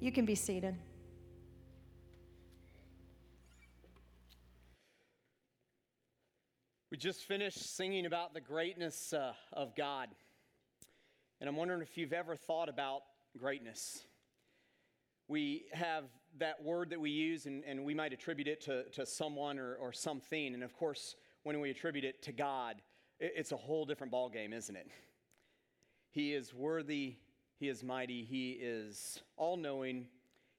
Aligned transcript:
You 0.00 0.10
can 0.10 0.24
be 0.24 0.34
seated. 0.34 0.76
We 6.90 6.96
just 6.96 7.24
finished 7.24 7.76
singing 7.76 8.06
about 8.06 8.32
the 8.32 8.40
greatness 8.40 9.12
uh, 9.12 9.34
of 9.52 9.76
God. 9.76 10.08
And 11.38 11.50
I'm 11.50 11.56
wondering 11.56 11.82
if 11.82 11.98
you've 11.98 12.14
ever 12.14 12.34
thought 12.34 12.70
about 12.70 13.02
greatness. 13.38 14.02
We 15.28 15.66
have 15.72 16.04
that 16.38 16.62
word 16.62 16.90
that 16.90 17.00
we 17.00 17.10
use, 17.10 17.44
and, 17.44 17.62
and 17.64 17.84
we 17.84 17.92
might 17.92 18.14
attribute 18.14 18.48
it 18.48 18.62
to, 18.62 18.84
to 18.92 19.04
someone 19.04 19.58
or, 19.58 19.74
or 19.74 19.92
something. 19.92 20.54
And 20.54 20.62
of 20.62 20.74
course, 20.74 21.14
when 21.42 21.60
we 21.60 21.68
attribute 21.68 22.06
it 22.06 22.22
to 22.22 22.32
God, 22.32 22.76
it, 23.18 23.34
it's 23.36 23.52
a 23.52 23.56
whole 23.56 23.84
different 23.84 24.14
ballgame, 24.14 24.54
isn't 24.54 24.76
it? 24.76 24.88
He 26.10 26.32
is 26.32 26.54
worthy, 26.54 27.16
He 27.60 27.68
is 27.68 27.84
mighty, 27.84 28.24
He 28.24 28.52
is 28.52 29.20
all 29.36 29.58
knowing, 29.58 30.06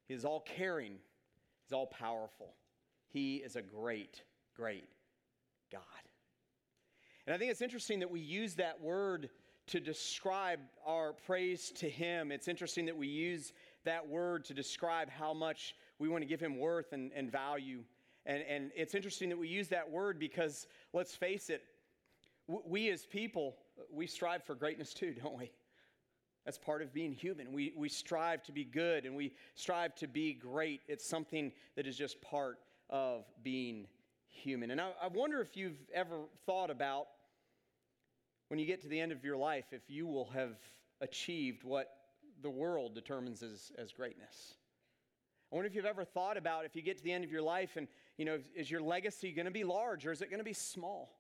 He 0.08 0.14
is 0.14 0.24
all 0.24 0.42
caring, 0.42 1.00
He's 1.64 1.74
all 1.74 1.88
powerful. 1.88 2.54
He 3.10 3.38
is 3.38 3.56
a 3.56 3.62
great, 3.62 4.22
great 4.56 4.88
God. 5.72 5.82
And 7.26 7.34
I 7.34 7.40
think 7.40 7.52
it's 7.52 7.62
interesting 7.62 8.00
that 8.00 8.12
we 8.12 8.20
use 8.20 8.54
that 8.56 8.80
word 8.80 9.32
to 9.68 9.80
describe 9.80 10.60
our 10.86 11.14
praise 11.14 11.72
to 11.78 11.90
Him. 11.90 12.32
It's 12.32 12.48
interesting 12.48 12.86
that 12.86 12.96
we 12.96 13.08
use 13.08 13.52
that 13.84 14.08
word 14.08 14.46
to 14.46 14.54
describe 14.54 15.10
how 15.10 15.34
much 15.34 15.76
we 15.98 16.08
want 16.08 16.22
to 16.22 16.28
give 16.28 16.40
Him 16.40 16.60
worth 16.60 16.94
and, 16.94 17.12
and 17.16 17.32
value. 17.32 17.84
And, 18.28 18.44
and 18.48 18.72
it's 18.76 18.94
interesting 18.94 19.28
that 19.30 19.38
we 19.40 19.48
use 19.48 19.70
that 19.70 19.90
word 19.90 20.20
because, 20.20 20.68
let's 20.94 21.16
face 21.16 21.50
it, 21.50 21.64
we 22.48 22.92
as 22.92 23.08
people, 23.08 23.56
we 23.92 24.06
strive 24.06 24.44
for 24.44 24.54
greatness 24.54 24.94
too, 24.94 25.16
don't 25.20 25.38
we? 25.38 25.52
That's 26.46 26.58
part 26.58 26.82
of 26.82 26.94
being 26.94 27.14
human. 27.14 27.52
We, 27.54 27.74
we 27.76 27.88
strive 27.88 28.44
to 28.44 28.52
be 28.52 28.64
good 28.64 29.06
and 29.06 29.16
we 29.16 29.34
strive 29.56 29.94
to 29.96 30.08
be 30.08 30.34
great. 30.34 30.82
It's 30.88 31.08
something 31.08 31.52
that 31.76 31.86
is 31.86 31.96
just 31.96 32.22
part 32.22 32.58
of 32.90 33.26
being 33.44 33.88
human. 34.28 34.72
And 34.72 34.82
I, 34.82 34.92
I 35.02 35.08
wonder 35.08 35.40
if 35.42 35.56
you've 35.56 35.78
ever 35.94 36.22
thought 36.46 36.72
about 36.72 37.08
when 38.48 38.60
you 38.60 38.66
get 38.66 38.82
to 38.82 38.88
the 38.88 39.00
end 39.00 39.12
of 39.12 39.24
your 39.24 39.38
life 39.38 39.66
if 39.72 39.84
you 39.88 40.08
will 40.08 40.30
have 40.32 40.58
achieved 41.00 41.64
what 41.64 41.90
the 42.42 42.50
world 42.50 42.96
determines 42.96 43.44
as, 43.44 43.72
as 43.78 43.92
greatness. 43.92 44.56
I 45.52 45.56
wonder 45.56 45.68
if 45.68 45.76
you've 45.76 45.86
ever 45.86 46.06
thought 46.06 46.38
about 46.38 46.66
if 46.66 46.76
you 46.76 46.82
get 46.82 46.98
to 46.98 47.04
the 47.04 47.12
end 47.12 47.24
of 47.24 47.32
your 47.32 47.42
life 47.42 47.76
and, 47.76 47.88
you 48.18 48.26
know, 48.26 48.40
is 48.56 48.72
your 48.72 48.82
legacy 48.82 49.32
going 49.32 49.46
to 49.46 49.52
be 49.52 49.64
large 49.64 50.08
or 50.08 50.12
is 50.12 50.22
it 50.22 50.30
going 50.30 50.40
to 50.40 50.46
be 50.46 50.54
small? 50.54 51.20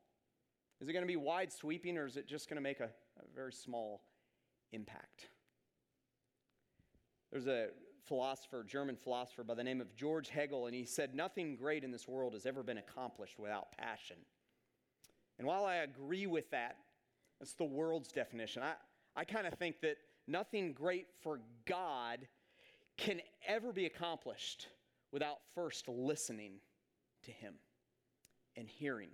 Is 0.79 0.89
it 0.89 0.93
going 0.93 1.03
to 1.03 1.07
be 1.07 1.17
wide 1.17 1.51
sweeping 1.53 1.97
or 1.97 2.07
is 2.07 2.17
it 2.17 2.27
just 2.27 2.49
going 2.49 2.55
to 2.55 2.61
make 2.61 2.79
a, 2.79 2.85
a 2.85 3.35
very 3.35 3.53
small 3.53 4.01
impact? 4.71 5.27
There's 7.31 7.47
a 7.47 7.67
philosopher, 8.05 8.63
German 8.63 8.97
philosopher 8.97 9.43
by 9.43 9.53
the 9.53 9.63
name 9.63 9.79
of 9.79 9.95
George 9.95 10.29
Hegel, 10.29 10.65
and 10.65 10.75
he 10.75 10.85
said, 10.85 11.15
Nothing 11.15 11.55
great 11.55 11.83
in 11.83 11.91
this 11.91 12.07
world 12.07 12.33
has 12.33 12.45
ever 12.45 12.63
been 12.63 12.77
accomplished 12.77 13.39
without 13.39 13.71
passion. 13.77 14.17
And 15.37 15.47
while 15.47 15.65
I 15.65 15.75
agree 15.77 16.27
with 16.27 16.51
that, 16.51 16.77
that's 17.39 17.53
the 17.53 17.63
world's 17.63 18.11
definition. 18.11 18.63
I, 18.63 18.73
I 19.15 19.23
kind 19.23 19.47
of 19.47 19.53
think 19.53 19.81
that 19.81 19.97
nothing 20.27 20.73
great 20.73 21.07
for 21.21 21.39
God 21.65 22.27
can 22.97 23.21
ever 23.47 23.71
be 23.71 23.85
accomplished 23.85 24.67
without 25.11 25.37
first 25.55 25.87
listening 25.87 26.55
to 27.23 27.31
Him 27.31 27.55
and 28.55 28.67
hearing 28.67 29.09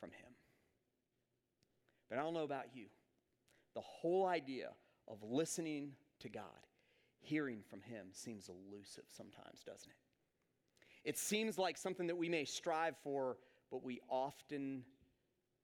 from 0.00 0.10
Him. 0.10 0.32
But 2.08 2.18
I 2.18 2.22
don't 2.22 2.34
know 2.34 2.44
about 2.44 2.66
you. 2.74 2.86
The 3.74 3.80
whole 3.80 4.26
idea 4.26 4.70
of 5.08 5.22
listening 5.22 5.92
to 6.20 6.28
God 6.28 6.44
hearing 7.20 7.62
from 7.68 7.80
Him 7.82 8.08
seems 8.12 8.48
elusive 8.48 9.04
sometimes, 9.08 9.62
doesn't 9.64 9.90
it? 9.90 11.08
It 11.08 11.18
seems 11.18 11.58
like 11.58 11.76
something 11.76 12.06
that 12.06 12.16
we 12.16 12.28
may 12.28 12.44
strive 12.44 12.96
for, 13.02 13.38
but 13.70 13.82
we 13.82 14.00
often 14.08 14.84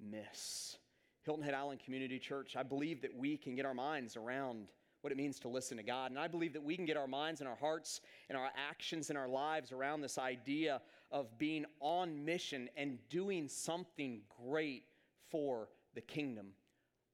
miss. 0.01 0.79
Hilton 1.23 1.45
Head 1.45 1.55
Island 1.55 1.81
Community 1.85 2.19
Church, 2.19 2.57
I 2.57 2.63
believe 2.63 3.03
that 3.03 3.15
we 3.15 3.37
can 3.37 3.55
get 3.55 3.67
our 3.67 3.75
minds 3.75 4.17
around 4.17 4.69
what 5.01 5.13
it 5.13 5.17
means 5.17 5.39
to 5.41 5.49
listen 5.49 5.77
to 5.77 5.83
God. 5.83 6.11
And 6.11 6.19
I 6.19 6.27
believe 6.27 6.53
that 6.55 6.63
we 6.63 6.75
can 6.75 6.85
get 6.85 6.97
our 6.97 7.07
minds 7.07 7.41
and 7.41 7.49
our 7.49 7.57
hearts 7.57 8.01
and 8.29 8.37
our 8.37 8.51
actions 8.69 9.11
and 9.11 9.19
our 9.19 9.29
lives 9.29 9.71
around 9.71 10.01
this 10.01 10.19
idea 10.19 10.81
of 11.13 11.39
being 11.39 11.65
on 11.81 12.25
mission 12.25 12.69
and 12.77 12.99
doing 13.09 13.49
something 13.49 14.23
great 14.45 14.85
for 15.31 15.69
the 15.95 16.01
kingdom 16.01 16.49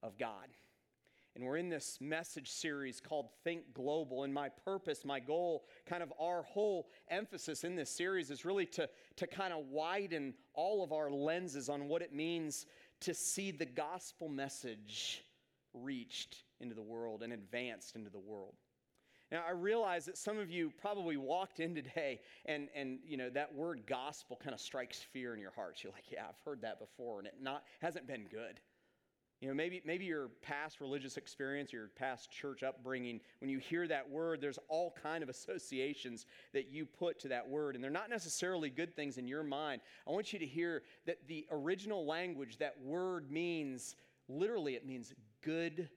of 0.03 0.16
God. 0.16 0.49
And 1.34 1.45
we're 1.45 1.56
in 1.56 1.69
this 1.69 1.99
message 2.00 2.49
series 2.49 3.00
called 3.00 3.27
Think 3.43 3.75
Global. 3.75 4.22
And 4.22 4.33
my 4.33 4.49
purpose, 4.49 5.05
my 5.05 5.19
goal, 5.19 5.65
kind 5.84 6.03
of 6.03 6.12
our 6.21 6.43
whole 6.43 6.89
emphasis 7.09 7.65
in 7.65 7.75
this 7.75 7.91
series 7.91 8.31
is 8.31 8.45
really 8.45 8.67
to, 8.67 8.89
to 9.17 9.27
kind 9.27 9.53
of 9.53 9.67
widen 9.67 10.34
all 10.55 10.84
of 10.84 10.93
our 10.93 11.11
lenses 11.11 11.69
on 11.69 11.89
what 11.89 12.03
it 12.03 12.15
means 12.15 12.67
to 13.00 13.12
see 13.15 13.50
the 13.50 13.67
gospel 13.67 14.28
message 14.28 15.25
reached 15.73 16.44
into 16.61 16.75
the 16.75 16.83
world 16.83 17.25
and 17.25 17.33
advanced 17.33 17.97
into 17.97 18.11
the 18.11 18.19
world. 18.19 18.55
Now, 19.33 19.43
I 19.49 19.50
realize 19.50 20.05
that 20.05 20.17
some 20.17 20.39
of 20.39 20.50
you 20.50 20.73
probably 20.81 21.17
walked 21.17 21.59
in 21.59 21.75
today 21.75 22.21
and, 22.47 22.69
and 22.77 23.00
you 23.05 23.17
know, 23.17 23.28
that 23.31 23.53
word 23.53 23.83
gospel 23.89 24.39
kind 24.41 24.55
of 24.55 24.61
strikes 24.61 25.00
fear 25.00 25.34
in 25.34 25.41
your 25.41 25.50
hearts. 25.50 25.83
You're 25.83 25.93
like, 25.93 26.12
yeah, 26.12 26.27
I've 26.28 26.39
heard 26.44 26.61
that 26.62 26.78
before, 26.78 27.19
and 27.19 27.27
it 27.27 27.34
not, 27.43 27.65
hasn't 27.81 28.06
been 28.06 28.27
good. 28.31 28.61
You 29.44 29.50
know, 29.50 29.56
maybe, 29.56 29.82
maybe 29.84 30.06
your 30.06 30.28
past 30.41 30.81
religious 30.81 31.19
experience, 31.19 31.71
your 31.71 31.91
past 31.99 32.31
church 32.31 32.62
upbringing, 32.62 33.21
when 33.43 33.50
you 33.50 33.59
hear 33.59 33.87
that 33.87 34.09
word, 34.09 34.41
there's 34.41 34.59
all 34.69 34.97
kind 35.03 35.22
of 35.22 35.28
associations 35.28 36.25
that 36.55 36.72
you 36.72 36.87
put 36.87 37.21
to 37.21 37.28
that 37.28 37.47
word, 37.47 37.75
and 37.75 37.84
they're 37.84 37.91
not 37.91 38.09
necessarily 38.09 38.71
good 38.71 38.97
things 38.97 39.19
in 39.19 39.28
your 39.28 39.43
mind. 39.43 39.82
I 40.09 40.12
want 40.12 40.32
you 40.32 40.38
to 40.38 40.47
hear 40.47 40.82
that 41.05 41.28
the 41.28 41.44
original 41.50 42.06
language 42.06 42.56
that 42.56 42.81
word 42.82 43.31
means, 43.31 43.97
literally, 44.31 44.77
it 44.77 44.87
means 44.87 45.12
good 45.43 45.91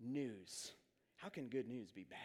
news. 0.00 0.72
How 1.16 1.28
can 1.28 1.48
good 1.48 1.68
news 1.68 1.90
be 1.90 2.04
bad? 2.04 2.18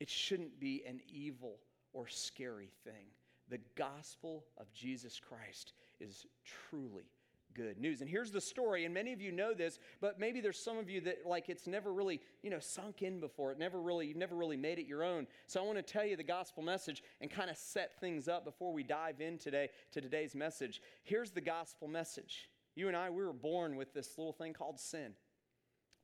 It 0.00 0.08
shouldn't 0.08 0.58
be 0.58 0.84
an 0.88 1.00
evil 1.06 1.58
or 1.92 2.08
scary 2.08 2.70
thing. 2.82 3.08
The 3.50 3.60
gospel 3.74 4.46
of 4.56 4.72
Jesus 4.72 5.20
Christ 5.20 5.74
is 6.00 6.24
truly 6.70 7.10
good 7.56 7.78
news. 7.78 8.02
And 8.02 8.10
here's 8.10 8.30
the 8.30 8.40
story, 8.40 8.84
and 8.84 8.92
many 8.92 9.12
of 9.12 9.20
you 9.20 9.32
know 9.32 9.54
this, 9.54 9.78
but 10.00 10.20
maybe 10.20 10.40
there's 10.40 10.58
some 10.58 10.76
of 10.76 10.90
you 10.90 11.00
that 11.02 11.26
like 11.26 11.48
it's 11.48 11.66
never 11.66 11.92
really, 11.92 12.20
you 12.42 12.50
know, 12.50 12.58
sunk 12.58 13.02
in 13.02 13.18
before. 13.18 13.50
It 13.52 13.58
never 13.58 13.80
really, 13.80 14.06
you've 14.06 14.16
never 14.16 14.36
really 14.36 14.56
made 14.56 14.78
it 14.78 14.86
your 14.86 15.02
own. 15.02 15.26
So 15.46 15.60
I 15.62 15.66
want 15.66 15.78
to 15.78 15.82
tell 15.82 16.04
you 16.04 16.16
the 16.16 16.22
gospel 16.22 16.62
message 16.62 17.02
and 17.20 17.30
kind 17.30 17.48
of 17.48 17.56
set 17.56 17.98
things 17.98 18.28
up 18.28 18.44
before 18.44 18.72
we 18.72 18.82
dive 18.82 19.20
in 19.20 19.38
today 19.38 19.70
to 19.92 20.00
today's 20.00 20.34
message. 20.34 20.82
Here's 21.04 21.30
the 21.30 21.40
gospel 21.40 21.88
message. 21.88 22.50
You 22.74 22.88
and 22.88 22.96
I, 22.96 23.08
we 23.08 23.24
were 23.24 23.32
born 23.32 23.76
with 23.76 23.94
this 23.94 24.18
little 24.18 24.34
thing 24.34 24.52
called 24.52 24.78
sin. 24.78 25.14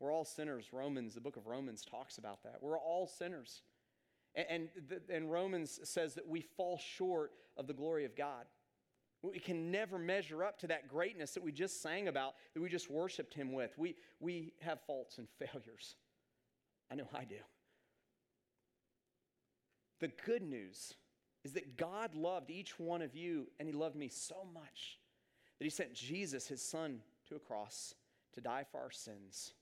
We're 0.01 0.13
all 0.13 0.25
sinners. 0.25 0.71
Romans, 0.73 1.15
the 1.15 1.21
book 1.21 1.37
of 1.37 1.47
Romans 1.47 1.85
talks 1.85 2.19
about 2.19 2.43
that. 2.45 2.57
We're 2.61 2.79
all 2.79 3.07
sinners. 3.07 3.63
And, 4.35 4.47
and, 4.51 5.01
and 5.11 5.31
Romans 5.31 5.79
says 5.85 6.15
that 6.15 6.27
we 6.27 6.41
fall 6.41 6.79
short 6.79 7.33
of 7.57 7.67
the 7.67 7.75
glory 7.75 8.05
of 8.05 8.17
God. 8.17 8.47
We 9.23 9.39
can 9.39 9.71
never 9.71 9.99
measure 9.99 10.43
up 10.43 10.59
to 10.61 10.67
that 10.67 10.89
greatness 10.89 11.33
that 11.35 11.45
we 11.45 11.53
just 11.53 11.81
sang 11.81 12.09
about, 12.09 12.35
that 12.55 12.61
we 12.61 12.69
just 12.69 12.91
worshiped 12.91 13.35
Him 13.35 13.53
with. 13.53 13.73
We, 13.79 13.95
we 14.19 14.53
have 14.61 14.81
faults 14.87 15.19
and 15.19 15.29
failures. 15.39 15.95
I 16.91 16.97
know 16.97 17.09
I 17.15 17.25
do. 17.25 17.37
The 20.01 20.09
good 20.27 20.43
news 20.43 20.95
is 21.45 21.53
that 21.53 21.77
God 21.77 22.17
loved 22.17 22.51
each 22.51 22.79
one 22.79 23.01
of 23.01 23.15
you, 23.15 23.47
and 23.61 23.69
He 23.69 23.73
loved 23.73 23.95
me 23.95 24.09
so 24.09 24.47
much 24.53 24.99
that 25.59 25.65
He 25.65 25.71
sent 25.71 25.95
Jesus, 25.95 26.49
His 26.49 26.61
Son, 26.61 27.01
to 27.29 27.37
a 27.37 27.39
cross 27.39 27.95
to 28.35 28.41
die 28.41 28.65
for 28.73 28.81
our 28.81 28.91
sins. 28.91 29.53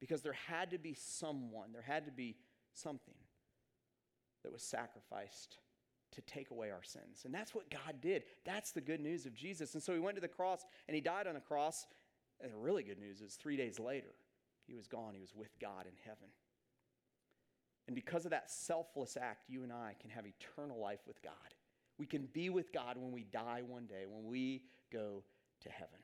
Because 0.00 0.22
there 0.22 0.32
had 0.32 0.72
to 0.72 0.78
be 0.78 0.94
someone, 0.94 1.72
there 1.72 1.82
had 1.82 2.06
to 2.06 2.12
be 2.12 2.36
something 2.72 3.14
that 4.42 4.52
was 4.52 4.62
sacrificed 4.62 5.58
to 6.12 6.20
take 6.22 6.50
away 6.50 6.70
our 6.70 6.82
sins. 6.82 7.22
And 7.24 7.34
that's 7.34 7.54
what 7.54 7.70
God 7.70 8.00
did. 8.00 8.24
That's 8.44 8.72
the 8.72 8.80
good 8.80 9.00
news 9.00 9.26
of 9.26 9.34
Jesus. 9.34 9.74
And 9.74 9.82
so 9.82 9.92
he 9.92 9.98
went 9.98 10.16
to 10.16 10.20
the 10.20 10.28
cross 10.28 10.64
and 10.86 10.94
he 10.94 11.00
died 11.00 11.26
on 11.26 11.34
the 11.34 11.40
cross. 11.40 11.86
And 12.40 12.52
the 12.52 12.56
really 12.56 12.82
good 12.82 12.98
news 12.98 13.20
is 13.20 13.34
three 13.34 13.56
days 13.56 13.78
later, 13.78 14.14
he 14.66 14.74
was 14.74 14.86
gone. 14.86 15.14
He 15.14 15.20
was 15.20 15.34
with 15.34 15.58
God 15.60 15.86
in 15.86 15.94
heaven. 16.04 16.28
And 17.86 17.94
because 17.94 18.24
of 18.24 18.30
that 18.32 18.50
selfless 18.50 19.16
act, 19.16 19.48
you 19.48 19.62
and 19.62 19.72
I 19.72 19.94
can 20.00 20.10
have 20.10 20.24
eternal 20.26 20.78
life 20.78 21.00
with 21.06 21.22
God. 21.22 21.32
We 21.98 22.06
can 22.06 22.28
be 22.32 22.50
with 22.50 22.72
God 22.72 22.96
when 22.96 23.12
we 23.12 23.24
die 23.24 23.62
one 23.66 23.86
day, 23.86 24.04
when 24.08 24.26
we 24.26 24.62
go 24.92 25.24
to 25.62 25.68
heaven. 25.70 25.98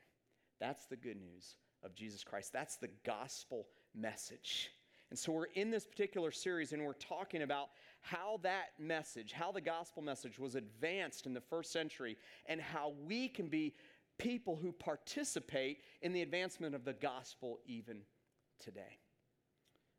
That's 0.59 0.85
the 0.87 0.97
good 0.97 1.17
news 1.17 1.55
of 1.83 1.95
Jesus 1.95 2.23
Christ. 2.23 2.51
That's 2.51 2.77
the 2.77 2.89
gospel 3.05 3.67
message. 3.93 4.71
And 5.09 5.19
so 5.19 5.31
we're 5.31 5.45
in 5.53 5.69
this 5.69 5.85
particular 5.85 6.31
series 6.31 6.73
and 6.73 6.83
we're 6.83 6.93
talking 6.93 7.43
about 7.43 7.69
how 8.01 8.39
that 8.43 8.69
message, 8.79 9.31
how 9.31 9.51
the 9.51 9.61
gospel 9.61 10.01
message 10.01 10.39
was 10.39 10.55
advanced 10.55 11.25
in 11.25 11.33
the 11.33 11.41
first 11.41 11.71
century, 11.71 12.17
and 12.47 12.59
how 12.61 12.93
we 13.05 13.27
can 13.27 13.47
be 13.47 13.73
people 14.17 14.55
who 14.55 14.71
participate 14.71 15.81
in 16.01 16.13
the 16.13 16.21
advancement 16.21 16.75
of 16.75 16.85
the 16.85 16.93
gospel 16.93 17.59
even 17.65 18.01
today. 18.59 18.99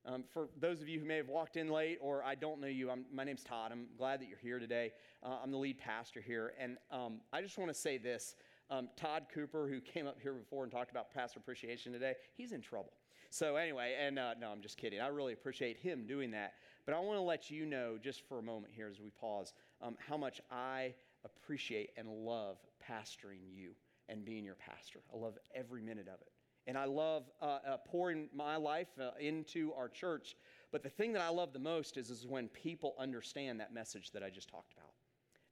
Um, 0.06 0.22
for 0.32 0.48
those 0.60 0.80
of 0.80 0.88
you 0.88 1.00
who 1.00 1.04
may 1.04 1.16
have 1.16 1.28
walked 1.28 1.56
in 1.56 1.68
late 1.68 1.98
or 2.00 2.22
I 2.22 2.36
don't 2.36 2.60
know 2.60 2.68
you, 2.68 2.90
I'm, 2.90 3.06
my 3.12 3.24
name's 3.24 3.42
Todd. 3.42 3.72
I'm 3.72 3.86
glad 3.98 4.20
that 4.20 4.28
you're 4.28 4.38
here 4.38 4.60
today. 4.60 4.92
Uh, 5.22 5.38
I'm 5.42 5.50
the 5.50 5.58
lead 5.58 5.78
pastor 5.78 6.20
here. 6.20 6.54
And 6.60 6.78
um, 6.92 7.20
I 7.32 7.42
just 7.42 7.58
want 7.58 7.70
to 7.70 7.74
say 7.74 7.98
this 7.98 8.36
um, 8.70 8.88
Todd 8.96 9.26
Cooper, 9.32 9.68
who 9.68 9.80
came 9.80 10.06
up 10.06 10.18
here 10.20 10.32
before 10.32 10.62
and 10.62 10.70
talked 10.70 10.92
about 10.92 11.12
pastor 11.12 11.40
appreciation 11.40 11.92
today, 11.92 12.14
he's 12.36 12.52
in 12.52 12.60
trouble. 12.60 12.92
So, 13.30 13.56
anyway, 13.56 13.94
and 14.00 14.18
uh, 14.18 14.34
no, 14.40 14.50
I'm 14.50 14.60
just 14.60 14.76
kidding. 14.76 15.00
I 15.00 15.08
really 15.08 15.32
appreciate 15.32 15.76
him 15.76 16.06
doing 16.06 16.30
that. 16.32 16.54
But 16.84 16.94
I 16.94 17.00
want 17.00 17.18
to 17.18 17.22
let 17.22 17.50
you 17.50 17.66
know, 17.66 17.98
just 18.00 18.22
for 18.28 18.38
a 18.38 18.42
moment 18.42 18.72
here 18.74 18.88
as 18.88 19.00
we 19.00 19.10
pause, 19.10 19.52
um, 19.82 19.96
how 19.98 20.16
much 20.16 20.40
I 20.50 20.94
appreciate 21.24 21.90
and 21.96 22.08
love 22.08 22.58
pastoring 22.88 23.40
you 23.52 23.70
and 24.08 24.24
being 24.24 24.44
your 24.44 24.54
pastor. 24.54 25.00
I 25.12 25.16
love 25.16 25.36
every 25.54 25.82
minute 25.82 26.06
of 26.06 26.20
it. 26.20 26.30
And 26.68 26.76
I 26.76 26.84
love 26.84 27.24
uh, 27.40 27.58
uh, 27.66 27.76
pouring 27.86 28.28
my 28.34 28.56
life 28.56 28.88
uh, 29.00 29.10
into 29.20 29.72
our 29.74 29.88
church. 29.88 30.36
But 30.72 30.82
the 30.82 30.88
thing 30.88 31.12
that 31.12 31.22
I 31.22 31.28
love 31.28 31.52
the 31.52 31.58
most 31.58 31.96
is, 31.96 32.10
is 32.10 32.26
when 32.26 32.48
people 32.48 32.94
understand 32.98 33.60
that 33.60 33.72
message 33.72 34.10
that 34.12 34.22
I 34.22 34.30
just 34.30 34.48
talked 34.48 34.72
about. 34.72 34.90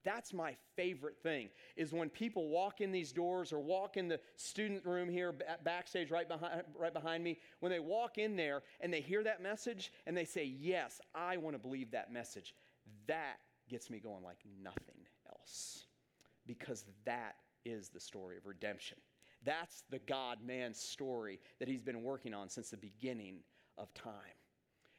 That's 0.05 0.33
my 0.33 0.55
favorite 0.77 1.17
thing 1.23 1.49
is 1.77 1.93
when 1.93 2.11
people 2.11 2.49
walk 2.49 2.81
in 2.81 2.93
these 2.93 3.13
doors 3.13 3.53
or 3.53 3.61
walk 3.61 3.97
in 3.97 4.09
the 4.09 4.21
student 4.37 4.85
room 4.85 5.09
here 5.09 5.35
backstage 5.65 6.11
right 6.11 6.29
behind, 6.29 6.63
right 6.79 6.93
behind 6.93 7.25
me, 7.25 7.39
when 7.61 7.73
they 7.73 7.81
walk 7.81 8.19
in 8.19 8.37
there 8.37 8.63
and 8.81 8.93
they 8.93 9.01
hear 9.01 9.23
that 9.25 9.43
message 9.43 9.93
and 10.07 10.17
they 10.17 10.25
say, 10.25 10.45
Yes, 10.45 11.01
I 11.15 11.39
want 11.39 11.55
to 11.55 11.59
believe 11.59 11.91
that 11.93 12.13
message. 12.13 12.55
That 13.07 13.39
gets 13.69 13.91
me 13.91 13.99
going 13.99 14.23
like 14.23 14.39
nothing 14.63 15.07
else 15.29 15.87
because 16.47 16.85
that 17.07 17.37
is 17.65 17.89
the 17.89 18.01
story 18.01 18.37
of 18.37 18.47
redemption. 18.47 18.99
That's 19.45 19.85
the 19.91 19.99
God 20.01 20.39
man 20.45 20.75
story 20.75 21.41
that 21.59 21.69
he's 21.69 21.83
been 21.83 22.03
working 22.03 22.35
on 22.35 22.49
since 22.49 22.71
the 22.71 22.77
beginning 22.77 23.39
of 23.79 23.93
time. 23.95 24.13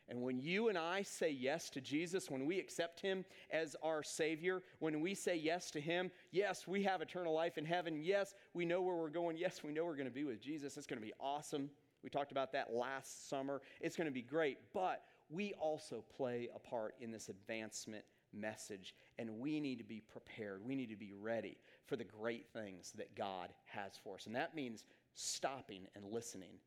And 0.07 0.21
when 0.21 0.39
you 0.39 0.69
and 0.69 0.77
I 0.77 1.01
say 1.01 1.31
yes 1.31 1.69
to 1.71 1.81
Jesus, 1.81 2.29
when 2.29 2.45
we 2.45 2.59
accept 2.59 2.99
him 2.99 3.25
as 3.49 3.75
our 3.81 4.03
Savior, 4.03 4.61
when 4.79 5.01
we 5.01 5.15
say 5.15 5.35
yes 5.35 5.71
to 5.71 5.81
him, 5.81 6.11
yes, 6.31 6.67
we 6.67 6.83
have 6.83 7.01
eternal 7.01 7.33
life 7.33 7.57
in 7.57 7.65
heaven. 7.65 7.99
Yes, 7.99 8.35
we 8.53 8.65
know 8.65 8.81
where 8.81 8.95
we're 8.95 9.09
going. 9.09 9.37
Yes, 9.37 9.63
we 9.63 9.71
know 9.71 9.83
we're 9.83 9.95
going 9.95 10.05
to 10.05 10.11
be 10.11 10.23
with 10.23 10.39
Jesus. 10.39 10.77
It's 10.77 10.85
going 10.85 11.01
to 11.01 11.05
be 11.05 11.13
awesome. 11.19 11.71
We 12.03 12.11
talked 12.11 12.31
about 12.31 12.51
that 12.51 12.71
last 12.71 13.29
summer. 13.29 13.61
It's 13.81 13.95
going 13.95 14.05
to 14.05 14.13
be 14.13 14.21
great. 14.21 14.59
But 14.73 15.01
we 15.29 15.53
also 15.53 16.03
play 16.15 16.49
a 16.53 16.59
part 16.59 16.93
in 17.01 17.11
this 17.11 17.29
advancement 17.29 18.05
message, 18.31 18.93
and 19.17 19.39
we 19.39 19.59
need 19.59 19.79
to 19.79 19.83
be 19.83 20.01
prepared. 20.01 20.61
We 20.63 20.75
need 20.75 20.89
to 20.89 20.95
be 20.95 21.13
ready 21.19 21.57
for 21.87 21.95
the 21.95 22.03
great 22.03 22.45
things 22.53 22.93
that 22.97 23.15
God 23.15 23.49
has 23.65 23.93
for 24.03 24.15
us. 24.15 24.27
And 24.27 24.35
that 24.35 24.55
means 24.55 24.83
stopping 25.15 25.87
and 25.95 26.05
listening 26.05 26.59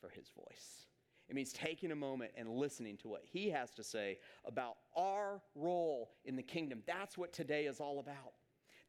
for 0.00 0.08
his 0.08 0.30
voice. 0.36 0.86
It 1.28 1.34
means 1.34 1.52
taking 1.52 1.90
a 1.90 1.96
moment 1.96 2.32
and 2.36 2.48
listening 2.48 2.96
to 2.98 3.08
what 3.08 3.22
he 3.24 3.50
has 3.50 3.72
to 3.74 3.84
say 3.84 4.18
about 4.44 4.76
our 4.96 5.40
role 5.54 6.10
in 6.24 6.36
the 6.36 6.42
kingdom. 6.42 6.82
That's 6.86 7.18
what 7.18 7.32
today 7.32 7.66
is 7.66 7.80
all 7.80 7.98
about. 7.98 8.34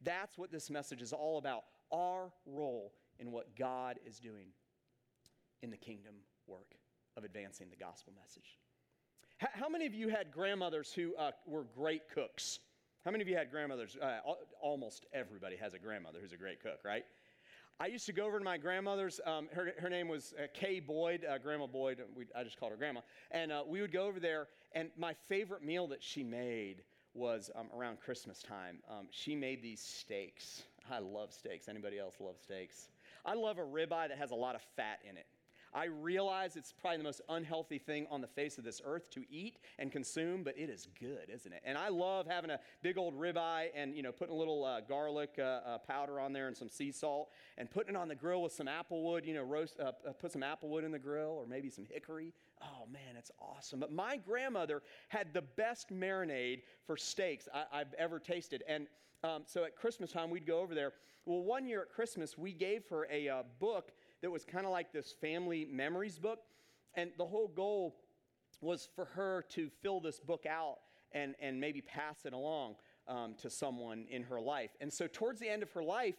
That's 0.03 0.37
what 0.37 0.51
this 0.51 0.69
message 0.69 1.01
is 1.01 1.13
all 1.13 1.39
about 1.39 1.63
our 1.91 2.31
role 2.45 2.93
in 3.19 3.31
what 3.31 3.55
God 3.55 3.99
is 4.05 4.19
doing 4.19 4.49
in 5.63 5.71
the 5.71 5.77
kingdom 5.77 6.13
work 6.45 6.75
of 7.15 7.23
advancing 7.23 7.67
the 7.71 7.75
gospel 7.75 8.13
message. 8.21 8.59
How 9.39 9.69
many 9.69 9.85
of 9.85 9.93
you 9.93 10.09
had 10.09 10.31
grandmothers 10.31 10.91
who 10.91 11.15
uh, 11.15 11.31
were 11.45 11.63
great 11.63 12.09
cooks? 12.13 12.59
How 13.05 13.11
many 13.11 13.21
of 13.21 13.27
you 13.27 13.35
had 13.35 13.51
grandmothers? 13.51 13.95
Uh, 14.01 14.19
almost 14.61 15.05
everybody 15.13 15.55
has 15.57 15.73
a 15.73 15.79
grandmother 15.79 16.19
who's 16.21 16.33
a 16.33 16.37
great 16.37 16.61
cook, 16.61 16.79
right? 16.83 17.05
I 17.79 17.85
used 17.85 18.07
to 18.07 18.13
go 18.13 18.25
over 18.25 18.39
to 18.39 18.43
my 18.43 18.57
grandmother's. 18.57 19.19
Um, 19.23 19.49
her, 19.53 19.71
her 19.77 19.89
name 19.89 20.07
was 20.07 20.33
uh, 20.37 20.47
Kay 20.51 20.79
Boyd, 20.79 21.23
uh, 21.29 21.37
Grandma 21.37 21.67
Boyd. 21.67 22.01
We, 22.15 22.25
I 22.35 22.43
just 22.43 22.59
called 22.59 22.71
her 22.71 22.77
Grandma. 22.77 23.01
And 23.29 23.51
uh, 23.51 23.63
we 23.67 23.81
would 23.81 23.91
go 23.91 24.07
over 24.07 24.19
there, 24.19 24.47
and 24.73 24.89
my 24.97 25.13
favorite 25.27 25.63
meal 25.63 25.85
that 25.87 26.01
she 26.01 26.23
made 26.23 26.81
was 27.13 27.51
um, 27.55 27.67
around 27.75 27.99
Christmas 27.99 28.41
time. 28.41 28.79
Um, 28.89 29.07
she 29.11 29.35
made 29.35 29.61
these 29.61 29.79
steaks. 29.79 30.63
I 30.89 30.99
love 30.99 31.31
steaks. 31.31 31.67
Anybody 31.67 31.99
else 31.99 32.15
love 32.19 32.37
steaks? 32.41 32.89
I 33.25 33.35
love 33.35 33.59
a 33.59 33.61
ribeye 33.61 34.07
that 34.07 34.17
has 34.17 34.31
a 34.31 34.35
lot 34.35 34.55
of 34.55 34.61
fat 34.75 34.99
in 35.07 35.15
it. 35.15 35.27
I 35.73 35.85
realize 35.85 36.55
it's 36.55 36.73
probably 36.73 36.97
the 36.97 37.03
most 37.03 37.21
unhealthy 37.29 37.77
thing 37.77 38.07
on 38.09 38.21
the 38.21 38.27
face 38.27 38.57
of 38.57 38.63
this 38.63 38.81
earth 38.85 39.09
to 39.11 39.23
eat 39.29 39.57
and 39.79 39.91
consume, 39.91 40.43
but 40.43 40.57
it 40.57 40.69
is 40.69 40.87
good, 40.99 41.29
isn't 41.33 41.51
it? 41.51 41.61
And 41.63 41.77
I 41.77 41.89
love 41.89 42.27
having 42.27 42.49
a 42.49 42.59
big 42.81 42.97
old 42.97 43.19
ribeye 43.19 43.67
and 43.75 43.95
you 43.95 44.03
know 44.03 44.11
putting 44.11 44.33
a 44.33 44.37
little 44.37 44.63
uh, 44.63 44.81
garlic 44.81 45.35
uh, 45.39 45.41
uh, 45.41 45.77
powder 45.79 46.19
on 46.19 46.33
there 46.33 46.47
and 46.47 46.55
some 46.55 46.69
sea 46.69 46.91
salt 46.91 47.29
and 47.57 47.69
putting 47.69 47.95
it 47.95 47.97
on 47.97 48.07
the 48.07 48.15
grill 48.15 48.41
with 48.41 48.53
some 48.53 48.67
applewood. 48.67 49.25
You 49.25 49.33
know, 49.33 49.43
roast 49.43 49.79
uh, 49.79 49.91
uh, 50.07 50.13
put 50.13 50.31
some 50.31 50.41
applewood 50.41 50.83
in 50.83 50.91
the 50.91 50.99
grill 50.99 51.31
or 51.31 51.45
maybe 51.47 51.69
some 51.69 51.85
hickory. 51.85 52.33
Oh 52.61 52.87
man, 52.91 53.15
it's 53.17 53.31
awesome. 53.39 53.79
But 53.79 53.91
my 53.91 54.17
grandmother 54.17 54.81
had 55.09 55.33
the 55.33 55.41
best 55.41 55.89
marinade 55.93 56.61
for 56.85 56.97
steaks 56.97 57.47
I, 57.53 57.79
have 57.79 57.93
ever 57.97 58.19
tasted, 58.19 58.63
and 58.67 58.87
um, 59.23 59.43
so 59.45 59.63
at 59.63 59.75
Christmas 59.75 60.11
time 60.11 60.29
we'd 60.29 60.45
go 60.45 60.59
over 60.59 60.75
there. 60.75 60.93
Well, 61.25 61.41
one 61.41 61.65
year 61.65 61.81
at 61.81 61.89
Christmas 61.89 62.37
we 62.37 62.53
gave 62.53 62.87
her 62.89 63.07
a 63.11 63.27
uh, 63.27 63.43
book 63.59 63.91
that 64.21 64.31
was 64.31 64.45
kind 64.45 64.65
of 64.65 64.71
like 64.71 64.91
this 64.91 65.13
family 65.19 65.67
memories 65.69 66.19
book. 66.19 66.39
And 66.95 67.11
the 67.17 67.25
whole 67.25 67.47
goal 67.47 67.95
was 68.61 68.87
for 68.95 69.05
her 69.05 69.45
to 69.49 69.69
fill 69.81 69.99
this 69.99 70.19
book 70.19 70.45
out 70.45 70.77
and, 71.11 71.35
and 71.39 71.59
maybe 71.59 71.81
pass 71.81 72.25
it 72.25 72.33
along 72.33 72.75
um, 73.07 73.35
to 73.41 73.49
someone 73.49 74.05
in 74.09 74.23
her 74.23 74.41
life. 74.41 74.71
And 74.81 74.91
so, 74.91 75.07
towards 75.07 75.39
the 75.39 75.47
end 75.47 75.63
of 75.63 75.71
her 75.71 75.83
life, 75.83 76.15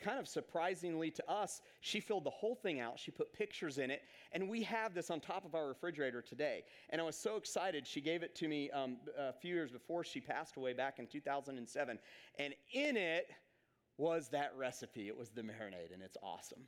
kind 0.00 0.18
of 0.18 0.26
surprisingly 0.26 1.10
to 1.10 1.30
us, 1.30 1.60
she 1.80 2.00
filled 2.00 2.24
the 2.24 2.30
whole 2.30 2.54
thing 2.54 2.80
out. 2.80 2.98
She 2.98 3.10
put 3.10 3.32
pictures 3.32 3.78
in 3.78 3.90
it, 3.90 4.02
and 4.32 4.48
we 4.48 4.62
have 4.62 4.94
this 4.94 5.10
on 5.10 5.20
top 5.20 5.44
of 5.44 5.54
our 5.54 5.68
refrigerator 5.68 6.22
today. 6.22 6.64
And 6.90 7.00
I 7.00 7.04
was 7.04 7.16
so 7.16 7.36
excited. 7.36 7.86
She 7.86 8.00
gave 8.00 8.22
it 8.22 8.34
to 8.36 8.48
me 8.48 8.70
um, 8.70 8.96
a 9.18 9.32
few 9.32 9.54
years 9.54 9.70
before 9.70 10.04
she 10.04 10.20
passed 10.20 10.56
away 10.56 10.72
back 10.72 10.98
in 10.98 11.06
2007. 11.06 11.98
And 12.38 12.54
in 12.72 12.96
it 12.96 13.30
was 13.96 14.28
that 14.28 14.52
recipe. 14.56 15.08
It 15.08 15.16
was 15.16 15.30
the 15.30 15.42
marinade, 15.42 15.92
and 15.92 16.02
it's 16.02 16.16
awesome. 16.22 16.62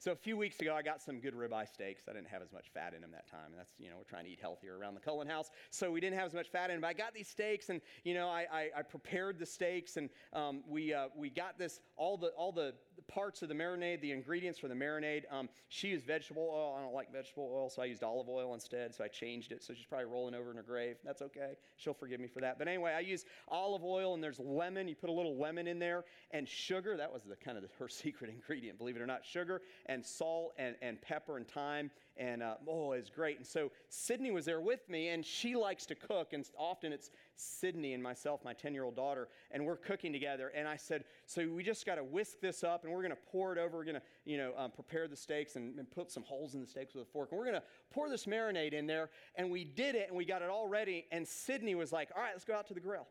So 0.00 0.12
a 0.12 0.16
few 0.16 0.38
weeks 0.38 0.58
ago, 0.60 0.74
I 0.74 0.80
got 0.80 1.02
some 1.02 1.20
good 1.20 1.34
ribeye 1.34 1.70
steaks. 1.70 2.04
I 2.08 2.14
didn't 2.14 2.28
have 2.28 2.40
as 2.40 2.54
much 2.54 2.70
fat 2.72 2.94
in 2.94 3.02
them 3.02 3.10
that 3.10 3.30
time. 3.30 3.52
That's, 3.54 3.72
you 3.78 3.90
know, 3.90 3.98
we're 3.98 4.04
trying 4.04 4.24
to 4.24 4.30
eat 4.30 4.38
healthier 4.40 4.78
around 4.78 4.94
the 4.94 5.00
Cullen 5.00 5.28
house. 5.28 5.50
So 5.68 5.92
we 5.92 6.00
didn't 6.00 6.18
have 6.18 6.26
as 6.26 6.32
much 6.32 6.48
fat 6.48 6.70
in 6.70 6.76
them. 6.76 6.80
But 6.80 6.86
I 6.86 6.92
got 6.94 7.12
these 7.12 7.28
steaks 7.28 7.68
and, 7.68 7.82
you 8.02 8.14
know, 8.14 8.26
I, 8.26 8.46
I, 8.50 8.68
I 8.78 8.82
prepared 8.82 9.38
the 9.38 9.44
steaks 9.44 9.98
and 9.98 10.08
um, 10.32 10.62
we, 10.66 10.94
uh, 10.94 11.08
we 11.14 11.28
got 11.28 11.58
this, 11.58 11.80
all 11.98 12.16
the, 12.16 12.28
all 12.28 12.50
the 12.50 12.72
parts 13.08 13.42
of 13.42 13.48
the 13.48 13.54
marinade, 13.54 14.00
the 14.00 14.12
ingredients 14.12 14.58
for 14.58 14.68
the 14.68 14.74
marinade. 14.74 15.22
Um, 15.30 15.48
she 15.68 15.88
used 15.88 16.06
vegetable 16.06 16.50
oil. 16.52 16.76
I 16.78 16.82
don't 16.82 16.94
like 16.94 17.12
vegetable 17.12 17.50
oil, 17.52 17.70
so 17.70 17.82
I 17.82 17.86
used 17.86 18.02
olive 18.02 18.28
oil 18.28 18.54
instead. 18.54 18.94
So 18.94 19.04
I 19.04 19.08
changed 19.08 19.52
it. 19.52 19.62
So 19.62 19.74
she's 19.74 19.86
probably 19.86 20.06
rolling 20.06 20.34
over 20.34 20.50
in 20.50 20.56
her 20.56 20.62
grave. 20.62 20.96
That's 21.04 21.22
okay. 21.22 21.52
She'll 21.76 21.94
forgive 21.94 22.20
me 22.20 22.28
for 22.28 22.40
that. 22.40 22.58
But 22.58 22.68
anyway, 22.68 22.92
I 22.92 23.00
used 23.00 23.26
olive 23.48 23.84
oil 23.84 24.14
and 24.14 24.22
there's 24.22 24.38
lemon. 24.38 24.88
You 24.88 24.94
put 24.94 25.10
a 25.10 25.12
little 25.12 25.36
lemon 25.36 25.66
in 25.66 25.78
there 25.78 26.04
and 26.30 26.48
sugar. 26.48 26.96
That 26.96 27.12
was 27.12 27.22
the 27.24 27.36
kind 27.36 27.56
of 27.56 27.62
the, 27.62 27.70
her 27.78 27.88
secret 27.88 28.30
ingredient, 28.30 28.78
believe 28.78 28.96
it 28.96 29.02
or 29.02 29.06
not. 29.06 29.24
Sugar 29.24 29.62
and 29.86 30.04
salt 30.04 30.54
and, 30.58 30.76
and 30.82 31.00
pepper 31.00 31.36
and 31.36 31.46
thyme. 31.46 31.90
And 32.20 32.42
uh, 32.42 32.56
oh, 32.68 32.92
it's 32.92 33.08
great. 33.08 33.38
And 33.38 33.46
so 33.46 33.72
Sydney 33.88 34.30
was 34.30 34.44
there 34.44 34.60
with 34.60 34.86
me, 34.90 35.08
and 35.08 35.24
she 35.24 35.56
likes 35.56 35.86
to 35.86 35.94
cook. 35.94 36.34
And 36.34 36.44
often 36.58 36.92
it's 36.92 37.10
Sydney 37.34 37.94
and 37.94 38.02
myself, 38.02 38.44
my 38.44 38.52
10 38.52 38.74
year 38.74 38.84
old 38.84 38.94
daughter, 38.94 39.28
and 39.50 39.64
we're 39.64 39.78
cooking 39.78 40.12
together. 40.12 40.52
And 40.54 40.68
I 40.68 40.76
said, 40.76 41.04
So 41.24 41.48
we 41.48 41.62
just 41.62 41.86
got 41.86 41.94
to 41.94 42.04
whisk 42.04 42.38
this 42.42 42.62
up, 42.62 42.84
and 42.84 42.92
we're 42.92 43.00
going 43.00 43.12
to 43.12 43.30
pour 43.32 43.54
it 43.54 43.58
over. 43.58 43.78
We're 43.78 43.84
going 43.84 43.96
to, 43.96 44.02
you 44.26 44.36
know, 44.36 44.52
um, 44.58 44.70
prepare 44.70 45.08
the 45.08 45.16
steaks 45.16 45.56
and, 45.56 45.78
and, 45.78 45.90
put 45.90 46.12
some 46.12 46.22
holes 46.22 46.54
in 46.54 46.60
the 46.60 46.66
steaks 46.66 46.94
with 46.94 47.04
a 47.04 47.10
fork. 47.10 47.30
And 47.32 47.38
we're 47.38 47.46
going 47.46 47.58
to 47.58 47.62
pour 47.90 48.10
this 48.10 48.26
marinade 48.26 48.74
in 48.74 48.86
there. 48.86 49.08
And 49.36 49.50
we 49.50 49.64
did 49.64 49.94
it, 49.94 50.08
and 50.08 50.16
we 50.16 50.26
got 50.26 50.42
it 50.42 50.50
all 50.50 50.68
ready. 50.68 51.06
And 51.10 51.26
Sydney 51.26 51.74
was 51.74 51.90
like, 51.90 52.10
All 52.14 52.22
right, 52.22 52.32
let's 52.34 52.44
go 52.44 52.54
out 52.54 52.68
to 52.68 52.74
the 52.74 52.80
grill. 52.80 53.06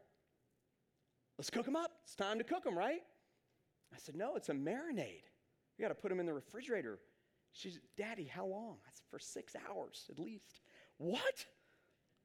Let's 1.40 1.50
cook 1.50 1.66
them 1.66 1.76
up. 1.76 1.94
It's 2.04 2.16
time 2.16 2.38
to 2.38 2.44
cook 2.44 2.64
them, 2.64 2.78
right? 2.78 3.02
I 3.92 3.98
said, 3.98 4.16
No, 4.16 4.36
it's 4.36 4.50
a 4.50 4.54
marinade. 4.54 5.24
You 5.80 5.84
got 5.84 5.90
to 5.90 5.96
put 5.96 6.10
them 6.10 6.20
in 6.20 6.28
the 6.28 6.34
refrigerator 6.34 7.00
She's, 7.52 7.80
Daddy, 7.98 8.26
how 8.26 8.46
long? 8.46 8.78
I 8.86 8.90
said, 8.92 9.06
For 9.10 9.20
six 9.20 9.56
hours 9.70 10.06
at 10.10 10.20
least. 10.20 10.62
What? 10.98 11.46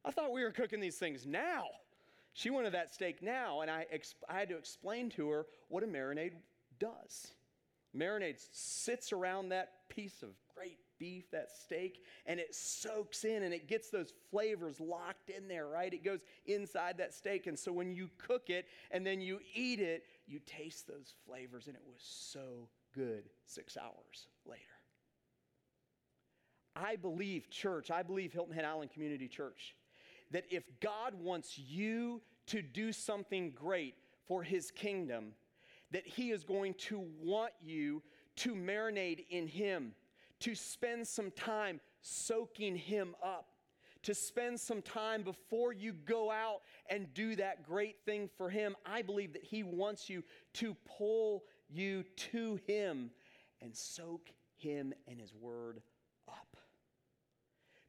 I 0.04 0.10
thought 0.10 0.32
we 0.32 0.42
were 0.42 0.50
cooking 0.50 0.80
these 0.80 0.96
things 0.96 1.26
now. 1.26 1.64
She 2.34 2.50
wanted 2.50 2.74
that 2.74 2.92
steak 2.92 3.22
now, 3.22 3.60
and 3.60 3.70
I, 3.70 3.86
I 4.28 4.38
had 4.38 4.48
to 4.48 4.56
explain 4.56 5.08
to 5.10 5.30
her 5.30 5.46
what 5.68 5.84
a 5.84 5.86
marinade 5.86 6.32
does. 6.80 7.32
Marinade 7.96 8.44
sits 8.52 9.12
around 9.12 9.50
that 9.50 9.88
piece 9.88 10.22
of 10.22 10.30
great 10.54 10.78
beef, 10.98 11.30
that 11.30 11.50
steak, 11.50 12.02
and 12.26 12.40
it 12.40 12.54
soaks 12.54 13.24
in 13.24 13.44
and 13.44 13.54
it 13.54 13.68
gets 13.68 13.90
those 13.90 14.12
flavors 14.30 14.80
locked 14.80 15.30
in 15.30 15.48
there, 15.48 15.68
right? 15.68 15.92
It 15.92 16.04
goes 16.04 16.20
inside 16.46 16.98
that 16.98 17.14
steak. 17.14 17.46
And 17.46 17.58
so 17.58 17.72
when 17.72 17.92
you 17.92 18.10
cook 18.18 18.50
it 18.50 18.66
and 18.90 19.06
then 19.06 19.20
you 19.20 19.38
eat 19.54 19.80
it, 19.80 20.04
you 20.26 20.40
taste 20.44 20.86
those 20.86 21.14
flavors, 21.26 21.66
and 21.66 21.76
it 21.76 21.82
was 21.86 22.00
so 22.00 22.68
good 22.94 23.28
six 23.46 23.76
hours 23.76 24.28
later. 24.46 24.73
I 26.76 26.96
believe, 26.96 27.50
church, 27.50 27.90
I 27.90 28.02
believe 28.02 28.32
Hilton 28.32 28.54
Head 28.54 28.64
Island 28.64 28.90
Community 28.90 29.28
Church, 29.28 29.74
that 30.30 30.44
if 30.50 30.64
God 30.80 31.14
wants 31.14 31.58
you 31.58 32.20
to 32.46 32.62
do 32.62 32.92
something 32.92 33.50
great 33.52 33.94
for 34.26 34.42
his 34.42 34.70
kingdom, 34.70 35.32
that 35.92 36.06
he 36.06 36.30
is 36.30 36.44
going 36.44 36.74
to 36.74 37.04
want 37.22 37.52
you 37.62 38.02
to 38.36 38.54
marinate 38.54 39.24
in 39.30 39.46
him, 39.46 39.92
to 40.40 40.54
spend 40.54 41.06
some 41.06 41.30
time 41.30 41.80
soaking 42.02 42.76
him 42.76 43.14
up, 43.22 43.54
to 44.04 44.14
spend 44.14 44.60
some 44.60 44.82
time 44.82 45.22
before 45.22 45.72
you 45.72 45.92
go 45.92 46.30
out 46.30 46.60
and 46.90 47.12
do 47.14 47.34
that 47.36 47.66
great 47.66 47.96
thing 48.04 48.28
for 48.36 48.50
Him. 48.50 48.76
I 48.84 49.02
believe 49.02 49.32
that 49.32 49.42
He 49.42 49.62
wants 49.62 50.08
you 50.10 50.22
to 50.54 50.76
pull 50.84 51.44
you 51.70 52.04
to 52.32 52.60
Him 52.66 53.10
and 53.62 53.74
soak 53.74 54.30
Him 54.56 54.92
and 55.08 55.18
His 55.18 55.34
Word. 55.34 55.80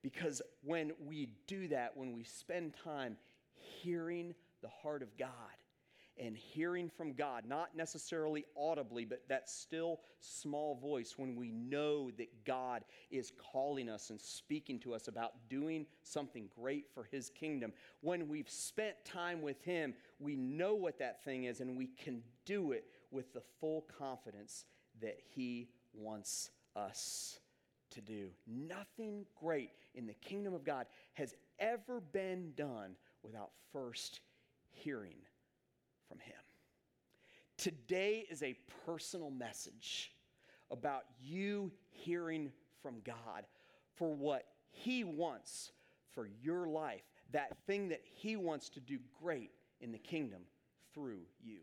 Because 0.06 0.40
when 0.62 0.92
we 1.04 1.30
do 1.48 1.68
that, 1.70 1.98
when 1.98 2.14
we 2.14 2.24
spend 2.24 2.76
time 2.84 3.18
hearing 3.56 4.36
the 4.62 4.70
heart 4.70 5.02
of 5.02 5.18
God, 5.18 5.30
and 6.18 6.38
hearing 6.38 6.90
from 6.90 7.14
God, 7.14 7.44
not 7.46 7.76
necessarily 7.76 8.46
audibly, 8.56 9.04
but 9.04 9.28
that 9.28 9.50
still 9.50 10.00
small 10.20 10.76
voice 10.76 11.16
when 11.18 11.36
we 11.36 11.52
know 11.52 12.10
that 12.12 12.46
God 12.46 12.86
is 13.12 13.34
calling 13.52 13.90
us 13.90 14.12
and 14.12 14.22
speaking 14.22 14.80
to 14.82 14.94
us 14.94 15.08
about 15.08 15.34
doing 15.50 15.86
something 16.04 16.48
great 16.56 16.86
for 16.94 17.04
His 17.12 17.30
kingdom. 17.30 17.74
When 18.02 18.30
we've 18.30 18.50
spent 18.50 18.96
time 19.04 19.42
with 19.42 19.62
Him, 19.64 19.94
we 20.20 20.36
know 20.36 20.76
what 20.76 21.00
that 21.00 21.24
thing 21.26 21.46
is 21.46 21.60
and 21.60 21.78
we 21.78 21.88
can 21.88 22.22
do 22.46 22.72
it 22.72 22.86
with 23.12 23.34
the 23.34 23.42
full 23.60 23.86
confidence 23.98 24.66
that 25.02 25.18
He 25.34 25.68
wants 25.94 26.52
us 26.76 27.40
to 27.92 28.01
do. 28.01 28.30
Nothing 28.48 29.25
great 29.39 29.72
in 29.94 30.06
the 30.06 30.13
kingdom 30.13 30.54
of 30.54 30.63
God 30.63 30.86
has 31.13 31.34
ever 31.60 32.01
been 32.01 32.51
done 32.56 32.96
without 33.24 33.51
first 33.72 34.20
hearing 34.72 35.18
from 36.08 36.20
Him. 36.20 36.36
Today 37.58 38.25
is 38.30 38.44
a 38.44 38.58
personal 38.86 39.30
message 39.30 40.12
about 40.72 41.04
you 41.22 41.72
hearing 41.89 42.51
from 42.82 42.96
God 43.04 43.46
for 43.96 44.13
what 44.13 44.46
He 44.70 45.04
wants 45.04 45.72
for 46.13 46.30
your 46.42 46.68
life, 46.68 47.04
that 47.32 47.58
thing 47.65 47.89
that 47.89 48.01
He 48.04 48.36
wants 48.36 48.70
to 48.70 48.80
do 48.80 49.00
great 49.22 49.51
in 49.80 49.92
the 49.92 49.98
kingdom 49.98 50.42
through 50.94 51.22
you. 51.44 51.60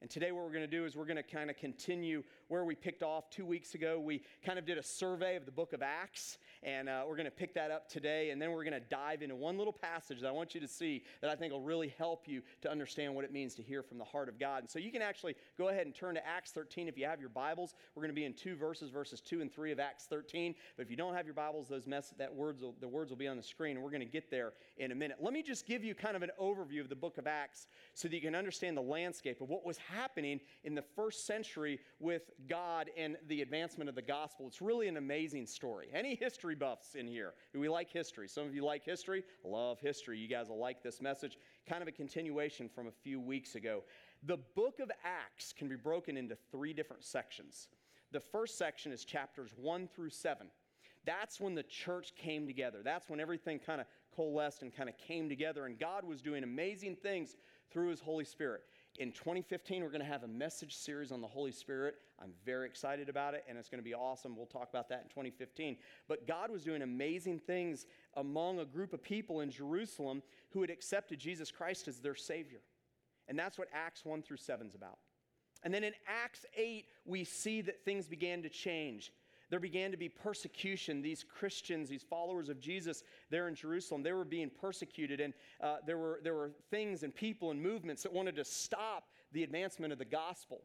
And 0.00 0.08
today, 0.08 0.30
what 0.30 0.44
we're 0.44 0.52
going 0.52 0.60
to 0.60 0.68
do 0.68 0.84
is 0.84 0.94
we're 0.94 1.06
going 1.06 1.16
to 1.16 1.24
kind 1.24 1.50
of 1.50 1.56
continue 1.56 2.22
where 2.46 2.64
we 2.64 2.76
picked 2.76 3.02
off 3.02 3.30
two 3.30 3.44
weeks 3.44 3.74
ago. 3.74 3.98
We 3.98 4.22
kind 4.44 4.56
of 4.56 4.64
did 4.64 4.78
a 4.78 4.82
survey 4.82 5.34
of 5.34 5.44
the 5.44 5.50
book 5.50 5.72
of 5.72 5.82
Acts, 5.82 6.38
and 6.62 6.88
uh, 6.88 7.04
we're 7.06 7.16
going 7.16 7.26
to 7.26 7.30
pick 7.30 7.54
that 7.54 7.70
up 7.70 7.88
today. 7.88 8.30
And 8.30 8.40
then 8.40 8.52
we're 8.52 8.64
going 8.64 8.80
to 8.80 8.88
dive 8.88 9.22
into 9.22 9.36
one 9.36 9.58
little 9.58 9.72
passage 9.72 10.20
that 10.20 10.28
I 10.28 10.32
want 10.32 10.54
you 10.54 10.60
to 10.60 10.68
see 10.68 11.04
that 11.20 11.30
I 11.30 11.36
think 11.36 11.52
will 11.52 11.62
really 11.62 11.94
help 11.98 12.26
you 12.26 12.42
to 12.62 12.70
understand 12.70 13.14
what 13.14 13.24
it 13.24 13.32
means 13.32 13.54
to 13.56 13.62
hear 13.62 13.82
from 13.82 13.98
the 13.98 14.04
heart 14.04 14.28
of 14.28 14.38
God. 14.38 14.62
And 14.62 14.70
so 14.70 14.78
you 14.78 14.90
can 14.90 15.02
actually 15.02 15.34
go 15.56 15.68
ahead 15.68 15.86
and 15.86 15.94
turn 15.94 16.14
to 16.14 16.26
Acts 16.26 16.50
13 16.52 16.88
if 16.88 16.98
you 16.98 17.06
have 17.06 17.20
your 17.20 17.28
Bibles. 17.28 17.74
We're 17.94 18.02
going 18.02 18.14
to 18.14 18.20
be 18.20 18.24
in 18.24 18.34
two 18.34 18.56
verses, 18.56 18.90
verses 18.90 19.20
2 19.20 19.40
and 19.40 19.52
3 19.52 19.72
of 19.72 19.80
Acts 19.80 20.06
13. 20.06 20.54
But 20.76 20.84
if 20.84 20.90
you 20.90 20.96
don't 20.96 21.14
have 21.14 21.26
your 21.26 21.34
Bibles, 21.34 21.68
those 21.68 21.86
mess- 21.86 22.14
that 22.18 22.34
words 22.34 22.62
will, 22.62 22.74
the 22.80 22.88
words 22.88 23.10
will 23.10 23.16
be 23.16 23.28
on 23.28 23.36
the 23.36 23.42
screen, 23.42 23.76
and 23.76 23.84
we're 23.84 23.90
going 23.90 24.00
to 24.00 24.06
get 24.06 24.30
there 24.30 24.52
in 24.78 24.92
a 24.92 24.94
minute. 24.94 25.18
Let 25.20 25.32
me 25.32 25.42
just 25.42 25.66
give 25.66 25.84
you 25.84 25.94
kind 25.94 26.16
of 26.16 26.22
an 26.22 26.30
overview 26.40 26.80
of 26.80 26.88
the 26.88 26.96
book 26.96 27.18
of 27.18 27.26
Acts 27.26 27.66
so 27.94 28.08
that 28.08 28.14
you 28.14 28.20
can 28.20 28.34
understand 28.34 28.76
the 28.76 28.82
landscape 28.82 29.40
of 29.40 29.48
what 29.48 29.64
was 29.64 29.78
happening 29.78 30.40
in 30.64 30.74
the 30.74 30.84
first 30.96 31.26
century 31.26 31.78
with 32.00 32.30
God 32.48 32.90
and 32.96 33.16
the 33.28 33.42
advancement 33.42 33.88
of 33.88 33.94
the 33.94 34.02
gospel. 34.02 34.46
It's 34.46 34.62
really 34.62 34.88
an 34.88 34.96
amazing 34.96 35.46
story. 35.46 35.88
Any 35.92 36.14
history 36.14 36.47
buffs 36.54 36.94
in 36.94 37.06
here? 37.06 37.34
Do 37.52 37.60
we 37.60 37.68
like 37.68 37.90
history? 37.90 38.28
Some 38.28 38.46
of 38.46 38.54
you 38.54 38.64
like 38.64 38.84
history. 38.84 39.24
Love 39.44 39.78
history. 39.80 40.18
You 40.18 40.28
guys 40.28 40.48
will 40.48 40.58
like 40.58 40.82
this 40.82 41.00
message. 41.00 41.38
Kind 41.68 41.82
of 41.82 41.88
a 41.88 41.92
continuation 41.92 42.68
from 42.68 42.86
a 42.86 42.92
few 42.92 43.20
weeks 43.20 43.54
ago. 43.54 43.82
The 44.24 44.38
book 44.54 44.80
of 44.80 44.90
Acts 45.04 45.52
can 45.56 45.68
be 45.68 45.76
broken 45.76 46.16
into 46.16 46.36
three 46.50 46.72
different 46.72 47.04
sections. 47.04 47.68
The 48.10 48.20
first 48.20 48.56
section 48.56 48.92
is 48.92 49.04
chapters 49.04 49.52
1 49.56 49.88
through 49.94 50.10
7. 50.10 50.48
That's 51.04 51.40
when 51.40 51.54
the 51.54 51.62
church 51.62 52.14
came 52.16 52.46
together. 52.46 52.78
That's 52.82 53.08
when 53.08 53.20
everything 53.20 53.58
kind 53.58 53.80
of 53.80 53.86
coalesced 54.14 54.62
and 54.62 54.74
kind 54.74 54.88
of 54.88 54.96
came 54.98 55.28
together, 55.28 55.66
and 55.66 55.78
God 55.78 56.04
was 56.04 56.20
doing 56.20 56.42
amazing 56.42 56.96
things 56.96 57.36
through 57.70 57.90
His 57.90 58.00
Holy 58.00 58.24
Spirit. 58.24 58.62
In 58.98 59.12
2015, 59.12 59.84
we're 59.84 59.90
going 59.90 60.00
to 60.00 60.06
have 60.06 60.24
a 60.24 60.28
message 60.28 60.74
series 60.74 61.12
on 61.12 61.20
the 61.20 61.26
Holy 61.28 61.52
Spirit. 61.52 61.94
I'm 62.20 62.32
very 62.44 62.66
excited 62.66 63.08
about 63.08 63.32
it, 63.34 63.44
and 63.48 63.56
it's 63.56 63.68
going 63.68 63.78
to 63.78 63.84
be 63.84 63.94
awesome. 63.94 64.36
We'll 64.36 64.46
talk 64.46 64.68
about 64.70 64.88
that 64.88 65.02
in 65.04 65.08
2015. 65.08 65.76
But 66.08 66.26
God 66.26 66.50
was 66.50 66.64
doing 66.64 66.82
amazing 66.82 67.38
things 67.38 67.86
among 68.14 68.58
a 68.58 68.64
group 68.64 68.92
of 68.92 69.00
people 69.00 69.40
in 69.40 69.52
Jerusalem 69.52 70.20
who 70.50 70.62
had 70.62 70.70
accepted 70.70 71.20
Jesus 71.20 71.52
Christ 71.52 71.86
as 71.86 72.00
their 72.00 72.16
Savior. 72.16 72.58
And 73.28 73.38
that's 73.38 73.56
what 73.56 73.68
Acts 73.72 74.04
1 74.04 74.22
through 74.22 74.38
7 74.38 74.66
is 74.66 74.74
about. 74.74 74.98
And 75.62 75.72
then 75.72 75.84
in 75.84 75.92
Acts 76.08 76.44
8, 76.56 76.86
we 77.04 77.22
see 77.22 77.60
that 77.60 77.84
things 77.84 78.08
began 78.08 78.42
to 78.42 78.48
change 78.48 79.12
there 79.50 79.60
began 79.60 79.90
to 79.90 79.96
be 79.96 80.08
persecution. 80.08 81.00
These 81.02 81.24
Christians, 81.24 81.88
these 81.88 82.02
followers 82.02 82.48
of 82.48 82.60
Jesus 82.60 83.02
there 83.30 83.48
in 83.48 83.54
Jerusalem, 83.54 84.02
they 84.02 84.12
were 84.12 84.24
being 84.24 84.50
persecuted. 84.50 85.20
And 85.20 85.34
uh, 85.62 85.76
there, 85.86 85.98
were, 85.98 86.20
there 86.22 86.34
were 86.34 86.52
things 86.70 87.02
and 87.02 87.14
people 87.14 87.50
and 87.50 87.60
movements 87.60 88.02
that 88.02 88.12
wanted 88.12 88.36
to 88.36 88.44
stop 88.44 89.08
the 89.32 89.42
advancement 89.42 89.92
of 89.92 89.98
the 89.98 90.04
gospel. 90.04 90.62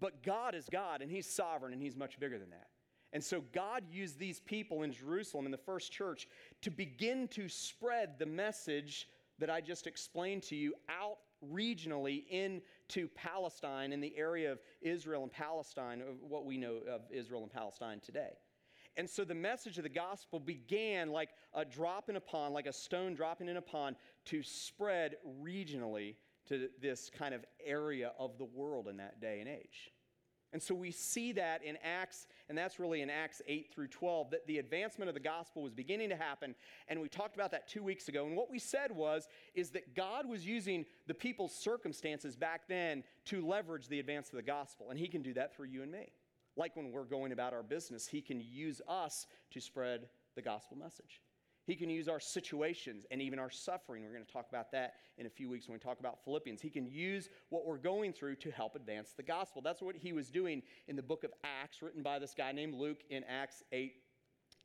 But 0.00 0.22
God 0.22 0.54
is 0.54 0.68
God, 0.70 1.02
and 1.02 1.10
He's 1.10 1.28
sovereign, 1.28 1.72
and 1.72 1.82
He's 1.82 1.96
much 1.96 2.18
bigger 2.18 2.38
than 2.38 2.50
that. 2.50 2.68
And 3.12 3.22
so 3.22 3.42
God 3.52 3.84
used 3.90 4.18
these 4.18 4.40
people 4.40 4.82
in 4.82 4.92
Jerusalem 4.92 5.46
in 5.46 5.52
the 5.52 5.58
first 5.58 5.92
church 5.92 6.28
to 6.62 6.70
begin 6.70 7.28
to 7.28 7.48
spread 7.48 8.18
the 8.18 8.26
message 8.26 9.08
that 9.38 9.50
I 9.50 9.60
just 9.60 9.86
explained 9.86 10.42
to 10.44 10.56
you 10.56 10.74
out 10.88 11.18
regionally 11.52 12.24
into 12.88 13.08
Palestine 13.08 13.92
in 13.92 14.00
the 14.00 14.16
area 14.16 14.52
of 14.52 14.58
Israel 14.80 15.22
and 15.22 15.32
Palestine, 15.32 16.00
of 16.00 16.20
what 16.20 16.44
we 16.44 16.56
know 16.56 16.78
of 16.88 17.02
Israel 17.10 17.42
and 17.42 17.52
Palestine 17.52 18.00
today. 18.00 18.32
And 18.96 19.08
so 19.08 19.24
the 19.24 19.34
message 19.34 19.76
of 19.76 19.82
the 19.82 19.90
gospel 19.90 20.40
began 20.40 21.10
like 21.10 21.30
a 21.52 21.64
drop 21.64 22.08
in 22.08 22.16
a 22.16 22.20
pond, 22.20 22.54
like 22.54 22.66
a 22.66 22.72
stone 22.72 23.14
dropping 23.14 23.48
in 23.48 23.56
a 23.56 23.62
pond, 23.62 23.96
to 24.26 24.42
spread 24.42 25.16
regionally 25.42 26.14
to 26.48 26.68
this 26.80 27.10
kind 27.10 27.34
of 27.34 27.44
area 27.64 28.12
of 28.18 28.38
the 28.38 28.44
world 28.44 28.88
in 28.88 28.96
that 28.96 29.20
day 29.20 29.40
and 29.40 29.48
age. 29.48 29.90
And 30.52 30.62
so 30.62 30.74
we 30.74 30.90
see 30.90 31.32
that 31.32 31.62
in 31.64 31.76
Acts, 31.82 32.26
and 32.48 32.56
that's 32.56 32.78
really 32.78 33.02
in 33.02 33.10
Acts 33.10 33.42
8 33.46 33.70
through 33.72 33.88
12, 33.88 34.30
that 34.30 34.46
the 34.46 34.58
advancement 34.58 35.08
of 35.08 35.14
the 35.14 35.20
gospel 35.20 35.62
was 35.62 35.72
beginning 35.72 36.08
to 36.10 36.16
happen. 36.16 36.54
And 36.88 37.00
we 37.00 37.08
talked 37.08 37.34
about 37.34 37.50
that 37.50 37.68
two 37.68 37.82
weeks 37.82 38.08
ago. 38.08 38.26
And 38.26 38.36
what 38.36 38.50
we 38.50 38.58
said 38.58 38.92
was, 38.92 39.28
is 39.54 39.70
that 39.70 39.94
God 39.94 40.26
was 40.26 40.46
using 40.46 40.86
the 41.06 41.14
people's 41.14 41.54
circumstances 41.54 42.36
back 42.36 42.68
then 42.68 43.02
to 43.26 43.46
leverage 43.46 43.88
the 43.88 44.00
advance 44.00 44.30
of 44.30 44.36
the 44.36 44.42
gospel. 44.42 44.90
And 44.90 44.98
He 44.98 45.08
can 45.08 45.22
do 45.22 45.34
that 45.34 45.54
through 45.54 45.66
you 45.66 45.82
and 45.82 45.90
me. 45.90 46.12
Like 46.56 46.76
when 46.76 46.90
we're 46.90 47.04
going 47.04 47.32
about 47.32 47.52
our 47.52 47.62
business, 47.62 48.06
He 48.06 48.20
can 48.20 48.40
use 48.40 48.80
us 48.88 49.26
to 49.50 49.60
spread 49.60 50.08
the 50.36 50.42
gospel 50.42 50.76
message. 50.76 51.20
He 51.66 51.74
can 51.74 51.90
use 51.90 52.08
our 52.08 52.20
situations 52.20 53.04
and 53.10 53.20
even 53.20 53.38
our 53.38 53.50
suffering. 53.50 54.04
We're 54.04 54.12
going 54.12 54.24
to 54.24 54.32
talk 54.32 54.46
about 54.48 54.70
that 54.70 54.94
in 55.18 55.26
a 55.26 55.30
few 55.30 55.50
weeks 55.50 55.66
when 55.66 55.74
we 55.74 55.80
talk 55.80 55.98
about 55.98 56.22
Philippians. 56.24 56.62
He 56.62 56.70
can 56.70 56.86
use 56.86 57.28
what 57.48 57.66
we're 57.66 57.76
going 57.76 58.12
through 58.12 58.36
to 58.36 58.50
help 58.52 58.76
advance 58.76 59.14
the 59.16 59.24
gospel. 59.24 59.60
That's 59.62 59.82
what 59.82 59.96
he 59.96 60.12
was 60.12 60.30
doing 60.30 60.62
in 60.86 60.94
the 60.94 61.02
book 61.02 61.24
of 61.24 61.32
Acts, 61.42 61.82
written 61.82 62.02
by 62.02 62.20
this 62.20 62.34
guy 62.36 62.52
named 62.52 62.74
Luke 62.74 63.02
in 63.10 63.24
Acts 63.24 63.64
8 63.72 63.94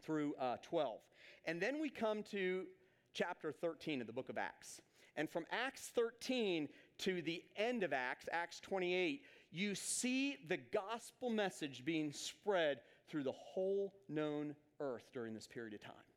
through 0.03 0.36
uh, 0.39 0.58
12. 0.62 1.00
And 1.46 1.60
then 1.60 1.81
we 1.81 1.89
come 1.89 2.22
to 2.31 2.65
chapter 3.13 3.51
13 3.51 4.01
of 4.01 4.08
the 4.08 4.13
book 4.13 4.29
of 4.29 4.38
Acts. 4.38 4.79
And 5.15 5.29
from 5.29 5.46
Acts 5.51 5.91
13 5.96 6.70
to 7.00 7.22
the 7.24 7.43
end 7.58 7.84
of 7.84 7.93
Acts, 7.93 8.27
Acts 8.31 8.60
28, 8.60 9.24
you 9.51 9.75
see 9.75 10.38
the 10.48 10.58
gospel 10.58 11.29
message 11.29 11.84
being 11.84 12.12
spread 12.12 12.81
through 13.10 13.24
the 13.24 13.31
whole 13.31 13.93
known 14.08 14.55
earth 14.79 15.10
during 15.13 15.34
this 15.34 15.48
period 15.48 15.74
of 15.74 15.81
time. 15.81 16.10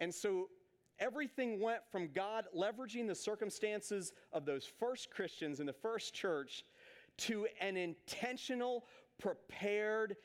And 0.00 0.14
so 0.14 0.48
everything 0.98 1.60
went 1.60 1.80
from 1.90 2.08
God 2.12 2.46
leveraging 2.56 3.06
the 3.06 3.14
circumstances 3.14 4.12
of 4.32 4.44
those 4.44 4.70
first 4.78 5.10
Christians 5.10 5.60
in 5.60 5.66
the 5.66 5.72
first 5.72 6.14
church 6.14 6.64
to 7.18 7.46
an 7.60 7.76
intentional, 7.76 8.86
prepared 9.18 10.16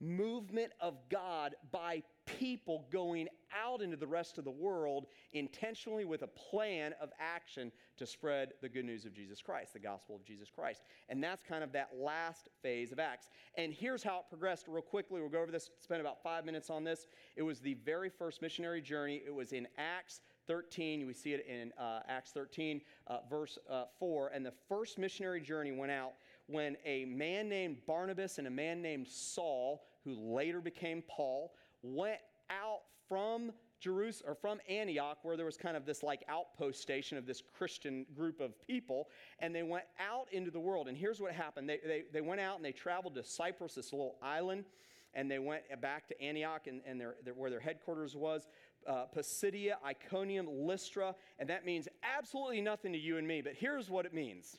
movement 0.00 0.72
of 0.80 0.96
God 1.10 1.54
by 1.72 2.02
people 2.26 2.86
going 2.90 3.28
out 3.54 3.82
into 3.82 3.96
the 3.96 4.06
rest 4.06 4.38
of 4.38 4.44
the 4.44 4.50
world 4.50 5.06
intentionally 5.32 6.04
with 6.04 6.22
a 6.22 6.26
plan 6.26 6.94
of 7.00 7.10
action 7.20 7.70
to 7.96 8.06
spread 8.06 8.52
the 8.60 8.68
good 8.68 8.84
news 8.84 9.04
of 9.04 9.14
Jesus 9.14 9.40
Christ, 9.40 9.72
the 9.72 9.78
gospel 9.78 10.16
of 10.16 10.24
Jesus 10.24 10.50
Christ. 10.50 10.82
And 11.08 11.22
that's 11.22 11.42
kind 11.42 11.62
of 11.62 11.72
that 11.72 11.90
last 11.96 12.48
phase 12.62 12.92
of 12.92 12.98
Acts. 12.98 13.28
And 13.56 13.72
here's 13.72 14.02
how 14.02 14.18
it 14.18 14.24
progressed 14.28 14.66
real 14.68 14.82
quickly. 14.82 15.20
We'll 15.20 15.30
go 15.30 15.42
over 15.42 15.52
this, 15.52 15.70
spend 15.80 16.00
about 16.00 16.22
five 16.22 16.44
minutes 16.44 16.70
on 16.70 16.84
this. 16.84 17.06
It 17.36 17.42
was 17.42 17.60
the 17.60 17.74
very 17.84 18.08
first 18.08 18.42
missionary 18.42 18.80
journey, 18.80 19.22
it 19.24 19.34
was 19.34 19.52
in 19.52 19.68
Acts 19.78 20.20
13. 20.46 21.06
We 21.06 21.14
see 21.14 21.32
it 21.32 21.46
in 21.46 21.72
uh, 21.78 22.00
Acts 22.08 22.32
13, 22.32 22.80
uh, 23.06 23.18
verse 23.30 23.58
uh, 23.70 23.84
4. 23.98 24.28
And 24.28 24.44
the 24.44 24.52
first 24.68 24.98
missionary 24.98 25.40
journey 25.40 25.72
went 25.72 25.92
out 25.92 26.12
when 26.46 26.76
a 26.84 27.04
man 27.06 27.48
named 27.48 27.78
Barnabas 27.86 28.38
and 28.38 28.46
a 28.46 28.50
man 28.50 28.82
named 28.82 29.08
Saul, 29.08 29.86
who 30.04 30.14
later 30.14 30.60
became 30.60 31.02
Paul, 31.08 31.54
went 31.84 32.20
out 32.50 32.80
from 33.08 33.52
Jerusalem 33.80 34.30
or 34.30 34.34
from 34.34 34.58
Antioch, 34.68 35.18
where 35.22 35.36
there 35.36 35.44
was 35.44 35.58
kind 35.58 35.76
of 35.76 35.84
this 35.84 36.02
like 36.02 36.24
outpost 36.28 36.80
station 36.80 37.18
of 37.18 37.26
this 37.26 37.42
Christian 37.56 38.06
group 38.16 38.40
of 38.40 38.58
people, 38.66 39.08
and 39.40 39.54
they 39.54 39.62
went 39.62 39.84
out 40.00 40.26
into 40.32 40.50
the 40.50 40.60
world. 40.60 40.88
And 40.88 40.96
here's 40.96 41.20
what 41.20 41.32
happened 41.32 41.68
they, 41.68 41.80
they, 41.86 42.04
they 42.12 42.20
went 42.22 42.40
out 42.40 42.56
and 42.56 42.64
they 42.64 42.72
traveled 42.72 43.14
to 43.16 43.22
Cyprus, 43.22 43.74
this 43.74 43.92
little 43.92 44.16
island, 44.22 44.64
and 45.12 45.30
they 45.30 45.38
went 45.38 45.62
back 45.82 46.08
to 46.08 46.20
Antioch 46.20 46.66
and, 46.66 46.80
and 46.86 46.98
their, 46.98 47.16
their, 47.24 47.34
where 47.34 47.50
their 47.50 47.60
headquarters 47.60 48.16
was. 48.16 48.48
uh, 48.86 49.04
Pisidia, 49.12 49.78
Iconium, 49.84 50.48
Lystra, 50.48 51.14
and 51.38 51.48
that 51.48 51.64
means 51.64 51.88
absolutely 52.16 52.60
nothing 52.60 52.92
to 52.92 52.98
you 52.98 53.18
and 53.18 53.26
me, 53.26 53.40
but 53.42 53.54
here's 53.54 53.90
what 53.90 54.06
it 54.06 54.14
means. 54.14 54.58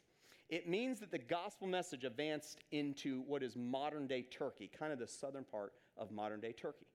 It 0.50 0.70
means 0.70 1.00
that 1.00 1.12
the 1.12 1.18
gospel 1.18 1.68
message 1.68 2.04
advanced 2.04 2.60
into 2.72 3.22
what 3.22 3.42
is 3.42 3.56
modern 3.56 4.08
day 4.08 4.24
Turkey, 4.24 4.70
kind 4.78 4.94
of 4.94 5.00
the 5.00 5.08
southern 5.08 5.44
part 5.44 5.74
of 5.98 6.12
modern 6.12 6.40
day 6.40 6.52
Turkey, 6.52 6.86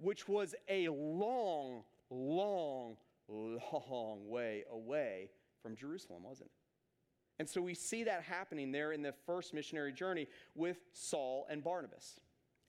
which 0.00 0.28
was 0.28 0.54
a 0.68 0.88
long, 0.88 1.82
long, 2.10 2.96
long 3.28 4.28
way 4.28 4.64
away 4.70 5.30
from 5.62 5.76
Jerusalem, 5.76 6.22
wasn't 6.24 6.46
it? 6.46 7.40
And 7.40 7.48
so 7.48 7.62
we 7.62 7.74
see 7.74 8.04
that 8.04 8.22
happening 8.22 8.70
there 8.70 8.92
in 8.92 9.02
the 9.02 9.14
first 9.24 9.54
missionary 9.54 9.92
journey 9.92 10.26
with 10.54 10.78
Saul 10.92 11.46
and 11.48 11.64
Barnabas. 11.64 12.20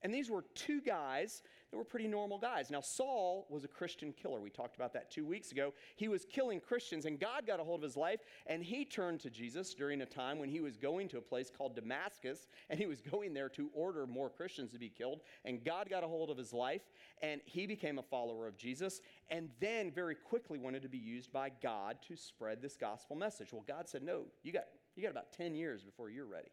And 0.02 0.12
these 0.12 0.30
were 0.30 0.44
two 0.54 0.80
guys 0.80 1.42
that 1.72 1.78
were 1.78 1.84
pretty 1.84 2.06
normal 2.06 2.38
guys. 2.38 2.70
Now, 2.70 2.82
Saul 2.82 3.46
was 3.48 3.64
a 3.64 3.68
Christian 3.68 4.12
killer. 4.12 4.40
We 4.40 4.50
talked 4.50 4.76
about 4.76 4.92
that 4.92 5.10
two 5.10 5.24
weeks 5.24 5.52
ago. 5.52 5.72
He 5.96 6.06
was 6.06 6.26
killing 6.26 6.60
Christians, 6.60 7.06
and 7.06 7.18
God 7.18 7.46
got 7.46 7.60
a 7.60 7.64
hold 7.64 7.80
of 7.80 7.82
his 7.82 7.96
life, 7.96 8.20
and 8.46 8.62
he 8.62 8.84
turned 8.84 9.20
to 9.20 9.30
Jesus 9.30 9.72
during 9.72 10.02
a 10.02 10.06
time 10.06 10.38
when 10.38 10.50
he 10.50 10.60
was 10.60 10.76
going 10.76 11.08
to 11.08 11.18
a 11.18 11.22
place 11.22 11.50
called 11.50 11.74
Damascus, 11.74 12.46
and 12.68 12.78
he 12.78 12.84
was 12.84 13.00
going 13.00 13.32
there 13.32 13.48
to 13.50 13.70
order 13.72 14.06
more 14.06 14.28
Christians 14.28 14.70
to 14.72 14.78
be 14.78 14.90
killed. 14.90 15.20
And 15.46 15.64
God 15.64 15.88
got 15.88 16.04
a 16.04 16.06
hold 16.08 16.28
of 16.28 16.36
his 16.36 16.52
life, 16.52 16.82
and 17.22 17.40
he 17.46 17.66
became 17.66 17.98
a 17.98 18.02
follower 18.02 18.46
of 18.46 18.58
Jesus, 18.58 19.00
and 19.30 19.48
then 19.58 19.90
very 19.90 20.14
quickly 20.14 20.58
wanted 20.58 20.82
to 20.82 20.90
be 20.90 20.98
used 20.98 21.32
by 21.32 21.50
God 21.62 21.96
to 22.08 22.16
spread 22.16 22.60
this 22.60 22.76
gospel 22.76 23.16
message. 23.16 23.50
Well, 23.50 23.64
God 23.66 23.88
said, 23.88 24.02
No, 24.02 24.24
you 24.42 24.52
got, 24.52 24.64
you 24.94 25.02
got 25.02 25.10
about 25.10 25.32
10 25.32 25.54
years 25.54 25.82
before 25.82 26.10
you're 26.10 26.26
ready 26.26 26.50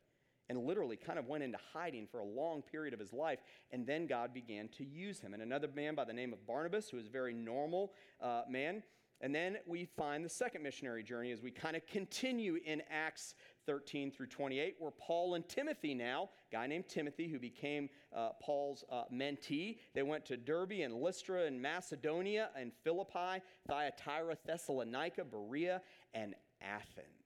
and 0.49 0.65
literally 0.65 0.97
kind 0.97 1.19
of 1.19 1.27
went 1.27 1.43
into 1.43 1.59
hiding 1.73 2.07
for 2.07 2.19
a 2.19 2.25
long 2.25 2.61
period 2.61 2.93
of 2.93 2.99
his 2.99 3.13
life. 3.13 3.39
And 3.71 3.85
then 3.85 4.07
God 4.07 4.33
began 4.33 4.67
to 4.77 4.83
use 4.83 5.19
him. 5.19 5.33
And 5.33 5.43
another 5.43 5.69
man 5.73 5.95
by 5.95 6.05
the 6.05 6.13
name 6.13 6.33
of 6.33 6.45
Barnabas, 6.45 6.89
who 6.89 6.97
was 6.97 7.07
a 7.07 7.11
very 7.11 7.33
normal 7.33 7.93
uh, 8.21 8.41
man. 8.49 8.83
And 9.21 9.35
then 9.35 9.57
we 9.65 9.85
find 9.85 10.23
the 10.23 10.29
second 10.29 10.63
missionary 10.63 11.03
journey 11.03 11.31
as 11.31 11.41
we 11.41 11.51
kind 11.51 11.75
of 11.75 11.85
continue 11.85 12.57
in 12.65 12.81
Acts 12.89 13.35
13 13.65 14.11
through 14.11 14.27
28, 14.27 14.75
where 14.79 14.91
Paul 14.91 15.35
and 15.35 15.47
Timothy 15.47 15.93
now, 15.93 16.29
guy 16.51 16.67
named 16.67 16.87
Timothy, 16.87 17.27
who 17.27 17.37
became 17.37 17.89
uh, 18.15 18.29
Paul's 18.41 18.85
uh, 18.89 19.03
mentee, 19.13 19.79
they 19.93 20.03
went 20.03 20.25
to 20.25 20.37
Derbe 20.37 20.81
and 20.83 20.95
Lystra 20.95 21.43
and 21.43 21.61
Macedonia 21.61 22.49
and 22.55 22.71
Philippi, 22.83 23.43
Thyatira, 23.67 24.37
Thessalonica, 24.45 25.25
Berea, 25.25 25.81
and 26.13 26.33
Athens. 26.61 27.18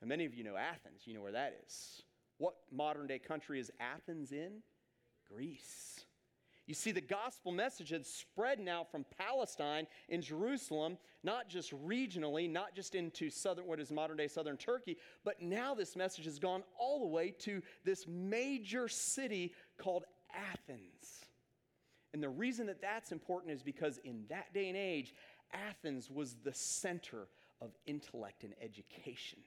And 0.00 0.08
many 0.08 0.24
of 0.24 0.34
you 0.34 0.44
know 0.44 0.56
Athens. 0.56 1.02
You 1.04 1.14
know 1.14 1.22
where 1.22 1.32
that 1.32 1.60
is. 1.66 2.02
What 2.38 2.54
modern 2.72 3.06
day 3.06 3.18
country 3.18 3.60
is 3.60 3.70
Athens 3.80 4.32
in? 4.32 4.62
Greece. 5.30 6.00
You 6.66 6.74
see, 6.74 6.92
the 6.92 7.00
gospel 7.00 7.50
message 7.50 7.90
had 7.90 8.06
spread 8.06 8.60
now 8.60 8.84
from 8.84 9.04
Palestine 9.18 9.88
in 10.08 10.22
Jerusalem, 10.22 10.98
not 11.24 11.48
just 11.48 11.72
regionally, 11.84 12.48
not 12.48 12.76
just 12.76 12.94
into 12.94 13.28
southern, 13.28 13.66
what 13.66 13.80
is 13.80 13.90
modern 13.90 14.16
day 14.16 14.28
southern 14.28 14.56
Turkey, 14.56 14.96
but 15.24 15.42
now 15.42 15.74
this 15.74 15.96
message 15.96 16.26
has 16.26 16.38
gone 16.38 16.62
all 16.78 17.00
the 17.00 17.08
way 17.08 17.34
to 17.40 17.60
this 17.84 18.06
major 18.06 18.88
city 18.88 19.52
called 19.78 20.04
Athens. 20.32 21.26
And 22.14 22.22
the 22.22 22.28
reason 22.28 22.66
that 22.66 22.80
that's 22.80 23.10
important 23.12 23.52
is 23.52 23.62
because 23.62 23.98
in 24.04 24.24
that 24.28 24.54
day 24.54 24.68
and 24.68 24.76
age, 24.76 25.12
Athens 25.52 26.08
was 26.08 26.36
the 26.44 26.54
center 26.54 27.26
of 27.60 27.70
intellect 27.86 28.44
and 28.44 28.54
education 28.62 29.40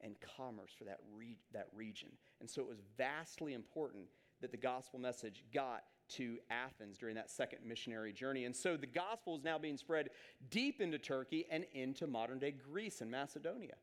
and 0.00 0.16
commerce 0.36 0.72
for 0.76 0.84
that, 0.84 0.98
re- 1.14 1.38
that 1.52 1.68
region. 1.74 2.10
And 2.40 2.48
so 2.48 2.62
it 2.62 2.68
was 2.68 2.80
vastly 2.96 3.54
important 3.54 4.04
that 4.40 4.50
the 4.50 4.56
gospel 4.56 4.98
message 4.98 5.44
got 5.52 5.84
to 6.08 6.38
Athens 6.50 6.98
during 6.98 7.16
that 7.16 7.30
second 7.30 7.60
missionary 7.66 8.12
journey. 8.12 8.44
And 8.44 8.54
so 8.54 8.76
the 8.76 8.86
gospel 8.86 9.36
is 9.36 9.42
now 9.42 9.58
being 9.58 9.76
spread 9.76 10.10
deep 10.50 10.80
into 10.80 10.98
Turkey 10.98 11.46
and 11.50 11.64
into 11.72 12.06
modern 12.06 12.38
day 12.38 12.52
Greece 12.52 13.00
and 13.00 13.10
Macedonia. 13.10 13.74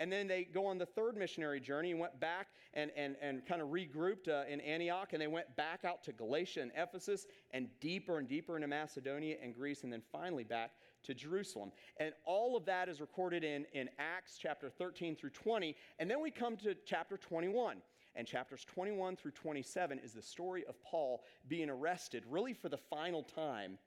And 0.00 0.12
then 0.12 0.28
they 0.28 0.44
go 0.44 0.66
on 0.66 0.78
the 0.78 0.86
third 0.86 1.16
missionary 1.16 1.60
journey 1.60 1.90
and 1.90 1.98
went 1.98 2.18
back 2.20 2.48
and, 2.74 2.92
and, 2.96 3.16
and 3.20 3.44
kind 3.44 3.60
of 3.60 3.68
regrouped 3.68 4.28
uh, 4.28 4.44
in 4.48 4.60
Antioch. 4.60 5.12
And 5.12 5.20
they 5.20 5.26
went 5.26 5.54
back 5.56 5.84
out 5.84 6.04
to 6.04 6.12
Galatia 6.12 6.62
and 6.62 6.70
Ephesus 6.76 7.26
and 7.50 7.68
deeper 7.80 8.18
and 8.18 8.28
deeper 8.28 8.54
into 8.54 8.68
Macedonia 8.68 9.36
and 9.42 9.54
Greece. 9.54 9.82
And 9.82 9.92
then 9.92 10.02
finally 10.12 10.44
back 10.44 10.70
to 11.04 11.14
Jerusalem. 11.14 11.72
And 11.98 12.12
all 12.24 12.56
of 12.56 12.64
that 12.66 12.88
is 12.88 13.00
recorded 13.00 13.44
in, 13.44 13.66
in 13.72 13.88
Acts 13.98 14.38
chapter 14.40 14.68
13 14.68 15.16
through 15.16 15.30
20. 15.30 15.76
And 15.98 16.10
then 16.10 16.20
we 16.20 16.30
come 16.30 16.56
to 16.58 16.74
chapter 16.84 17.16
21. 17.16 17.78
And 18.14 18.26
chapters 18.26 18.64
21 18.64 19.16
through 19.16 19.30
27 19.32 20.00
is 20.00 20.12
the 20.12 20.22
story 20.22 20.64
of 20.68 20.82
Paul 20.82 21.22
being 21.46 21.70
arrested, 21.70 22.24
really 22.28 22.52
for 22.52 22.68
the 22.68 22.76
final 22.76 23.22
time. 23.22 23.78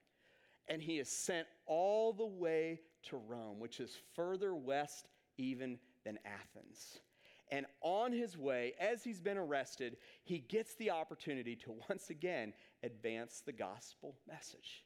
And 0.67 0.81
he 0.81 0.99
is 0.99 1.09
sent 1.09 1.47
all 1.65 2.13
the 2.13 2.25
way 2.25 2.79
to 3.09 3.17
Rome, 3.17 3.59
which 3.59 3.79
is 3.79 3.97
further 4.15 4.55
west 4.55 5.09
even 5.37 5.79
than 6.05 6.17
Athens. 6.25 6.99
And 7.51 7.65
on 7.81 8.13
his 8.13 8.37
way, 8.37 8.73
as 8.79 9.03
he's 9.03 9.19
been 9.19 9.37
arrested, 9.37 9.97
he 10.23 10.39
gets 10.39 10.75
the 10.75 10.91
opportunity 10.91 11.55
to 11.57 11.75
once 11.89 12.09
again 12.09 12.53
advance 12.83 13.41
the 13.45 13.51
gospel 13.51 14.15
message 14.27 14.85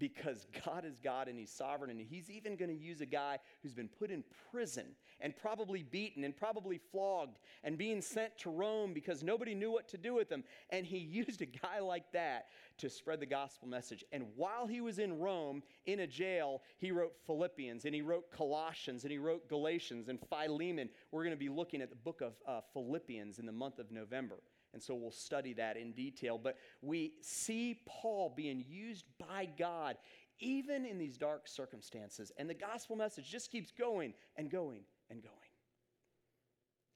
because 0.00 0.46
God 0.64 0.84
is 0.84 0.98
God 0.98 1.28
and 1.28 1.38
He's 1.38 1.52
sovereign, 1.52 1.90
and 1.90 2.00
He's 2.00 2.28
even 2.28 2.56
going 2.56 2.70
to 2.70 2.76
use 2.76 3.00
a 3.00 3.06
guy 3.06 3.38
who's 3.62 3.74
been 3.74 3.88
put 3.88 4.10
in 4.10 4.24
prison 4.50 4.86
and 5.20 5.36
probably 5.36 5.84
beaten 5.84 6.24
and 6.24 6.36
probably 6.36 6.80
flogged 6.90 7.38
and 7.62 7.78
being 7.78 8.00
sent 8.00 8.36
to 8.38 8.50
Rome 8.50 8.92
because 8.92 9.22
nobody 9.22 9.54
knew 9.54 9.70
what 9.70 9.86
to 9.88 9.98
do 9.98 10.14
with 10.14 10.32
him. 10.32 10.42
And 10.70 10.84
He 10.84 10.98
used 11.20 11.42
a 11.42 11.46
guy 11.46 11.78
like 11.78 12.10
that 12.12 12.46
to 12.78 12.88
spread 12.88 13.20
the 13.20 13.26
gospel 13.26 13.68
message. 13.68 14.02
And 14.10 14.24
while 14.34 14.66
he 14.66 14.80
was 14.80 14.98
in 14.98 15.18
Rome 15.18 15.62
in 15.84 16.00
a 16.00 16.06
jail, 16.06 16.62
he 16.78 16.90
wrote 16.90 17.12
Philippians 17.26 17.84
and 17.84 17.94
he 17.94 18.00
wrote 18.00 18.30
Colossians 18.30 19.04
and 19.04 19.12
he 19.12 19.18
wrote 19.18 19.48
Galatians 19.48 20.08
and 20.08 20.18
Philemon. 20.28 20.88
We're 21.12 21.24
going 21.24 21.36
to 21.36 21.38
be 21.38 21.50
looking 21.50 21.82
at 21.82 21.90
the 21.90 21.96
book 21.96 22.22
of 22.22 22.32
uh, 22.48 22.62
Philippians 22.72 23.38
in 23.38 23.44
the 23.44 23.52
month 23.52 23.78
of 23.78 23.90
November. 23.92 24.36
And 24.72 24.82
so 24.82 24.94
we'll 24.94 25.10
study 25.10 25.52
that 25.54 25.76
in 25.76 25.92
detail. 25.92 26.38
But 26.38 26.56
we 26.80 27.14
see 27.20 27.80
Paul 27.86 28.32
being 28.36 28.64
used 28.68 29.04
by 29.18 29.48
God 29.58 29.96
even 30.38 30.86
in 30.86 30.98
these 30.98 31.16
dark 31.16 31.46
circumstances. 31.46 32.32
And 32.38 32.48
the 32.48 32.54
gospel 32.54 32.96
message 32.96 33.28
just 33.28 33.50
keeps 33.50 33.70
going 33.70 34.14
and 34.36 34.50
going 34.50 34.82
and 35.10 35.22
going. 35.22 35.34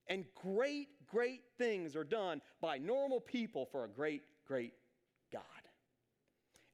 And 0.07 0.25
great, 0.35 0.89
great 1.07 1.43
things 1.59 1.97
are 1.97 2.05
done 2.05 2.41
by 2.61 2.79
normal 2.79 3.21
people 3.21 3.67
for 3.67 3.85
a 3.85 3.89
great, 3.89 4.23
great 4.47 4.73
God. 5.33 5.43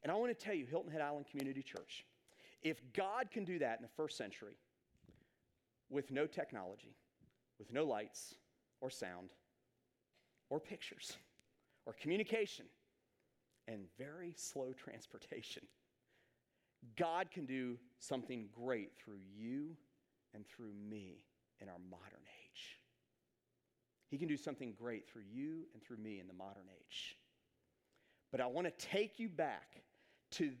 And 0.03 0.11
I 0.11 0.15
want 0.15 0.37
to 0.37 0.45
tell 0.45 0.55
you, 0.55 0.65
Hilton 0.65 0.91
Head 0.91 1.01
Island 1.01 1.27
Community 1.29 1.61
Church, 1.61 2.05
if 2.61 2.81
God 2.93 3.31
can 3.31 3.43
do 3.43 3.59
that 3.59 3.77
in 3.77 3.83
the 3.83 3.91
first 3.95 4.17
century 4.17 4.57
with 5.89 6.11
no 6.11 6.25
technology, 6.25 6.95
with 7.59 7.71
no 7.71 7.85
lights 7.85 8.35
or 8.81 8.89
sound, 8.89 9.31
or 10.51 10.59
pictures 10.59 11.17
or 11.87 11.93
communication 11.93 12.65
and 13.67 13.85
very 13.97 14.33
slow 14.37 14.73
transportation. 14.77 15.63
God 16.97 17.31
can 17.31 17.45
do 17.45 17.77
something 17.97 18.49
great 18.51 18.91
through 18.97 19.19
you 19.35 19.77
and 20.35 20.45
through 20.45 20.73
me 20.89 21.23
in 21.59 21.69
our 21.69 21.79
modern 21.89 22.25
age. 22.43 22.77
He 24.09 24.17
can 24.17 24.27
do 24.27 24.37
something 24.37 24.73
great 24.77 25.07
through 25.07 25.23
you 25.31 25.63
and 25.73 25.81
through 25.81 25.97
me 25.97 26.19
in 26.19 26.27
the 26.27 26.33
modern 26.33 26.65
age. 26.69 27.15
But 28.31 28.41
I 28.41 28.47
want 28.47 28.67
to 28.67 28.87
take 28.87 29.19
you 29.19 29.29
back 29.29 29.83
to 30.31 30.51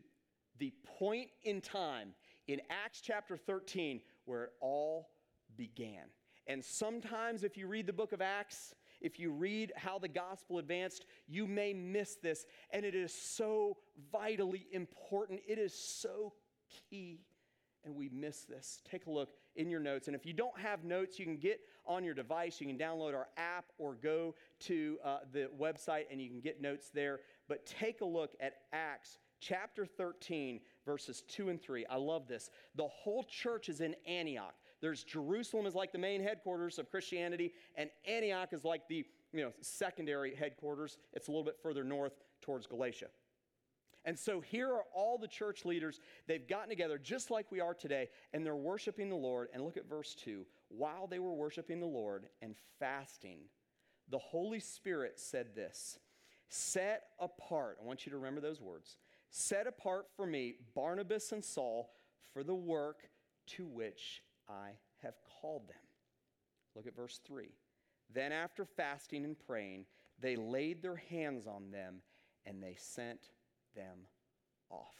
the 0.59 0.71
point 0.99 1.29
in 1.43 1.59
time 1.59 2.13
in 2.47 2.61
Acts 2.69 3.01
chapter 3.01 3.35
13 3.35 3.99
where 4.25 4.43
it 4.43 4.51
all 4.61 5.09
began. 5.57 6.03
And 6.47 6.63
sometimes, 6.63 7.43
if 7.43 7.57
you 7.57 7.67
read 7.67 7.87
the 7.87 7.93
book 7.93 8.13
of 8.13 8.21
Acts, 8.21 8.73
if 9.01 9.19
you 9.19 9.31
read 9.31 9.73
how 9.75 9.99
the 9.99 10.07
gospel 10.07 10.59
advanced, 10.59 11.05
you 11.27 11.47
may 11.47 11.73
miss 11.73 12.15
this. 12.15 12.45
And 12.71 12.85
it 12.85 12.95
is 12.95 13.13
so 13.13 13.77
vitally 14.11 14.67
important. 14.71 15.41
It 15.47 15.57
is 15.57 15.73
so 15.73 16.33
key. 16.89 17.21
And 17.83 17.95
we 17.95 18.09
miss 18.09 18.41
this. 18.41 18.81
Take 18.89 19.07
a 19.07 19.11
look 19.11 19.33
in 19.55 19.69
your 19.69 19.79
notes. 19.79 20.07
And 20.07 20.15
if 20.15 20.25
you 20.25 20.33
don't 20.33 20.57
have 20.59 20.83
notes, 20.83 21.17
you 21.17 21.25
can 21.25 21.37
get 21.37 21.61
on 21.85 22.03
your 22.03 22.13
device. 22.13 22.61
You 22.61 22.67
can 22.67 22.77
download 22.77 23.15
our 23.15 23.27
app 23.37 23.65
or 23.79 23.95
go 23.95 24.35
to 24.61 24.97
uh, 25.03 25.17
the 25.33 25.49
website 25.59 26.03
and 26.11 26.21
you 26.21 26.29
can 26.29 26.41
get 26.41 26.61
notes 26.61 26.91
there. 26.93 27.21
But 27.49 27.65
take 27.65 28.01
a 28.01 28.05
look 28.05 28.35
at 28.39 28.53
Acts 28.71 29.17
chapter 29.41 29.85
13, 29.85 30.61
verses 30.85 31.23
2 31.27 31.49
and 31.49 31.61
3. 31.61 31.85
I 31.87 31.97
love 31.97 32.27
this. 32.27 32.49
The 32.75 32.87
whole 32.87 33.23
church 33.23 33.67
is 33.67 33.81
in 33.81 33.95
Antioch. 34.07 34.53
There's 34.81 35.03
Jerusalem 35.03 35.65
is 35.65 35.75
like 35.75 35.91
the 35.91 35.99
main 35.99 36.21
headquarters 36.21 36.79
of 36.79 36.89
Christianity, 36.89 37.53
and 37.75 37.89
Antioch 38.07 38.51
is 38.51 38.63
like 38.63 38.87
the 38.87 39.05
you 39.31 39.41
know, 39.41 39.53
secondary 39.61 40.35
headquarters. 40.35 40.97
It's 41.13 41.27
a 41.27 41.31
little 41.31 41.45
bit 41.45 41.57
further 41.61 41.83
north 41.83 42.13
towards 42.41 42.65
Galatia. 42.67 43.07
And 44.03 44.17
so 44.17 44.41
here 44.41 44.69
are 44.69 44.85
all 44.95 45.19
the 45.19 45.27
church 45.27 45.63
leaders. 45.63 45.99
They've 46.27 46.47
gotten 46.47 46.69
together 46.69 46.97
just 46.97 47.29
like 47.29 47.51
we 47.51 47.59
are 47.59 47.75
today, 47.75 48.09
and 48.33 48.43
they're 48.43 48.55
worshiping 48.55 49.09
the 49.09 49.15
Lord. 49.15 49.49
And 49.53 49.63
look 49.63 49.77
at 49.77 49.87
verse 49.87 50.15
2. 50.15 50.45
While 50.69 51.05
they 51.05 51.19
were 51.19 51.33
worshiping 51.33 51.79
the 51.79 51.85
Lord 51.85 52.25
and 52.41 52.55
fasting, 52.79 53.41
the 54.09 54.17
Holy 54.17 54.59
Spirit 54.59 55.19
said 55.19 55.53
this 55.55 55.99
Set 56.49 57.03
apart, 57.19 57.77
I 57.81 57.85
want 57.85 58.05
you 58.05 58.11
to 58.11 58.17
remember 58.17 58.41
those 58.41 58.59
words 58.59 58.97
Set 59.29 59.67
apart 59.67 60.07
for 60.15 60.25
me 60.25 60.55
Barnabas 60.75 61.31
and 61.31 61.43
Saul 61.43 61.91
for 62.33 62.43
the 62.43 62.55
work 62.55 63.09
to 63.47 63.67
which 63.67 64.23
I 64.49 64.71
have 65.01 65.15
called 65.41 65.67
them. 65.67 65.77
Look 66.75 66.87
at 66.87 66.95
verse 66.95 67.19
3. 67.25 67.49
Then, 68.13 68.31
after 68.31 68.65
fasting 68.65 69.23
and 69.23 69.37
praying, 69.47 69.85
they 70.19 70.35
laid 70.35 70.81
their 70.81 70.97
hands 70.97 71.47
on 71.47 71.71
them 71.71 72.01
and 72.45 72.61
they 72.61 72.75
sent 72.77 73.29
them 73.75 73.99
off. 74.69 74.95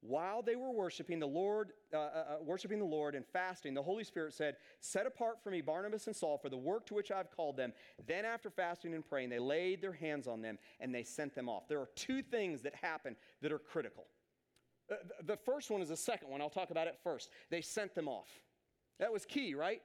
While 0.00 0.42
they 0.42 0.54
were 0.54 0.70
worshiping 0.70 1.18
the 1.18 1.26
Lord, 1.26 1.72
uh, 1.92 1.96
uh, 1.96 2.00
uh, 2.00 2.36
worshiping 2.44 2.78
the 2.78 2.84
Lord 2.84 3.16
and 3.16 3.26
fasting, 3.26 3.74
the 3.74 3.82
Holy 3.82 4.04
Spirit 4.04 4.32
said, 4.32 4.56
"Set 4.78 5.06
apart 5.06 5.42
for 5.42 5.50
me 5.50 5.60
Barnabas 5.60 6.06
and 6.06 6.14
Saul 6.14 6.38
for 6.38 6.48
the 6.48 6.56
work 6.56 6.86
to 6.86 6.94
which 6.94 7.10
I've 7.10 7.32
called 7.32 7.56
them." 7.56 7.72
Then, 8.06 8.24
after 8.24 8.48
fasting 8.48 8.94
and 8.94 9.04
praying, 9.04 9.30
they 9.30 9.40
laid 9.40 9.82
their 9.82 9.92
hands 9.92 10.28
on 10.28 10.40
them 10.40 10.58
and 10.78 10.94
they 10.94 11.02
sent 11.02 11.34
them 11.34 11.48
off. 11.48 11.66
There 11.66 11.80
are 11.80 11.90
two 11.96 12.22
things 12.22 12.62
that 12.62 12.76
happen 12.76 13.16
that 13.42 13.50
are 13.50 13.58
critical. 13.58 14.06
Uh, 14.90 14.96
the 15.24 15.36
first 15.36 15.68
one 15.68 15.82
is 15.82 15.88
the 15.88 15.96
second 15.96 16.28
one. 16.28 16.40
I'll 16.40 16.48
talk 16.48 16.70
about 16.70 16.86
it 16.86 16.96
first. 17.02 17.30
They 17.50 17.60
sent 17.60 17.94
them 17.96 18.06
off. 18.06 18.28
That 18.98 19.12
was 19.12 19.24
key, 19.24 19.54
right? 19.54 19.80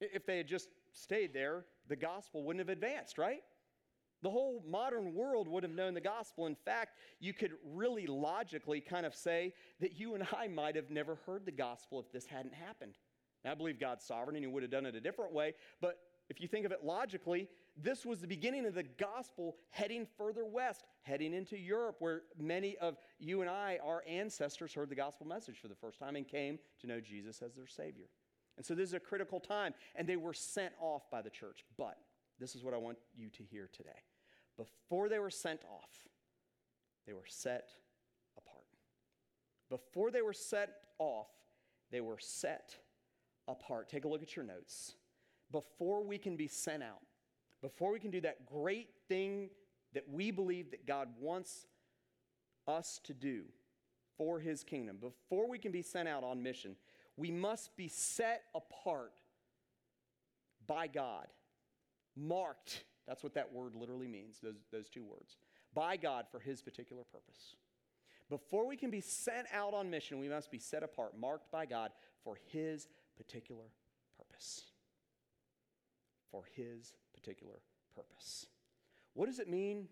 If 0.00 0.26
they 0.26 0.38
had 0.38 0.46
just 0.46 0.68
stayed 0.92 1.32
there, 1.32 1.64
the 1.88 1.96
gospel 1.96 2.44
wouldn't 2.44 2.66
have 2.66 2.68
advanced, 2.68 3.18
right? 3.18 3.42
The 4.22 4.30
whole 4.30 4.64
modern 4.66 5.14
world 5.14 5.46
would 5.48 5.62
have 5.62 5.72
known 5.72 5.94
the 5.94 6.00
gospel. 6.00 6.46
In 6.46 6.56
fact, 6.56 6.96
you 7.20 7.32
could 7.32 7.52
really 7.64 8.06
logically 8.06 8.80
kind 8.80 9.06
of 9.06 9.14
say 9.14 9.54
that 9.80 9.98
you 9.98 10.14
and 10.14 10.26
I 10.36 10.48
might 10.48 10.76
have 10.76 10.90
never 10.90 11.16
heard 11.26 11.46
the 11.46 11.52
gospel 11.52 12.00
if 12.00 12.10
this 12.12 12.26
hadn't 12.26 12.54
happened. 12.54 12.94
Now, 13.44 13.52
I 13.52 13.54
believe 13.54 13.78
God's 13.78 14.04
sovereign 14.04 14.36
and 14.36 14.44
He 14.44 14.50
would 14.50 14.62
have 14.62 14.72
done 14.72 14.86
it 14.86 14.96
a 14.96 15.00
different 15.00 15.32
way, 15.32 15.54
but 15.80 15.98
if 16.28 16.40
you 16.40 16.48
think 16.48 16.66
of 16.66 16.72
it 16.72 16.84
logically, 16.84 17.48
this 17.76 18.04
was 18.04 18.20
the 18.20 18.26
beginning 18.26 18.66
of 18.66 18.74
the 18.74 18.82
gospel 18.82 19.56
heading 19.70 20.06
further 20.18 20.44
west, 20.44 20.84
heading 21.02 21.32
into 21.32 21.56
Europe, 21.56 21.96
where 22.00 22.22
many 22.38 22.76
of 22.78 22.96
you 23.18 23.40
and 23.40 23.48
I, 23.48 23.78
our 23.82 24.02
ancestors, 24.06 24.74
heard 24.74 24.90
the 24.90 24.94
gospel 24.94 25.26
message 25.26 25.58
for 25.58 25.68
the 25.68 25.74
first 25.74 25.98
time 25.98 26.16
and 26.16 26.26
came 26.28 26.58
to 26.80 26.86
know 26.86 27.00
Jesus 27.00 27.40
as 27.40 27.54
their 27.54 27.66
Savior. 27.66 28.06
And 28.58 28.66
so 28.66 28.74
this 28.74 28.88
is 28.88 28.94
a 28.94 29.00
critical 29.00 29.38
time, 29.38 29.72
and 29.94 30.06
they 30.06 30.16
were 30.16 30.34
sent 30.34 30.74
off 30.80 31.08
by 31.10 31.22
the 31.22 31.30
church. 31.30 31.64
But 31.78 31.96
this 32.40 32.56
is 32.56 32.64
what 32.64 32.74
I 32.74 32.76
want 32.76 32.98
you 33.16 33.30
to 33.30 33.44
hear 33.44 33.70
today. 33.72 34.02
Before 34.56 35.08
they 35.08 35.20
were 35.20 35.30
sent 35.30 35.60
off, 35.64 36.08
they 37.06 37.12
were 37.12 37.24
set 37.28 37.70
apart. 38.36 38.64
Before 39.70 40.10
they 40.10 40.22
were 40.22 40.32
set 40.32 40.70
off, 40.98 41.28
they 41.92 42.00
were 42.00 42.18
set 42.18 42.74
apart. 43.46 43.88
Take 43.88 44.04
a 44.04 44.08
look 44.08 44.24
at 44.24 44.34
your 44.34 44.44
notes. 44.44 44.96
Before 45.52 46.04
we 46.04 46.18
can 46.18 46.36
be 46.36 46.48
sent 46.48 46.82
out, 46.82 47.00
before 47.62 47.92
we 47.92 48.00
can 48.00 48.10
do 48.10 48.20
that 48.22 48.44
great 48.44 48.88
thing 49.08 49.50
that 49.94 50.04
we 50.10 50.32
believe 50.32 50.72
that 50.72 50.84
God 50.84 51.08
wants 51.20 51.66
us 52.66 53.00
to 53.04 53.14
do 53.14 53.44
for 54.16 54.40
his 54.40 54.64
kingdom, 54.64 54.98
before 55.00 55.48
we 55.48 55.58
can 55.58 55.70
be 55.70 55.80
sent 55.80 56.08
out 56.08 56.24
on 56.24 56.42
mission, 56.42 56.74
we 57.18 57.30
must 57.30 57.76
be 57.76 57.88
set 57.88 58.44
apart 58.54 59.20
by 60.66 60.86
God, 60.86 61.26
marked 62.16 62.84
that's 63.08 63.22
what 63.22 63.34
that 63.34 63.50
word 63.52 63.74
literally 63.74 64.06
means, 64.06 64.38
those, 64.42 64.66
those 64.70 64.90
two 64.90 65.02
words. 65.02 65.38
By 65.72 65.96
God 65.96 66.26
for 66.30 66.38
his 66.38 66.60
particular 66.60 67.04
purpose. 67.04 67.56
Before 68.28 68.66
we 68.66 68.76
can 68.76 68.90
be 68.90 69.00
sent 69.00 69.46
out 69.54 69.72
on 69.72 69.88
mission, 69.88 70.20
we 70.20 70.28
must 70.28 70.50
be 70.50 70.58
set 70.58 70.82
apart, 70.82 71.18
marked 71.18 71.50
by 71.50 71.64
God 71.64 71.90
for 72.22 72.36
his 72.52 72.86
particular 73.16 73.64
purpose. 74.18 74.64
For 76.30 76.44
his 76.54 76.92
particular 77.14 77.54
purpose. 77.94 78.46
What 79.14 79.26
does 79.26 79.38
it 79.38 79.48
mean 79.48 79.88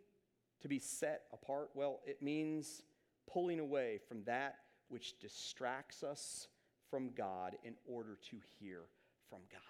to 0.61 0.69
be 0.69 0.79
set 0.79 1.23
apart? 1.33 1.71
Well, 1.73 2.01
it 2.05 2.21
means 2.21 2.83
pulling 3.27 3.61
away 3.61 3.99
from 4.07 4.25
that 4.25 4.57
which 4.89 5.19
distracts 5.19 6.03
us 6.03 6.49
from 6.91 7.11
God 7.11 7.57
in 7.65 7.75
order 7.87 8.19
to 8.31 8.37
hear 8.59 8.81
from 9.29 9.41
God. 9.51 9.61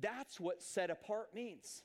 That's 0.00 0.40
what 0.40 0.62
set 0.62 0.90
apart 0.90 1.34
means. 1.34 1.82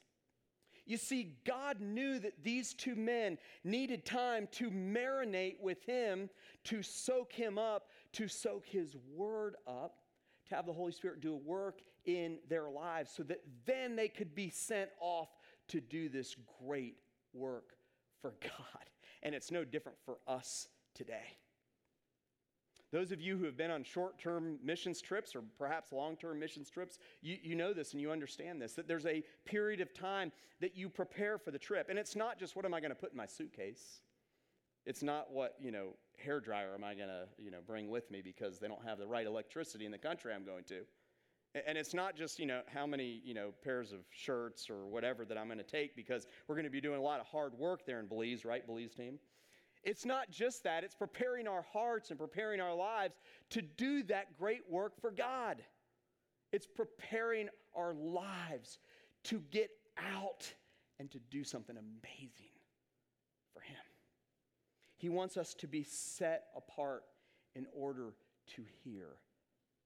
You 0.85 0.95
see, 0.95 1.35
God 1.45 1.81
knew 1.81 2.17
that 2.19 2.43
these 2.43 2.73
two 2.73 2.95
men 2.95 3.37
needed 3.65 4.05
time 4.05 4.47
to 4.53 4.71
marinate 4.71 5.59
with 5.59 5.83
Him, 5.83 6.29
to 6.63 6.81
soak 6.81 7.33
Him 7.33 7.57
up, 7.57 7.89
to 8.13 8.29
soak 8.29 8.65
His 8.65 8.95
Word 9.13 9.55
up, 9.67 9.97
to 10.47 10.55
have 10.55 10.65
the 10.65 10.71
Holy 10.71 10.93
Spirit 10.93 11.19
do 11.19 11.33
a 11.33 11.37
work 11.37 11.81
in 12.05 12.37
their 12.47 12.69
lives 12.69 13.11
so 13.13 13.23
that 13.23 13.41
then 13.65 13.97
they 13.97 14.07
could 14.07 14.33
be 14.33 14.49
sent 14.49 14.89
off 15.01 15.27
to 15.67 15.81
do 15.81 16.07
this 16.07 16.37
great 16.65 16.95
work 17.33 17.71
for 18.21 18.35
God. 18.41 18.89
And 19.23 19.35
it's 19.35 19.51
no 19.51 19.65
different 19.65 19.97
for 20.05 20.19
us 20.25 20.69
today. 20.95 21.37
Those 22.91 23.11
of 23.11 23.19
you 23.19 23.37
who 23.37 23.43
have 23.45 23.57
been 23.57 23.71
on 23.71 23.83
short 23.83 24.17
term 24.17 24.59
missions 24.63 25.01
trips 25.01 25.35
or 25.35 25.43
perhaps 25.57 25.91
long 25.91 26.15
term 26.15 26.39
missions 26.39 26.69
trips, 26.69 26.99
you, 27.21 27.37
you 27.41 27.55
know 27.55 27.73
this 27.73 27.91
and 27.91 28.01
you 28.01 28.11
understand 28.11 28.61
this 28.61 28.73
that 28.73 28.87
there's 28.87 29.05
a 29.05 29.23
period 29.45 29.81
of 29.81 29.93
time 29.93 30.31
that 30.61 30.75
you 30.75 30.89
prepare 30.89 31.37
for 31.37 31.51
the 31.51 31.59
trip. 31.59 31.87
And 31.89 31.99
it's 31.99 32.15
not 32.15 32.39
just 32.39 32.55
what 32.55 32.65
am 32.65 32.73
I 32.73 32.79
going 32.79 32.91
to 32.91 32.95
put 32.95 33.11
in 33.11 33.17
my 33.17 33.25
suitcase? 33.25 34.01
It's 34.85 35.03
not 35.03 35.33
what, 35.33 35.55
you 35.59 35.71
know, 35.71 35.89
hair 36.17 36.39
dryer 36.39 36.73
am 36.73 36.83
I 36.83 36.95
going 36.95 37.09
to, 37.09 37.25
you 37.37 37.51
know, 37.51 37.57
bring 37.65 37.89
with 37.89 38.09
me 38.09 38.21
because 38.21 38.57
they 38.57 38.69
don't 38.69 38.83
have 38.85 38.97
the 38.97 39.07
right 39.07 39.27
electricity 39.27 39.85
in 39.85 39.91
the 39.91 39.97
country 39.97 40.33
I'm 40.33 40.45
going 40.45 40.63
to. 40.65 40.83
And 41.67 41.77
it's 41.77 41.93
not 41.93 42.15
just, 42.15 42.39
you 42.39 42.45
know, 42.45 42.61
how 42.67 42.85
many, 42.85 43.21
you 43.25 43.33
know, 43.33 43.53
pairs 43.63 43.91
of 43.91 43.99
shirts 44.11 44.69
or 44.69 44.85
whatever 44.85 45.25
that 45.25 45.37
I'm 45.37 45.47
going 45.47 45.57
to 45.57 45.63
take 45.63 45.95
because 45.95 46.27
we're 46.47 46.55
going 46.55 46.65
to 46.65 46.71
be 46.71 46.81
doing 46.81 46.99
a 46.99 47.01
lot 47.01 47.19
of 47.19 47.25
hard 47.25 47.53
work 47.53 47.85
there 47.85 47.99
in 47.99 48.05
Belize, 48.05 48.45
right, 48.45 48.65
Belize 48.65 48.93
team? 48.93 49.19
It's 49.87 50.05
not 50.05 50.29
just 50.29 50.65
that, 50.65 50.83
it's 50.83 50.95
preparing 50.95 51.47
our 51.47 51.65
hearts 51.71 52.09
and 52.09 52.19
preparing 52.19 52.59
our 52.59 52.75
lives 52.75 53.15
to 53.51 53.61
do 53.61 54.03
that 54.03 54.37
great 54.37 54.69
work 54.69 54.99
for 54.99 55.11
God. 55.11 55.63
It's 56.51 56.67
preparing 56.67 57.47
our 57.73 57.93
lives 57.93 58.79
to 59.23 59.41
get 59.49 59.69
out 59.97 60.53
and 60.99 61.09
to 61.11 61.19
do 61.31 61.45
something 61.45 61.77
amazing 61.77 62.51
for 63.53 63.61
Him. 63.61 63.77
He 64.97 65.07
wants 65.07 65.37
us 65.37 65.53
to 65.53 65.67
be 65.67 65.83
set 65.83 66.47
apart 66.53 67.03
in 67.55 67.65
order 67.73 68.13
to 68.57 68.65
hear 68.83 69.07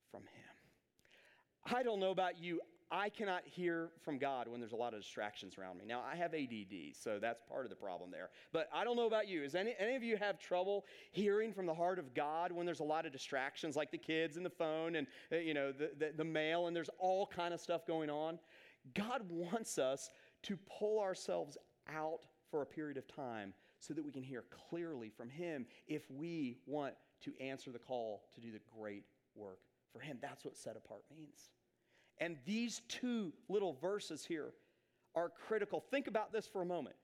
from 0.09 0.21
Him. 0.21 1.75
I 1.77 1.83
don't 1.83 1.99
know 1.99 2.09
about 2.09 2.41
you. 2.41 2.59
I 2.91 3.07
cannot 3.07 3.43
hear 3.45 3.89
from 4.03 4.17
God 4.17 4.49
when 4.49 4.59
there's 4.59 4.73
a 4.73 4.77
lot 4.77 4.93
of 4.93 4.99
distractions 4.99 5.57
around 5.57 5.77
me. 5.77 5.85
Now, 5.85 6.01
I 6.01 6.17
have 6.17 6.33
ADD, 6.33 6.93
so 6.93 7.19
that's 7.19 7.41
part 7.47 7.65
of 7.65 7.69
the 7.69 7.75
problem 7.75 8.11
there. 8.11 8.29
But 8.51 8.67
I 8.73 8.83
don't 8.83 8.97
know 8.97 9.07
about 9.07 9.29
you. 9.29 9.43
Is 9.43 9.55
any, 9.55 9.73
any 9.79 9.95
of 9.95 10.03
you 10.03 10.17
have 10.17 10.37
trouble 10.37 10.85
hearing 11.11 11.53
from 11.53 11.65
the 11.65 11.73
heart 11.73 11.99
of 11.99 12.13
God 12.13 12.51
when 12.51 12.65
there's 12.65 12.81
a 12.81 12.85
lot 12.85 13.05
of 13.05 13.13
distractions, 13.13 13.77
like 13.77 13.91
the 13.91 13.97
kids 13.97 14.35
and 14.35 14.45
the 14.45 14.49
phone 14.49 14.95
and 14.95 15.07
uh, 15.31 15.37
you 15.37 15.53
know 15.53 15.71
the, 15.71 15.91
the, 15.97 16.11
the 16.17 16.23
mail, 16.23 16.67
and 16.67 16.75
there's 16.75 16.89
all 16.99 17.25
kind 17.25 17.53
of 17.53 17.61
stuff 17.61 17.87
going 17.87 18.09
on? 18.09 18.37
God 18.93 19.21
wants 19.29 19.77
us 19.77 20.09
to 20.43 20.57
pull 20.79 20.99
ourselves 20.99 21.57
out 21.87 22.25
for 22.49 22.61
a 22.61 22.65
period 22.65 22.97
of 22.97 23.07
time 23.07 23.53
so 23.79 23.93
that 23.93 24.03
we 24.03 24.11
can 24.11 24.23
hear 24.23 24.43
clearly 24.69 25.09
from 25.09 25.29
Him 25.29 25.65
if 25.87 26.11
we 26.11 26.57
want 26.65 26.93
to 27.21 27.31
answer 27.39 27.71
the 27.71 27.79
call 27.79 28.23
to 28.35 28.41
do 28.41 28.51
the 28.51 28.59
great 28.77 29.05
work 29.33 29.59
for 29.93 29.99
Him. 29.99 30.17
That's 30.21 30.43
what 30.43 30.57
set 30.57 30.75
apart 30.75 31.03
means. 31.09 31.51
And 32.21 32.37
these 32.45 32.81
two 32.87 33.33
little 33.49 33.73
verses 33.81 34.23
here 34.23 34.53
are 35.15 35.27
critical. 35.27 35.83
Think 35.91 36.07
about 36.07 36.31
this 36.31 36.47
for 36.47 36.61
a 36.61 36.65
moment. 36.65 36.95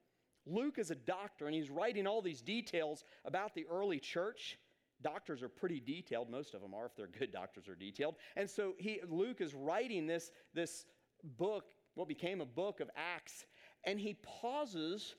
Luke 0.45 0.77
is 0.77 0.91
a 0.91 0.95
doctor 0.95 1.47
and 1.47 1.55
he's 1.55 1.69
writing 1.69 2.07
all 2.07 2.21
these 2.21 2.41
details 2.41 3.03
about 3.25 3.53
the 3.55 3.65
early 3.69 3.99
church. 3.99 4.59
Doctors 5.01 5.43
are 5.43 5.49
pretty 5.49 5.79
detailed, 5.79 6.29
most 6.29 6.53
of 6.53 6.61
them 6.61 6.73
are, 6.73 6.85
if 6.85 6.95
they're 6.95 7.07
good 7.07 7.33
doctors 7.33 7.67
are 7.67 7.75
detailed. 7.75 8.15
And 8.35 8.49
so 8.49 8.73
he, 8.77 9.01
Luke 9.09 9.41
is 9.41 9.53
writing 9.53 10.07
this, 10.07 10.31
this 10.53 10.85
book, 11.37 11.65
what 11.95 12.07
became 12.07 12.39
a 12.39 12.45
book 12.45 12.79
of 12.79 12.89
Acts, 12.95 13.45
and 13.83 13.99
he 13.99 14.15
pauses, 14.23 15.15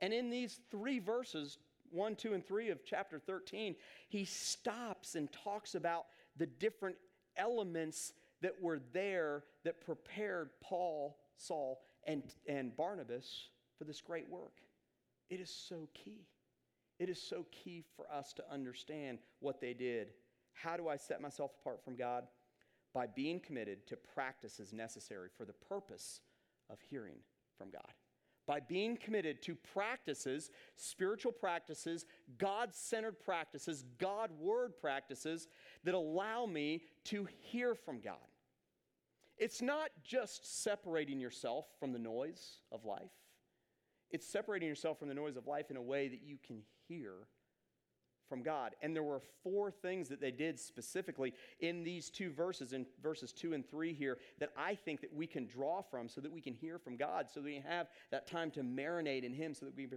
and 0.00 0.12
in 0.12 0.28
these 0.28 0.60
three 0.70 0.98
verses, 0.98 1.58
1, 1.90 2.16
2, 2.16 2.34
and 2.34 2.46
3 2.46 2.70
of 2.70 2.84
chapter 2.84 3.18
13, 3.18 3.76
he 4.08 4.24
stops 4.24 5.14
and 5.14 5.30
talks 5.32 5.74
about 5.74 6.06
the 6.36 6.46
different 6.46 6.96
elements 7.36 8.12
that 8.44 8.60
were 8.60 8.78
there 8.92 9.42
that 9.64 9.80
prepared 9.80 10.50
Paul, 10.62 11.16
Saul, 11.38 11.80
and, 12.06 12.22
and 12.46 12.76
Barnabas 12.76 13.48
for 13.78 13.84
this 13.84 14.02
great 14.02 14.28
work. 14.28 14.60
It 15.30 15.40
is 15.40 15.48
so 15.48 15.88
key. 15.94 16.26
It 16.98 17.08
is 17.08 17.18
so 17.18 17.46
key 17.50 17.82
for 17.96 18.04
us 18.12 18.34
to 18.34 18.44
understand 18.52 19.16
what 19.40 19.62
they 19.62 19.72
did. 19.72 20.08
How 20.52 20.76
do 20.76 20.88
I 20.88 20.96
set 20.96 21.22
myself 21.22 21.52
apart 21.58 21.82
from 21.82 21.96
God? 21.96 22.24
By 22.92 23.06
being 23.06 23.40
committed 23.40 23.86
to 23.86 23.96
practices 23.96 24.74
necessary 24.74 25.30
for 25.34 25.46
the 25.46 25.54
purpose 25.54 26.20
of 26.68 26.76
hearing 26.90 27.16
from 27.56 27.70
God. 27.70 27.94
By 28.46 28.60
being 28.60 28.98
committed 28.98 29.40
to 29.44 29.54
practices, 29.54 30.50
spiritual 30.76 31.32
practices, 31.32 32.04
God 32.36 32.74
centered 32.74 33.18
practices, 33.18 33.86
God 33.98 34.30
word 34.38 34.76
practices 34.78 35.48
that 35.84 35.94
allow 35.94 36.44
me 36.44 36.82
to 37.04 37.26
hear 37.40 37.74
from 37.74 38.00
God. 38.00 38.18
It's 39.44 39.60
not 39.60 39.90
just 40.02 40.62
separating 40.62 41.20
yourself 41.20 41.66
from 41.78 41.92
the 41.92 41.98
noise 41.98 42.60
of 42.72 42.86
life, 42.86 43.12
it's 44.10 44.26
separating 44.26 44.66
yourself 44.66 44.98
from 44.98 45.08
the 45.08 45.14
noise 45.14 45.36
of 45.36 45.46
life 45.46 45.70
in 45.70 45.76
a 45.76 45.82
way 45.82 46.08
that 46.08 46.22
you 46.22 46.38
can 46.46 46.62
hear 46.88 47.12
from 48.28 48.42
God. 48.42 48.74
And 48.82 48.94
there 48.94 49.02
were 49.02 49.20
four 49.42 49.70
things 49.70 50.08
that 50.08 50.20
they 50.20 50.30
did 50.30 50.58
specifically 50.58 51.34
in 51.60 51.84
these 51.84 52.10
two 52.10 52.30
verses, 52.30 52.72
in 52.72 52.86
verses 53.02 53.32
two 53.32 53.52
and 53.52 53.68
three 53.68 53.92
here, 53.92 54.18
that 54.38 54.50
I 54.56 54.74
think 54.74 55.00
that 55.00 55.14
we 55.14 55.26
can 55.26 55.46
draw 55.46 55.82
from 55.82 56.08
so 56.08 56.20
that 56.20 56.32
we 56.32 56.40
can 56.40 56.54
hear 56.54 56.78
from 56.78 56.96
God, 56.96 57.26
so 57.32 57.40
that 57.40 57.46
we 57.46 57.62
have 57.66 57.88
that 58.10 58.26
time 58.26 58.50
to 58.52 58.60
marinate 58.60 59.24
in 59.24 59.32
Him, 59.32 59.54
so 59.54 59.66
that 59.66 59.76
we 59.76 59.88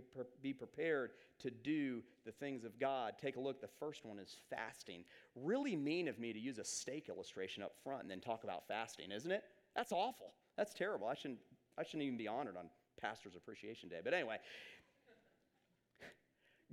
be 0.41 0.53
prepared 0.53 1.11
to 1.39 1.51
do 1.51 2.01
the 2.25 2.31
things 2.31 2.63
of 2.63 2.79
God. 2.79 3.13
Take 3.21 3.37
a 3.37 3.39
look. 3.39 3.61
The 3.61 3.69
first 3.79 4.05
one 4.05 4.19
is 4.19 4.37
fasting. 4.49 5.03
Really 5.35 5.75
mean 5.75 6.07
of 6.07 6.19
me 6.19 6.33
to 6.33 6.39
use 6.39 6.57
a 6.57 6.63
steak 6.63 7.09
illustration 7.09 7.63
up 7.63 7.73
front 7.83 8.01
and 8.01 8.11
then 8.11 8.19
talk 8.19 8.43
about 8.43 8.67
fasting, 8.67 9.11
isn't 9.11 9.31
it? 9.31 9.43
That's 9.75 9.91
awful. 9.91 10.33
That's 10.57 10.73
terrible. 10.73 11.07
I 11.07 11.13
shouldn't, 11.13 11.39
I 11.77 11.83
shouldn't 11.83 12.03
even 12.03 12.17
be 12.17 12.27
honored 12.27 12.57
on 12.57 12.65
Pastor's 12.99 13.35
Appreciation 13.35 13.89
Day. 13.89 13.99
But 14.03 14.13
anyway, 14.13 14.37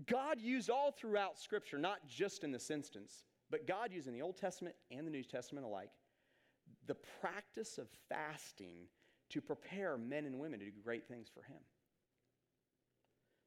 God 0.07 0.41
used 0.41 0.71
all 0.71 0.91
throughout 0.91 1.39
Scripture, 1.39 1.79
not 1.79 2.07
just 2.09 2.43
in 2.43 2.51
this 2.51 2.71
instance, 2.71 3.25
but 3.51 3.67
God 3.67 3.93
used 3.93 4.09
in 4.09 4.15
the 4.15 4.23
Old 4.23 4.37
Testament 4.37 4.75
and 4.91 5.07
the 5.07 5.11
New 5.11 5.23
Testament 5.23 5.67
alike, 5.67 5.91
the 6.87 6.97
practice 7.21 7.79
of 7.79 7.87
fasting 8.09 8.89
to 9.31 9.41
prepare 9.41 9.97
men 9.97 10.27
and 10.27 10.39
women 10.39 10.59
to 10.59 10.65
do 10.65 10.73
great 10.83 11.07
things 11.07 11.29
for 11.33 11.43
Him. 11.43 11.61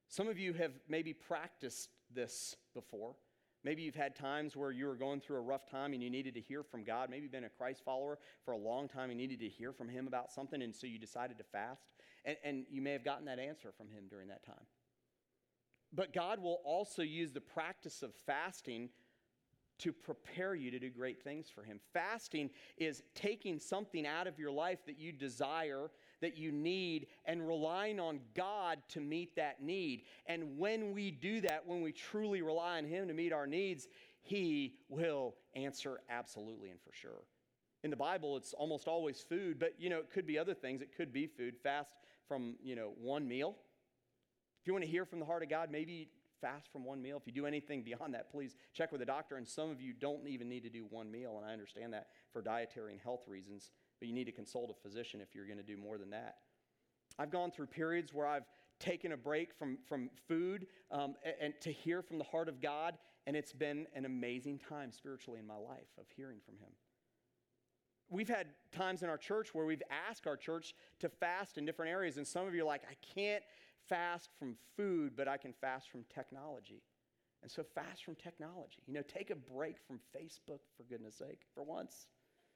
Some 0.07 0.27
of 0.27 0.39
you 0.39 0.53
have 0.53 0.71
maybe 0.87 1.13
practiced 1.13 1.89
this 2.13 2.55
before. 2.73 3.15
Maybe 3.63 3.81
you've 3.81 3.95
had 3.95 4.15
times 4.15 4.55
where 4.55 4.71
you 4.71 4.85
were 4.85 4.95
going 4.95 5.19
through 5.19 5.37
a 5.37 5.41
rough 5.41 5.69
time 5.69 5.91
and 5.91 6.01
you 6.01 6.09
needed 6.09 6.35
to 6.35 6.39
hear 6.41 6.63
from 6.63 6.83
God. 6.83 7.09
Maybe 7.09 7.23
you've 7.23 7.31
been 7.31 7.43
a 7.43 7.49
Christ 7.49 7.81
follower 7.83 8.17
for 8.45 8.53
a 8.53 8.57
long 8.57 8.87
time 8.87 9.09
and 9.09 9.17
needed 9.17 9.41
to 9.41 9.49
hear 9.49 9.73
from 9.73 9.89
Him 9.89 10.07
about 10.07 10.31
something, 10.31 10.61
and 10.61 10.73
so 10.73 10.87
you 10.87 10.99
decided 10.99 11.37
to 11.39 11.43
fast. 11.43 11.83
And, 12.23 12.37
and 12.43 12.65
you 12.69 12.81
may 12.81 12.93
have 12.93 13.03
gotten 13.03 13.25
that 13.25 13.39
answer 13.39 13.73
from 13.75 13.89
Him 13.89 14.05
during 14.09 14.29
that 14.29 14.45
time. 14.45 14.65
But 15.93 16.13
God 16.13 16.39
will 16.39 16.61
also 16.65 17.01
use 17.01 17.31
the 17.31 17.41
practice 17.41 18.03
of 18.03 18.13
fasting 18.25 18.89
to 19.79 19.93
prepare 19.93 20.55
you 20.55 20.71
to 20.71 20.79
do 20.79 20.89
great 20.89 21.21
things 21.21 21.49
for 21.53 21.63
Him. 21.63 21.79
Fasting 21.93 22.49
is 22.77 23.03
taking 23.13 23.59
something 23.59 24.07
out 24.07 24.27
of 24.27 24.39
your 24.39 24.51
life 24.51 24.79
that 24.85 24.97
you 24.97 25.11
desire, 25.11 25.91
that 26.21 26.35
you 26.35 26.51
need, 26.51 27.07
and 27.25 27.47
relying 27.47 27.99
on 27.99 28.19
God 28.35 28.79
to 28.89 28.99
meet 28.99 29.35
that 29.35 29.61
need. 29.61 30.03
And 30.25 30.57
when 30.57 30.93
we 30.93 31.11
do 31.11 31.41
that, 31.41 31.65
when 31.65 31.81
we 31.81 31.91
truly 31.91 32.41
rely 32.41 32.77
on 32.77 32.85
Him 32.85 33.07
to 33.07 33.13
meet 33.13 33.31
our 33.31 33.47
needs, 33.47 33.87
He 34.21 34.75
will 34.89 35.35
answer 35.55 35.99
absolutely 36.09 36.69
and 36.71 36.81
for 36.81 36.91
sure. 36.91 37.23
In 37.83 37.91
the 37.91 37.95
Bible, 37.95 38.35
it's 38.35 38.53
almost 38.53 38.87
always 38.87 39.21
food, 39.21 39.59
but 39.59 39.75
you 39.77 39.89
know, 39.89 39.99
it 39.99 40.09
could 40.09 40.25
be 40.25 40.39
other 40.39 40.55
things. 40.55 40.81
It 40.81 40.95
could 40.95 41.13
be 41.13 41.27
food. 41.27 41.55
Fast 41.61 41.93
from, 42.27 42.55
you 42.63 42.75
know, 42.75 42.93
one 42.99 43.27
meal 43.27 43.55
if 44.67 44.69
you 44.69 44.73
want 44.73 44.83
to 44.83 44.91
hear 44.91 45.05
from 45.05 45.21
the 45.21 45.25
heart 45.25 45.43
of 45.43 45.49
God, 45.49 45.69
maybe 45.71 46.09
fast 46.41 46.69
from 46.73 46.83
one 46.83 47.01
meal. 47.01 47.15
If 47.15 47.25
you 47.25 47.31
do 47.31 47.45
anything 47.45 47.83
beyond 47.83 48.13
that, 48.15 48.29
please 48.29 48.57
check 48.73 48.91
with 48.91 49.01
a 49.01 49.05
doctor. 49.05 49.37
And 49.37 49.47
some 49.47 49.69
of 49.69 49.79
you 49.79 49.93
don't 49.93 50.27
even 50.27 50.49
need 50.49 50.63
to 50.63 50.69
do 50.69 50.85
one 50.89 51.09
meal, 51.09 51.37
and 51.37 51.49
I 51.49 51.53
understand 51.53 51.93
that 51.93 52.07
for 52.33 52.41
dietary 52.41 52.91
and 52.91 52.99
health 52.99 53.21
reasons, 53.29 53.71
but 53.99 54.09
you 54.09 54.13
need 54.13 54.25
to 54.25 54.33
consult 54.33 54.69
a 54.69 54.73
physician 54.73 55.21
if 55.21 55.33
you're 55.33 55.45
going 55.45 55.57
to 55.57 55.63
do 55.63 55.77
more 55.77 55.97
than 55.97 56.09
that. 56.09 56.39
I've 57.17 57.31
gone 57.31 57.49
through 57.49 57.67
periods 57.67 58.13
where 58.13 58.27
I've 58.27 58.43
taken 58.77 59.13
a 59.13 59.17
break 59.17 59.53
from, 59.53 59.77
from 59.87 60.09
food 60.27 60.67
um, 60.91 61.15
and, 61.23 61.35
and 61.39 61.53
to 61.61 61.71
hear 61.71 62.01
from 62.01 62.17
the 62.17 62.25
heart 62.25 62.49
of 62.49 62.61
God, 62.61 62.97
and 63.25 63.37
it's 63.37 63.53
been 63.53 63.87
an 63.95 64.03
amazing 64.03 64.59
time 64.59 64.91
spiritually 64.91 65.39
in 65.39 65.47
my 65.47 65.55
life 65.55 65.87
of 65.97 66.07
hearing 66.17 66.39
from 66.45 66.55
Him. 66.55 66.71
We've 68.09 68.27
had 68.27 68.47
times 68.73 69.01
in 69.01 69.07
our 69.07 69.17
church 69.17 69.55
where 69.55 69.65
we've 69.65 69.81
asked 70.09 70.27
our 70.27 70.35
church 70.35 70.75
to 70.99 71.07
fast 71.07 71.57
in 71.57 71.65
different 71.65 71.89
areas, 71.89 72.17
and 72.17 72.27
some 72.27 72.45
of 72.45 72.53
you 72.53 72.63
are 72.63 72.67
like, 72.67 72.83
I 72.83 72.95
can't 73.15 73.43
fast 73.87 74.29
from 74.39 74.55
food, 74.75 75.13
but 75.15 75.27
I 75.27 75.37
can 75.37 75.53
fast 75.53 75.89
from 75.89 76.03
technology. 76.13 76.81
And 77.41 77.51
so 77.51 77.63
fast 77.63 78.03
from 78.03 78.15
technology. 78.15 78.81
You 78.87 78.93
know, 78.93 79.03
take 79.07 79.29
a 79.29 79.35
break 79.35 79.75
from 79.87 79.99
Facebook, 80.15 80.59
for 80.75 80.83
goodness 80.89 81.15
sake, 81.15 81.41
for 81.53 81.63
once. 81.63 82.07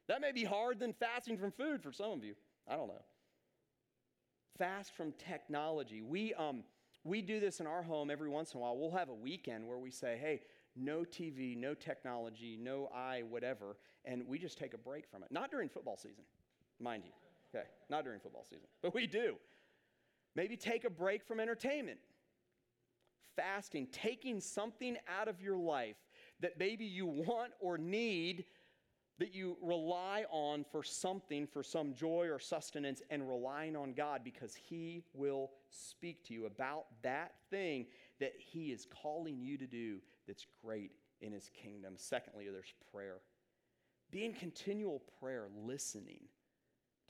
That 0.07 0.21
may 0.21 0.31
be 0.31 0.43
hard 0.43 0.79
than 0.79 0.93
fasting 0.93 1.37
from 1.37 1.51
food 1.51 1.83
for 1.83 1.91
some 1.91 2.11
of 2.11 2.23
you. 2.23 2.33
I 2.67 2.75
don't 2.75 2.87
know. 2.87 3.03
Fast 4.57 4.95
from 4.95 5.13
technology. 5.13 6.01
We, 6.01 6.33
um, 6.33 6.63
we 7.03 7.21
do 7.21 7.39
this 7.39 7.59
in 7.59 7.67
our 7.67 7.83
home 7.83 8.09
every 8.09 8.29
once 8.29 8.53
in 8.53 8.59
a 8.59 8.61
while. 8.61 8.77
We'll 8.77 8.91
have 8.91 9.09
a 9.09 9.13
weekend 9.13 9.67
where 9.67 9.77
we 9.77 9.91
say, 9.91 10.17
hey, 10.19 10.41
no 10.75 10.99
TV, 11.01 11.57
no 11.57 11.73
technology, 11.73 12.57
no 12.59 12.89
I, 12.93 13.23
whatever, 13.29 13.77
and 14.05 14.25
we 14.27 14.37
just 14.37 14.57
take 14.57 14.73
a 14.73 14.77
break 14.77 15.07
from 15.09 15.23
it. 15.23 15.31
Not 15.31 15.51
during 15.51 15.69
football 15.69 15.97
season, 15.97 16.23
mind 16.79 17.03
you. 17.05 17.11
Okay, 17.53 17.67
not 17.89 18.05
during 18.05 18.19
football 18.19 18.45
season, 18.49 18.67
but 18.81 18.93
we 18.93 19.07
do. 19.07 19.35
Maybe 20.35 20.55
take 20.55 20.85
a 20.85 20.89
break 20.89 21.23
from 21.25 21.39
entertainment. 21.39 21.99
Fasting, 23.35 23.87
taking 23.91 24.39
something 24.39 24.97
out 25.07 25.27
of 25.27 25.41
your 25.41 25.57
life 25.57 25.95
that 26.41 26.59
maybe 26.59 26.85
you 26.85 27.05
want 27.05 27.51
or 27.59 27.77
need 27.77 28.45
that 29.19 29.35
you 29.35 29.55
rely 29.61 30.25
on 30.31 30.65
for 30.71 30.83
something, 30.83 31.45
for 31.45 31.61
some 31.61 31.93
joy 31.93 32.27
or 32.27 32.39
sustenance, 32.39 33.03
and 33.11 33.27
relying 33.29 33.75
on 33.75 33.93
God 33.93 34.21
because 34.23 34.55
He 34.55 35.03
will 35.13 35.51
speak 35.69 36.25
to 36.25 36.33
you 36.33 36.47
about 36.47 36.85
that 37.03 37.33
thing 37.51 37.85
that 38.19 38.33
He 38.39 38.71
is 38.71 38.87
calling 39.01 39.39
you 39.39 39.57
to 39.57 39.67
do 39.67 39.99
that's 40.27 40.47
great 40.63 40.91
in 41.21 41.31
His 41.31 41.49
kingdom. 41.49 41.93
Secondly, 41.97 42.47
there's 42.51 42.73
prayer. 42.91 43.17
Be 44.09 44.25
in 44.25 44.33
continual 44.33 45.03
prayer, 45.19 45.47
listening 45.65 46.23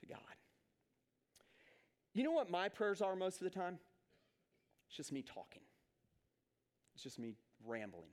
to 0.01 0.05
God. 0.05 0.19
You 2.13 2.23
know 2.23 2.31
what 2.31 2.49
my 2.49 2.69
prayers 2.69 3.01
are 3.01 3.15
most 3.15 3.41
of 3.41 3.45
the 3.45 3.49
time? 3.49 3.79
It's 4.87 4.97
just 4.97 5.11
me 5.11 5.21
talking. 5.21 5.61
It's 6.93 7.03
just 7.03 7.19
me 7.19 7.35
rambling. 7.65 8.11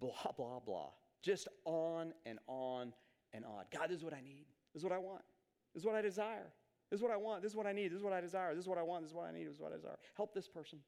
blah, 0.00 0.32
blah, 0.36 0.60
blah. 0.60 0.90
Just 1.22 1.48
on 1.64 2.14
and 2.24 2.38
on 2.46 2.94
and 3.32 3.44
on. 3.44 3.64
God, 3.70 3.90
this 3.90 3.98
is 3.98 4.04
what 4.04 4.14
I 4.14 4.20
need. 4.20 4.46
This 4.72 4.80
is 4.80 4.84
what 4.84 4.92
I 4.92 4.98
want. 4.98 5.22
This 5.74 5.82
is 5.82 5.86
what 5.86 5.94
I 5.94 6.00
desire. 6.00 6.50
This 6.90 6.98
is 6.98 7.02
what 7.02 7.12
I 7.12 7.16
want. 7.16 7.42
This 7.42 7.52
is 7.52 7.56
what 7.56 7.66
I 7.66 7.72
need. 7.72 7.88
This 7.88 7.98
is 7.98 8.04
what 8.04 8.12
I 8.12 8.20
desire. 8.20 8.54
This 8.54 8.62
is 8.62 8.68
what 8.68 8.78
I 8.78 8.82
want. 8.82 9.02
This 9.02 9.10
is 9.10 9.14
what 9.14 9.26
I 9.26 9.32
need. 9.32 9.46
This 9.46 9.54
is 9.54 9.60
what 9.60 9.72
I 9.72 9.76
desire. 9.76 9.96
Help 10.16 10.34
this 10.34 10.48
person. 10.48 10.78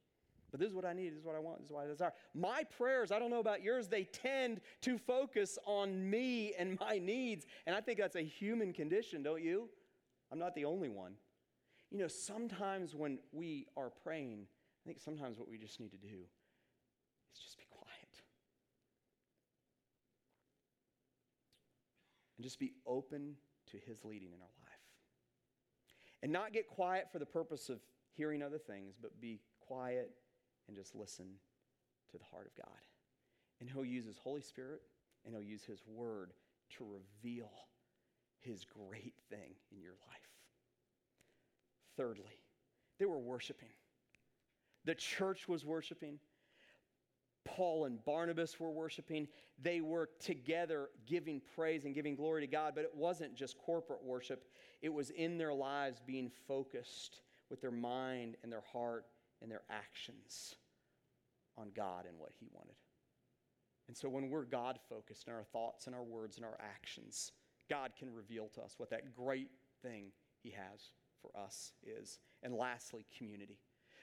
But 0.50 0.60
this 0.60 0.68
is 0.68 0.74
what 0.74 0.84
I 0.84 0.92
need. 0.92 1.10
This 1.10 1.20
is 1.20 1.24
what 1.24 1.36
I 1.36 1.38
want. 1.38 1.58
This 1.58 1.66
is 1.66 1.72
what 1.72 1.84
I 1.84 1.88
desire. 1.88 2.12
My 2.34 2.64
prayers, 2.76 3.12
I 3.12 3.18
don't 3.18 3.30
know 3.30 3.40
about 3.40 3.62
yours, 3.62 3.88
they 3.88 4.04
tend 4.04 4.60
to 4.82 4.98
focus 4.98 5.58
on 5.64 6.08
me 6.08 6.54
and 6.58 6.78
my 6.80 6.98
needs. 6.98 7.46
And 7.66 7.76
I 7.76 7.80
think 7.80 7.98
that's 7.98 8.16
a 8.16 8.22
human 8.22 8.72
condition, 8.72 9.22
don't 9.22 9.42
you? 9.42 9.68
I'm 10.30 10.38
not 10.38 10.54
the 10.54 10.64
only 10.64 10.88
one. 10.88 11.12
You 11.92 11.98
know, 11.98 12.08
sometimes 12.08 12.94
when 12.94 13.18
we 13.32 13.66
are 13.76 13.90
praying, 13.90 14.46
I 14.82 14.88
think 14.88 14.98
sometimes 14.98 15.38
what 15.38 15.46
we 15.46 15.58
just 15.58 15.78
need 15.78 15.90
to 15.90 15.98
do 15.98 16.24
is 17.34 17.38
just 17.38 17.58
be 17.58 17.66
quiet. 17.70 18.22
And 22.38 22.44
just 22.44 22.58
be 22.58 22.72
open 22.86 23.34
to 23.72 23.76
His 23.86 24.06
leading 24.06 24.28
in 24.28 24.40
our 24.40 24.54
life. 24.62 24.72
And 26.22 26.32
not 26.32 26.54
get 26.54 26.66
quiet 26.66 27.08
for 27.12 27.18
the 27.18 27.26
purpose 27.26 27.68
of 27.68 27.78
hearing 28.16 28.42
other 28.42 28.58
things, 28.58 28.94
but 29.00 29.20
be 29.20 29.40
quiet 29.60 30.12
and 30.68 30.76
just 30.76 30.94
listen 30.94 31.26
to 32.10 32.16
the 32.16 32.24
heart 32.24 32.46
of 32.46 32.64
God. 32.64 32.80
And 33.60 33.68
He'll 33.68 33.84
use 33.84 34.06
His 34.06 34.16
Holy 34.16 34.40
Spirit 34.40 34.80
and 35.26 35.34
He'll 35.34 35.44
use 35.44 35.64
His 35.64 35.82
Word 35.86 36.32
to 36.78 36.86
reveal 36.86 37.50
His 38.40 38.64
great 38.64 39.12
thing 39.28 39.56
in 39.70 39.82
your 39.82 39.92
life. 40.08 40.31
Thirdly, 41.96 42.42
they 42.98 43.04
were 43.04 43.18
worshiping. 43.18 43.68
The 44.84 44.94
church 44.94 45.48
was 45.48 45.64
worshiping. 45.64 46.18
Paul 47.44 47.86
and 47.86 48.04
Barnabas 48.04 48.58
were 48.60 48.70
worshiping. 48.70 49.28
They 49.60 49.80
were 49.80 50.08
together 50.20 50.90
giving 51.06 51.40
praise 51.54 51.84
and 51.84 51.94
giving 51.94 52.14
glory 52.14 52.40
to 52.42 52.46
God, 52.46 52.72
but 52.74 52.84
it 52.84 52.94
wasn't 52.94 53.34
just 53.34 53.58
corporate 53.58 54.02
worship, 54.02 54.44
it 54.80 54.92
was 54.92 55.10
in 55.10 55.38
their 55.38 55.52
lives 55.52 56.00
being 56.04 56.30
focused 56.46 57.22
with 57.50 57.60
their 57.60 57.70
mind 57.70 58.36
and 58.42 58.52
their 58.52 58.64
heart 58.72 59.06
and 59.40 59.50
their 59.50 59.62
actions 59.70 60.54
on 61.58 61.70
God 61.74 62.06
and 62.06 62.18
what 62.18 62.30
He 62.38 62.46
wanted. 62.52 62.76
And 63.88 63.96
so 63.96 64.08
when 64.08 64.30
we're 64.30 64.44
God 64.44 64.78
focused 64.88 65.26
in 65.26 65.34
our 65.34 65.44
thoughts 65.44 65.86
and 65.86 65.94
our 65.94 66.04
words 66.04 66.36
and 66.36 66.46
our 66.46 66.58
actions, 66.60 67.32
God 67.68 67.92
can 67.98 68.12
reveal 68.12 68.48
to 68.54 68.62
us 68.62 68.74
what 68.78 68.90
that 68.90 69.14
great 69.14 69.50
thing 69.82 70.12
He 70.42 70.50
has 70.50 70.92
for 71.22 71.30
us 71.40 71.72
is. 71.82 72.18
And 72.42 72.54
lastly, 72.54 73.06
community. 73.16 73.60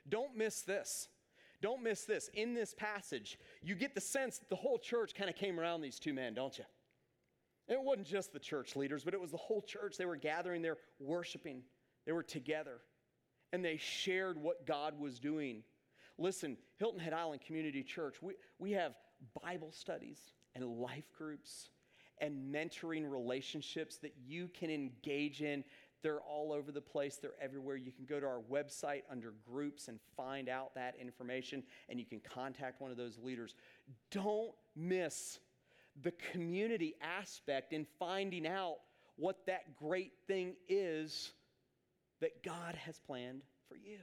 Don't 0.07 0.35
miss 0.35 0.61
this. 0.61 1.09
Don't 1.61 1.83
miss 1.83 2.05
this. 2.05 2.29
In 2.33 2.53
this 2.53 2.73
passage, 2.73 3.37
you 3.61 3.75
get 3.75 3.93
the 3.93 4.01
sense 4.01 4.37
that 4.37 4.49
the 4.49 4.55
whole 4.55 4.79
church 4.79 5.13
kind 5.13 5.29
of 5.29 5.35
came 5.35 5.59
around 5.59 5.81
these 5.81 5.99
two 5.99 6.13
men, 6.13 6.33
don't 6.33 6.57
you? 6.57 6.63
And 7.67 7.77
it 7.77 7.83
wasn't 7.83 8.07
just 8.07 8.33
the 8.33 8.39
church 8.39 8.75
leaders, 8.75 9.03
but 9.03 9.13
it 9.13 9.19
was 9.19 9.31
the 9.31 9.37
whole 9.37 9.61
church. 9.61 9.97
They 9.97 10.05
were 10.05 10.15
gathering 10.15 10.61
there, 10.61 10.77
worshiping. 10.99 11.61
They 12.05 12.13
were 12.13 12.23
together, 12.23 12.79
and 13.53 13.63
they 13.63 13.77
shared 13.77 14.41
what 14.41 14.65
God 14.65 14.99
was 14.99 15.19
doing. 15.19 15.63
Listen, 16.17 16.57
Hilton 16.77 16.99
Head 16.99 17.13
Island 17.13 17.41
Community 17.45 17.83
Church, 17.83 18.15
we, 18.21 18.33
we 18.57 18.71
have 18.71 18.95
Bible 19.43 19.71
studies 19.71 20.19
and 20.55 20.65
life 20.65 21.11
groups 21.15 21.69
and 22.21 22.53
mentoring 22.53 23.09
relationships 23.09 23.97
that 23.97 24.13
you 24.25 24.47
can 24.47 24.69
engage 24.69 25.41
in 25.41 25.63
They're 26.01 26.21
all 26.21 26.53
over 26.53 26.71
the 26.71 26.81
place, 26.81 27.17
they're 27.17 27.31
everywhere. 27.41 27.75
You 27.75 27.91
can 27.91 28.05
go 28.05 28.19
to 28.19 28.25
our 28.25 28.41
website 28.51 29.03
under 29.11 29.33
groups 29.49 29.87
and 29.87 29.99
find 30.15 30.47
out 30.47 30.73
that 30.75 30.95
information, 30.99 31.63
and 31.89 31.99
you 31.99 32.05
can 32.05 32.21
contact 32.21 32.81
one 32.81 32.91
of 32.91 32.97
those 32.97 33.17
leaders. 33.17 33.55
Don't 34.11 34.53
miss 34.75 35.39
the 36.01 36.11
community 36.31 36.95
aspect 37.01 37.73
in 37.73 37.85
finding 37.97 38.47
out 38.47 38.77
what 39.17 39.45
that 39.47 39.75
great 39.75 40.13
thing 40.27 40.55
is 40.69 41.31
that 42.21 42.43
God 42.43 42.75
has 42.75 42.99
planned 42.99 43.41
for 43.67 43.75
you. 43.75 43.99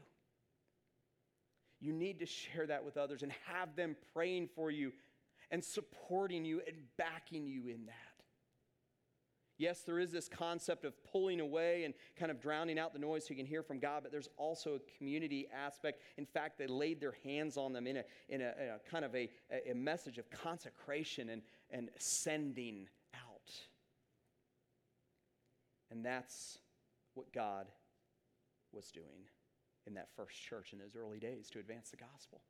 You 1.80 1.92
need 1.92 2.18
to 2.20 2.26
share 2.26 2.66
that 2.66 2.84
with 2.84 2.96
others 2.96 3.22
and 3.22 3.32
have 3.46 3.76
them 3.76 3.96
praying 4.12 4.48
for 4.54 4.70
you 4.70 4.92
and 5.50 5.64
supporting 5.64 6.44
you 6.44 6.60
and 6.66 6.76
backing 6.96 7.46
you 7.46 7.68
in 7.68 7.86
that. 7.86 8.05
Yes, 9.58 9.80
there 9.80 9.98
is 9.98 10.12
this 10.12 10.28
concept 10.28 10.84
of 10.84 10.92
pulling 11.04 11.40
away 11.40 11.84
and 11.84 11.94
kind 12.18 12.30
of 12.30 12.40
drowning 12.40 12.78
out 12.78 12.92
the 12.92 12.98
noise 12.98 13.24
so 13.24 13.30
you 13.30 13.36
can 13.36 13.46
hear 13.46 13.62
from 13.62 13.78
God, 13.78 14.02
but 14.02 14.12
there's 14.12 14.28
also 14.36 14.74
a 14.74 14.98
community 14.98 15.46
aspect. 15.54 16.02
In 16.18 16.26
fact, 16.26 16.58
they 16.58 16.66
laid 16.66 17.00
their 17.00 17.14
hands 17.24 17.56
on 17.56 17.72
them 17.72 17.86
in 17.86 17.98
a, 17.98 18.04
in 18.28 18.42
a, 18.42 18.52
in 18.60 18.68
a 18.68 18.90
kind 18.90 19.04
of 19.04 19.14
a, 19.14 19.30
a 19.70 19.74
message 19.74 20.18
of 20.18 20.30
consecration 20.30 21.30
and, 21.30 21.42
and 21.70 21.88
sending 21.96 22.86
out. 23.14 23.52
And 25.90 26.04
that's 26.04 26.58
what 27.14 27.32
God 27.32 27.66
was 28.72 28.90
doing 28.90 29.30
in 29.86 29.94
that 29.94 30.08
first 30.16 30.36
church 30.42 30.74
in 30.74 30.78
those 30.78 30.96
early 30.96 31.18
days 31.18 31.48
to 31.50 31.58
advance 31.58 31.90
the 31.90 31.96
gospel. 31.96 32.42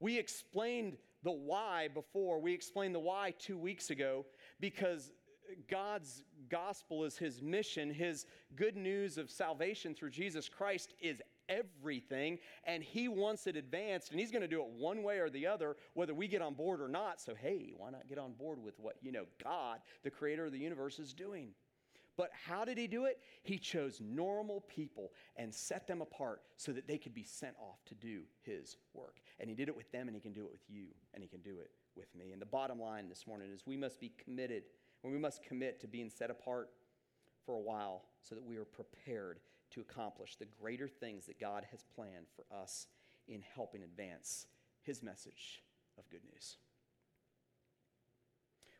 We 0.00 0.18
explained 0.18 0.96
the 1.22 1.32
why 1.32 1.88
before. 1.92 2.40
We 2.40 2.54
explained 2.54 2.94
the 2.94 3.00
why 3.00 3.34
two 3.38 3.58
weeks 3.58 3.90
ago 3.90 4.24
because 4.60 5.10
God's 5.68 6.22
gospel 6.48 7.04
is 7.04 7.16
his 7.16 7.42
mission. 7.42 7.92
His 7.92 8.26
good 8.54 8.76
news 8.76 9.18
of 9.18 9.30
salvation 9.30 9.94
through 9.94 10.10
Jesus 10.10 10.48
Christ 10.48 10.94
is 11.00 11.20
everything, 11.48 12.38
and 12.64 12.82
he 12.82 13.08
wants 13.08 13.46
it 13.46 13.56
advanced, 13.56 14.10
and 14.10 14.18
he's 14.18 14.30
going 14.30 14.42
to 14.42 14.48
do 14.48 14.60
it 14.60 14.68
one 14.68 15.02
way 15.02 15.18
or 15.18 15.30
the 15.30 15.46
other, 15.46 15.76
whether 15.94 16.14
we 16.14 16.28
get 16.28 16.42
on 16.42 16.54
board 16.54 16.80
or 16.80 16.88
not. 16.88 17.20
So, 17.20 17.34
hey, 17.34 17.72
why 17.76 17.90
not 17.90 18.08
get 18.08 18.18
on 18.18 18.32
board 18.32 18.62
with 18.62 18.78
what, 18.78 18.96
you 19.00 19.12
know, 19.12 19.24
God, 19.42 19.78
the 20.02 20.10
creator 20.10 20.46
of 20.46 20.52
the 20.52 20.58
universe, 20.58 20.98
is 20.98 21.12
doing? 21.12 21.50
But 22.16 22.30
how 22.32 22.64
did 22.64 22.78
he 22.78 22.86
do 22.86 23.04
it? 23.04 23.20
He 23.42 23.58
chose 23.58 24.00
normal 24.00 24.62
people 24.62 25.12
and 25.36 25.54
set 25.54 25.86
them 25.86 26.00
apart 26.00 26.40
so 26.56 26.72
that 26.72 26.88
they 26.88 26.96
could 26.96 27.12
be 27.12 27.24
sent 27.24 27.54
off 27.60 27.84
to 27.86 27.94
do 27.94 28.22
his 28.40 28.76
work. 28.94 29.16
And 29.38 29.50
he 29.50 29.54
did 29.54 29.68
it 29.68 29.76
with 29.76 29.90
them, 29.92 30.08
and 30.08 30.14
he 30.14 30.20
can 30.20 30.32
do 30.32 30.44
it 30.44 30.50
with 30.50 30.62
you, 30.66 30.86
and 31.12 31.22
he 31.22 31.28
can 31.28 31.40
do 31.42 31.58
it 31.60 31.70
with 31.94 32.14
me. 32.14 32.32
And 32.32 32.40
the 32.40 32.46
bottom 32.46 32.80
line 32.80 33.08
this 33.08 33.26
morning 33.26 33.50
is 33.52 33.66
we 33.66 33.76
must 33.76 34.00
be 34.00 34.12
committed, 34.22 34.64
and 35.02 35.12
we 35.12 35.18
must 35.18 35.42
commit 35.42 35.80
to 35.80 35.86
being 35.86 36.10
set 36.10 36.30
apart 36.30 36.70
for 37.44 37.54
a 37.54 37.60
while 37.60 38.02
so 38.22 38.34
that 38.34 38.44
we 38.44 38.56
are 38.56 38.64
prepared 38.64 39.40
to 39.70 39.80
accomplish 39.80 40.36
the 40.36 40.46
greater 40.60 40.88
things 40.88 41.26
that 41.26 41.40
God 41.40 41.64
has 41.70 41.84
planned 41.94 42.26
for 42.34 42.44
us 42.56 42.86
in 43.28 43.42
helping 43.54 43.82
advance 43.82 44.46
his 44.82 45.02
message 45.02 45.62
of 45.98 46.08
good 46.10 46.22
news. 46.32 46.56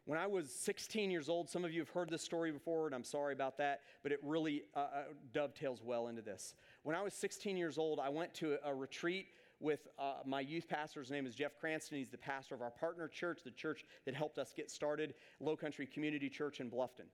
When 0.05 0.21
I 0.21 0.29
was 0.29 0.53
16 0.53 1.11
years 1.11 1.29
old, 1.29 1.51
some 1.51 1.65
of 1.65 1.73
you 1.73 1.81
have 1.81 1.89
heard 1.89 2.11
this 2.11 2.23
story 2.23 2.53
before, 2.53 2.87
and 2.87 2.95
I'm 2.95 3.03
sorry 3.03 3.33
about 3.33 3.59
that, 3.59 3.81
but 4.05 4.13
it 4.13 4.21
really 4.23 4.63
uh, 4.77 4.79
uh 4.79 5.03
dovetails 5.33 5.83
well 5.83 6.07
into 6.07 6.23
this. 6.23 6.55
When 6.85 6.95
I 6.95 7.03
was 7.03 7.13
16 7.15 7.57
years 7.57 7.77
old, 7.77 7.99
I 7.99 8.09
went 8.09 8.33
to 8.35 8.57
a, 8.65 8.71
a 8.71 8.75
retreat 8.75 9.27
with 9.61 9.89
uh, 9.99 10.17
my 10.25 10.41
youth 10.41 10.69
pastor. 10.69 11.01
His 11.01 11.11
name 11.11 11.27
is 11.27 11.35
Jeff 11.35 11.57
Cranston. 11.59 11.99
He's 11.99 12.11
the 12.11 12.19
pastor 12.19 12.55
of 12.55 12.63
our 12.63 12.71
partner 12.71 13.09
church, 13.09 13.41
the 13.45 13.51
church 13.51 13.85
that 14.05 14.15
helped 14.15 14.39
us 14.39 14.53
get 14.55 14.71
started, 14.71 15.15
Low 15.41 15.57
Country 15.57 15.87
Community 15.87 16.29
Church 16.29 16.61
in 16.61 16.71
Bluffton. 16.71 17.07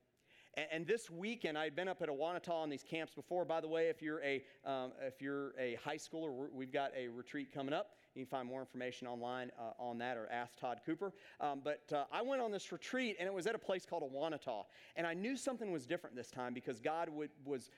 And, 0.70 0.86
this 0.86 1.08
weekend, 1.08 1.56
I 1.56 1.64
had 1.64 1.74
been 1.74 1.88
up 1.88 2.02
at 2.02 2.10
Awanata 2.10 2.50
on 2.50 2.68
these 2.68 2.82
camps 2.82 3.14
before. 3.14 3.46
By 3.46 3.62
the 3.62 3.68
way, 3.68 3.88
if 3.88 4.02
you're 4.02 4.22
a, 4.22 4.42
um, 4.66 4.92
if 5.00 5.22
you're 5.22 5.58
a 5.58 5.78
high 5.82 5.96
schooler, 5.96 6.52
we've 6.52 6.72
got 6.72 6.92
a 6.94 7.08
retreat 7.08 7.54
coming 7.54 7.72
up. 7.72 7.92
You 8.14 8.22
can 8.22 8.28
find 8.28 8.46
more 8.46 8.60
information 8.60 9.08
online 9.08 9.50
uh, 9.58 9.82
on 9.82 9.96
that 9.98 10.18
or 10.18 10.28
ask 10.30 10.58
Todd 10.58 10.80
Cooper. 10.84 11.14
Um, 11.40 11.62
but 11.64 11.90
uh, 11.90 12.04
I 12.12 12.20
went 12.20 12.42
on 12.42 12.52
this 12.52 12.70
retreat, 12.70 13.16
and 13.18 13.26
it 13.26 13.32
was 13.32 13.46
at 13.46 13.54
a 13.54 13.58
place 13.58 13.86
called 13.86 14.02
Awanata. 14.02 14.64
And 14.94 15.06
I 15.06 15.14
knew 15.14 15.38
something 15.38 15.72
was 15.72 15.86
different 15.86 16.16
this 16.16 16.30
time 16.30 16.52
because 16.52 16.80
God 16.80 17.08
would, 17.08 17.30
was 17.46 17.70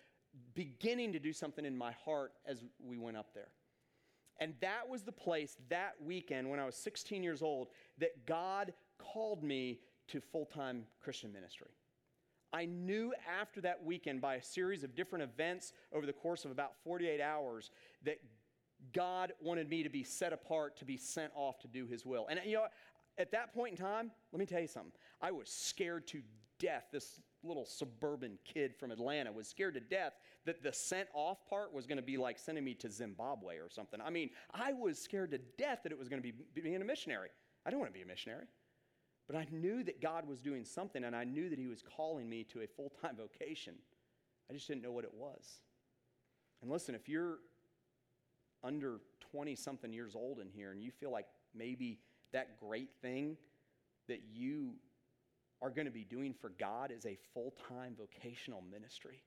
beginning 0.55 1.13
to 1.13 1.21
do 1.21 1.33
something 1.33 1.65
in 1.65 1.77
my 1.77 1.93
heart 2.05 2.33
as 2.45 2.65
we 2.85 2.99
went 2.99 3.17
up 3.17 3.35
there. 3.35 3.51
And 4.41 4.55
that 4.61 4.89
was 4.89 5.03
the 5.03 5.13
place 5.13 5.57
that 5.69 5.95
weekend 6.05 6.51
when 6.51 6.59
I 6.59 6.67
was 6.67 6.77
16 6.77 7.23
years 7.23 7.43
old 7.43 7.69
that 7.99 8.27
God 8.27 8.73
called 8.99 9.43
me 9.43 9.81
to 10.09 10.21
full 10.21 10.47
time 10.47 10.85
Christian 11.01 11.33
ministry. 11.33 11.71
I 12.53 12.67
knew 12.67 13.13
after 13.41 13.61
that 13.63 13.83
weekend, 13.83 14.21
by 14.21 14.37
a 14.37 14.43
series 14.43 14.85
of 14.85 14.95
different 14.95 15.25
events 15.25 15.73
over 15.93 16.07
the 16.07 16.13
course 16.13 16.45
of 16.45 16.53
about 16.53 16.73
48 16.85 17.21
hours, 17.21 17.71
that 18.05 18.19
God 18.93 19.33
wanted 19.41 19.69
me 19.69 19.83
to 19.83 19.89
be 19.89 20.05
set 20.05 20.33
apart 20.33 20.77
to 20.79 20.85
be 20.85 20.97
sent 20.97 21.33
off 21.35 21.59
to 21.61 21.69
do 21.69 21.87
his 21.87 22.07
will. 22.07 22.27
And 22.29 22.39
you 22.45 22.55
know, 22.55 22.67
at 23.19 23.33
that 23.33 23.53
point 23.55 23.73
in 23.73 23.77
time, 23.77 24.11
let 24.33 24.39
me 24.39 24.47
tell 24.47 24.61
you 24.61 24.69
something. 24.69 24.93
I 25.21 25.33
was 25.33 25.49
scared 25.49 26.07
to 26.09 26.23
death. 26.59 26.85
This 26.93 27.21
little 27.45 27.67
suburban 27.67 28.39
kid 28.45 28.75
from 28.75 28.91
Atlanta 28.91 29.31
was 29.31 29.47
scared 29.47 29.75
to 29.75 29.81
death 29.81 30.15
that 30.47 30.63
the 30.63 30.73
sent 30.73 31.09
off 31.15 31.39
part 31.49 31.73
was 31.73 31.87
going 31.87 31.97
to 31.97 32.03
be 32.03 32.17
like 32.17 32.39
sending 32.39 32.65
me 32.65 32.75
to 32.75 32.91
Zimbabwe 32.91 33.57
or 33.57 33.69
something. 33.71 34.01
I 34.01 34.11
mean, 34.11 34.31
I 34.53 34.73
was 34.73 34.99
scared 34.99 35.31
to 35.33 35.39
death 35.59 35.81
that 35.83 35.93
it 35.93 35.99
was 35.99 36.09
going 36.09 36.23
to 36.23 36.33
be 36.33 36.61
being 36.61 36.81
a 36.81 36.85
missionary. 36.85 37.29
I 37.67 37.71
don't 37.71 37.81
want 37.81 37.93
to 37.93 37.99
be 37.99 38.03
a 38.03 38.07
missionary. 38.07 38.47
But 39.27 39.37
I 39.37 39.47
knew 39.51 39.83
that 39.85 40.03
God 40.03 40.29
was 40.29 40.41
doing 40.41 40.65
something 40.65 41.05
and 41.05 41.17
I 41.17 41.25
knew 41.25 41.49
that 41.49 41.59
He 41.59 41.67
was 41.67 41.83
calling 41.97 42.29
me 42.29 42.45
to 42.45 42.61
a 42.61 42.67
full 42.67 42.93
time 43.01 43.17
vocation. 43.17 43.75
I 44.51 44.53
just 44.53 44.69
didn't 44.69 44.83
know 44.83 44.93
what 44.93 45.05
it 45.05 45.15
was. 45.15 45.61
And 46.63 46.71
listen, 46.71 46.95
if 46.95 47.09
you're 47.09 47.39
under 48.63 49.01
20 49.33 49.55
something 49.57 49.93
years 49.93 50.15
old 50.15 50.41
in 50.41 50.49
here 50.49 50.73
and 50.73 50.83
you 50.83 50.91
feel 50.91 51.11
like 51.11 51.27
maybe 51.55 51.99
that 52.33 52.59
great 52.61 52.91
thing 53.01 53.37
that 54.09 54.21
you 54.33 54.75
are 55.65 55.71
going 55.71 55.87
to 55.87 55.91
be 55.91 56.05
doing 56.05 56.35
for 56.35 56.53
God 56.61 56.93
is 56.93 57.07
a 57.07 57.17
full 57.33 57.55
time 57.69 57.97
vocational 57.97 58.63
ministry, 58.71 59.23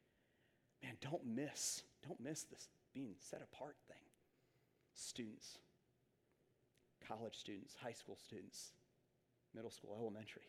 man, 0.83 0.93
don't 1.01 1.25
miss, 1.25 1.81
don't 2.07 2.19
miss 2.19 2.43
this 2.43 2.69
being 2.93 3.15
set 3.17 3.41
apart 3.41 3.75
thing. 3.87 3.97
Students, 4.93 5.57
college 7.07 7.35
students, 7.35 7.75
high 7.81 7.91
school 7.91 8.17
students, 8.23 8.73
middle 9.55 9.71
school, 9.71 9.97
elementary. 9.99 10.43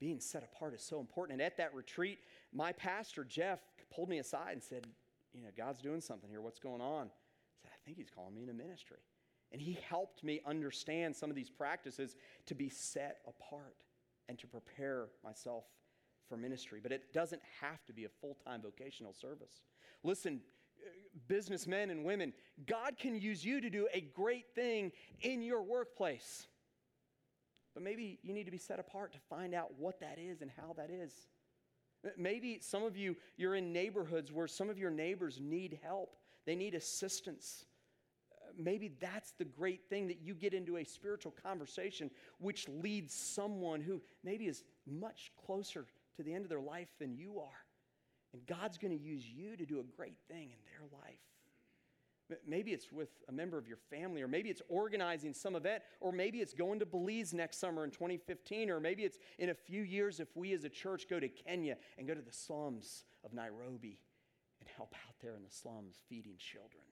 Being 0.00 0.20
set 0.20 0.42
apart 0.42 0.74
is 0.74 0.82
so 0.82 1.00
important. 1.00 1.40
And 1.40 1.46
at 1.46 1.56
that 1.56 1.74
retreat, 1.74 2.18
my 2.52 2.72
pastor, 2.72 3.24
Jeff, 3.24 3.60
pulled 3.94 4.10
me 4.10 4.18
aside 4.18 4.52
and 4.52 4.62
said, 4.62 4.86
You 5.32 5.42
know, 5.42 5.48
God's 5.56 5.80
doing 5.80 6.02
something 6.02 6.28
here. 6.28 6.42
What's 6.42 6.58
going 6.58 6.82
on? 6.82 7.08
Said, 7.62 7.70
I 7.72 7.78
think 7.86 7.96
he's 7.96 8.10
calling 8.10 8.34
me 8.34 8.42
into 8.42 8.54
ministry. 8.54 8.98
And 9.50 9.60
he 9.62 9.78
helped 9.88 10.22
me 10.22 10.40
understand 10.46 11.16
some 11.16 11.30
of 11.30 11.36
these 11.36 11.50
practices 11.50 12.16
to 12.46 12.54
be 12.54 12.68
set 12.68 13.18
apart 13.26 13.76
and 14.30 14.38
to 14.38 14.46
prepare 14.46 15.08
myself 15.24 15.64
for 16.28 16.36
ministry. 16.36 16.78
But 16.80 16.92
it 16.92 17.12
doesn't 17.12 17.42
have 17.60 17.84
to 17.86 17.92
be 17.92 18.04
a 18.04 18.08
full 18.08 18.36
time 18.46 18.62
vocational 18.62 19.12
service. 19.12 19.60
Listen, 20.04 20.40
businessmen 21.26 21.90
and 21.90 22.04
women, 22.04 22.32
God 22.64 22.96
can 22.96 23.20
use 23.20 23.44
you 23.44 23.60
to 23.60 23.68
do 23.68 23.88
a 23.92 24.00
great 24.00 24.54
thing 24.54 24.92
in 25.20 25.42
your 25.42 25.62
workplace. 25.62 26.46
But 27.74 27.82
maybe 27.82 28.20
you 28.22 28.32
need 28.32 28.44
to 28.44 28.52
be 28.52 28.58
set 28.58 28.78
apart 28.78 29.12
to 29.12 29.18
find 29.28 29.52
out 29.52 29.72
what 29.76 29.98
that 30.00 30.18
is 30.18 30.42
and 30.42 30.50
how 30.56 30.74
that 30.76 30.90
is. 30.90 31.12
Maybe 32.16 32.60
some 32.62 32.84
of 32.84 32.96
you, 32.96 33.16
you're 33.36 33.56
in 33.56 33.72
neighborhoods 33.72 34.32
where 34.32 34.46
some 34.46 34.70
of 34.70 34.78
your 34.78 34.90
neighbors 34.90 35.40
need 35.42 35.80
help, 35.82 36.14
they 36.46 36.54
need 36.54 36.74
assistance 36.74 37.66
maybe 38.64 38.92
that's 39.00 39.32
the 39.32 39.44
great 39.44 39.88
thing 39.88 40.08
that 40.08 40.20
you 40.20 40.34
get 40.34 40.54
into 40.54 40.76
a 40.76 40.84
spiritual 40.84 41.34
conversation 41.42 42.10
which 42.38 42.68
leads 42.68 43.14
someone 43.14 43.80
who 43.80 44.00
maybe 44.24 44.46
is 44.46 44.64
much 44.86 45.32
closer 45.46 45.86
to 46.16 46.22
the 46.22 46.34
end 46.34 46.44
of 46.44 46.48
their 46.48 46.60
life 46.60 46.88
than 46.98 47.16
you 47.16 47.40
are. 47.40 47.64
And 48.32 48.46
God's 48.46 48.78
going 48.78 48.96
to 48.96 49.02
use 49.02 49.24
you 49.26 49.56
to 49.56 49.66
do 49.66 49.80
a 49.80 49.82
great 49.82 50.16
thing 50.28 50.50
in 50.50 50.58
their 50.66 51.00
life. 51.00 51.18
Maybe 52.46 52.70
it's 52.70 52.92
with 52.92 53.08
a 53.28 53.32
member 53.32 53.58
of 53.58 53.66
your 53.66 53.78
family, 53.90 54.22
or 54.22 54.28
maybe 54.28 54.50
it's 54.50 54.62
organizing 54.68 55.34
some 55.34 55.56
event, 55.56 55.82
or 56.00 56.12
maybe 56.12 56.38
it's 56.38 56.54
going 56.54 56.78
to 56.78 56.86
Belize 56.86 57.34
next 57.34 57.58
summer 57.58 57.82
in 57.82 57.90
2015, 57.90 58.70
or 58.70 58.78
maybe 58.78 59.02
it's 59.02 59.18
in 59.40 59.48
a 59.50 59.54
few 59.54 59.82
years 59.82 60.20
if 60.20 60.28
we 60.36 60.52
as 60.52 60.62
a 60.62 60.68
church 60.68 61.08
go 61.10 61.18
to 61.18 61.28
Kenya 61.28 61.76
and 61.98 62.06
go 62.06 62.14
to 62.14 62.22
the 62.22 62.32
slums 62.32 63.04
of 63.24 63.32
Nairobi 63.32 63.98
and 64.60 64.68
help 64.76 64.94
out 65.08 65.14
there 65.20 65.34
in 65.34 65.42
the 65.42 65.50
slums 65.50 65.96
feeding 66.08 66.36
children 66.38 66.84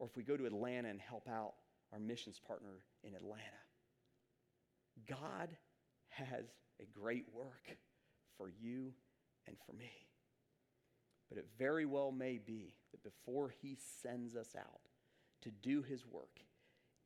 or 0.00 0.06
if 0.06 0.16
we 0.16 0.24
go 0.24 0.36
to 0.36 0.46
Atlanta 0.46 0.88
and 0.88 1.00
help 1.00 1.28
out 1.28 1.52
our 1.92 2.00
missions 2.00 2.40
partner 2.44 2.82
in 3.04 3.14
Atlanta. 3.14 3.42
God 5.06 5.50
has 6.08 6.46
a 6.80 6.84
great 6.98 7.26
work 7.32 7.76
for 8.36 8.48
you 8.48 8.92
and 9.46 9.56
for 9.66 9.74
me. 9.74 9.92
But 11.28 11.38
it 11.38 11.46
very 11.58 11.84
well 11.84 12.10
may 12.10 12.38
be 12.38 12.74
that 12.90 13.02
before 13.04 13.52
he 13.60 13.76
sends 14.02 14.34
us 14.34 14.56
out 14.58 14.88
to 15.42 15.50
do 15.50 15.82
his 15.82 16.06
work, 16.06 16.40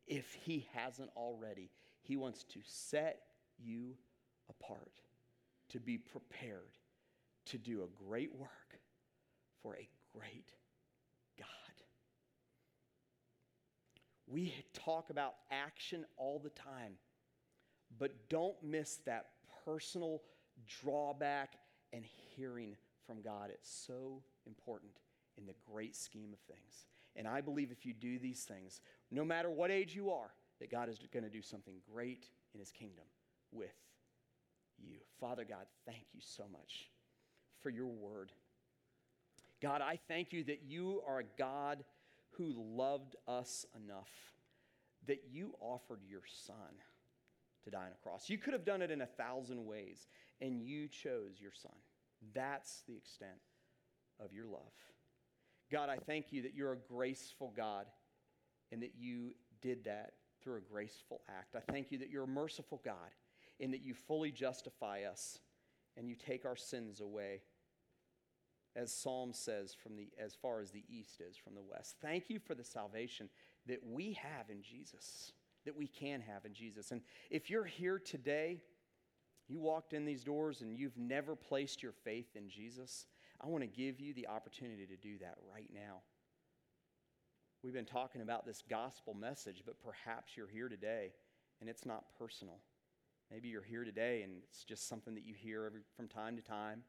if 0.06 0.32
he 0.44 0.66
hasn't 0.72 1.10
already, 1.16 1.70
he 2.02 2.16
wants 2.16 2.44
to 2.44 2.60
set 2.64 3.20
you 3.58 3.96
apart, 4.48 5.00
to 5.70 5.80
be 5.80 5.98
prepared 5.98 6.78
to 7.46 7.58
do 7.58 7.82
a 7.82 8.04
great 8.04 8.34
work 8.34 8.78
for 9.62 9.74
a 9.76 9.88
great 10.16 10.50
God. 11.38 11.46
We 14.34 14.52
talk 14.72 15.10
about 15.10 15.34
action 15.52 16.04
all 16.16 16.40
the 16.42 16.50
time, 16.50 16.94
but 18.00 18.28
don't 18.28 18.60
miss 18.64 18.96
that 19.06 19.26
personal 19.64 20.22
drawback 20.66 21.52
and 21.92 22.04
hearing 22.34 22.76
from 23.06 23.22
God. 23.22 23.50
It's 23.50 23.70
so 23.86 24.24
important 24.44 24.90
in 25.38 25.46
the 25.46 25.54
great 25.72 25.94
scheme 25.94 26.30
of 26.32 26.40
things. 26.52 26.86
And 27.14 27.28
I 27.28 27.42
believe 27.42 27.70
if 27.70 27.86
you 27.86 27.92
do 27.92 28.18
these 28.18 28.42
things, 28.42 28.80
no 29.12 29.24
matter 29.24 29.50
what 29.50 29.70
age 29.70 29.94
you 29.94 30.10
are, 30.10 30.32
that 30.58 30.68
God 30.68 30.88
is 30.88 30.98
going 31.12 31.22
to 31.22 31.30
do 31.30 31.42
something 31.42 31.76
great 31.92 32.26
in 32.54 32.58
his 32.58 32.72
kingdom 32.72 33.04
with 33.52 33.76
you. 34.78 34.96
Father 35.20 35.44
God, 35.48 35.66
thank 35.86 36.06
you 36.12 36.20
so 36.20 36.42
much 36.50 36.88
for 37.62 37.70
your 37.70 37.86
word. 37.86 38.32
God, 39.62 39.80
I 39.80 40.00
thank 40.08 40.32
you 40.32 40.42
that 40.44 40.62
you 40.66 41.02
are 41.06 41.20
a 41.20 41.24
God 41.38 41.84
who 42.36 42.54
loved 42.56 43.16
us 43.26 43.66
enough 43.84 44.10
that 45.06 45.24
you 45.30 45.54
offered 45.60 46.00
your 46.08 46.22
son 46.46 46.56
to 47.64 47.70
die 47.70 47.84
on 47.84 47.92
a 47.92 48.02
cross. 48.02 48.28
You 48.28 48.38
could 48.38 48.52
have 48.52 48.64
done 48.64 48.82
it 48.82 48.90
in 48.90 49.00
a 49.00 49.06
thousand 49.06 49.64
ways, 49.64 50.06
and 50.40 50.62
you 50.62 50.88
chose 50.88 51.40
your 51.40 51.52
son. 51.52 51.76
That's 52.34 52.82
the 52.86 52.96
extent 52.96 53.32
of 54.20 54.32
your 54.32 54.46
love. 54.46 54.72
God, 55.70 55.88
I 55.88 55.96
thank 55.96 56.32
you 56.32 56.42
that 56.42 56.54
you're 56.54 56.72
a 56.72 56.78
graceful 56.78 57.52
God 57.56 57.86
and 58.70 58.82
that 58.82 58.92
you 58.96 59.34
did 59.60 59.84
that 59.84 60.12
through 60.42 60.56
a 60.56 60.60
graceful 60.60 61.22
act. 61.28 61.56
I 61.56 61.72
thank 61.72 61.90
you 61.90 61.98
that 61.98 62.10
you're 62.10 62.24
a 62.24 62.28
merciful 62.28 62.80
God 62.84 63.10
and 63.60 63.72
that 63.72 63.82
you 63.82 63.94
fully 63.94 64.30
justify 64.30 65.02
us 65.10 65.38
and 65.96 66.08
you 66.08 66.16
take 66.16 66.44
our 66.44 66.56
sins 66.56 67.00
away. 67.00 67.40
As 68.76 68.92
Psalm 68.92 69.32
says, 69.32 69.74
from 69.74 69.96
the, 69.96 70.08
as 70.18 70.34
far 70.34 70.60
as 70.60 70.70
the 70.70 70.84
east 70.88 71.20
is 71.20 71.36
from 71.36 71.54
the 71.54 71.62
west. 71.62 71.96
Thank 72.02 72.28
you 72.28 72.40
for 72.40 72.54
the 72.54 72.64
salvation 72.64 73.28
that 73.66 73.80
we 73.84 74.14
have 74.14 74.50
in 74.50 74.62
Jesus, 74.62 75.32
that 75.64 75.76
we 75.76 75.86
can 75.86 76.20
have 76.20 76.44
in 76.44 76.52
Jesus. 76.52 76.90
And 76.90 77.00
if 77.30 77.48
you're 77.48 77.64
here 77.64 78.00
today, 78.00 78.62
you 79.46 79.60
walked 79.60 79.92
in 79.92 80.04
these 80.04 80.24
doors 80.24 80.60
and 80.62 80.76
you've 80.76 80.98
never 80.98 81.36
placed 81.36 81.82
your 81.82 81.92
faith 81.92 82.34
in 82.34 82.48
Jesus, 82.48 83.06
I 83.40 83.46
want 83.48 83.62
to 83.62 83.68
give 83.68 84.00
you 84.00 84.14
the 84.14 84.28
opportunity 84.28 84.86
to 84.86 84.96
do 84.96 85.18
that 85.18 85.36
right 85.52 85.68
now. 85.72 86.00
We've 87.62 87.72
been 87.72 87.84
talking 87.84 88.22
about 88.22 88.44
this 88.44 88.62
gospel 88.68 89.14
message, 89.14 89.62
but 89.64 89.80
perhaps 89.80 90.36
you're 90.36 90.48
here 90.48 90.68
today 90.68 91.12
and 91.60 91.68
it's 91.70 91.86
not 91.86 92.04
personal. 92.18 92.58
Maybe 93.30 93.48
you're 93.48 93.62
here 93.62 93.84
today 93.84 94.22
and 94.22 94.42
it's 94.48 94.64
just 94.64 94.88
something 94.88 95.14
that 95.14 95.24
you 95.26 95.34
hear 95.34 95.64
every, 95.64 95.80
from 95.96 96.08
time 96.08 96.36
to 96.36 96.42
time. 96.42 96.82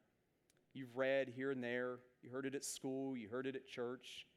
You've 0.75 0.95
read 0.97 1.31
here 1.33 1.51
and 1.51 1.63
there, 1.63 1.99
you 2.21 2.29
heard 2.29 2.45
it 2.45 2.53
at 2.53 2.65
school, 2.65 3.15
you 3.15 3.29
heard 3.29 3.47
it 3.47 3.55
at 3.55 3.65
church. 3.65 4.27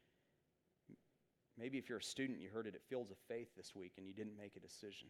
Maybe 1.59 1.79
if 1.79 1.89
you're 1.89 1.99
a 1.99 2.03
student, 2.03 2.41
you 2.41 2.49
heard 2.49 2.69
it 2.69 2.77
at 2.77 2.81
Fields 2.89 3.11
of 3.11 3.17
Faith 3.27 3.49
this 3.57 3.75
week 3.75 3.95
and 3.99 4.07
you 4.07 4.15
didn't 4.15 4.39
make 4.39 4.55
a 4.55 4.61
decision. 4.61 5.09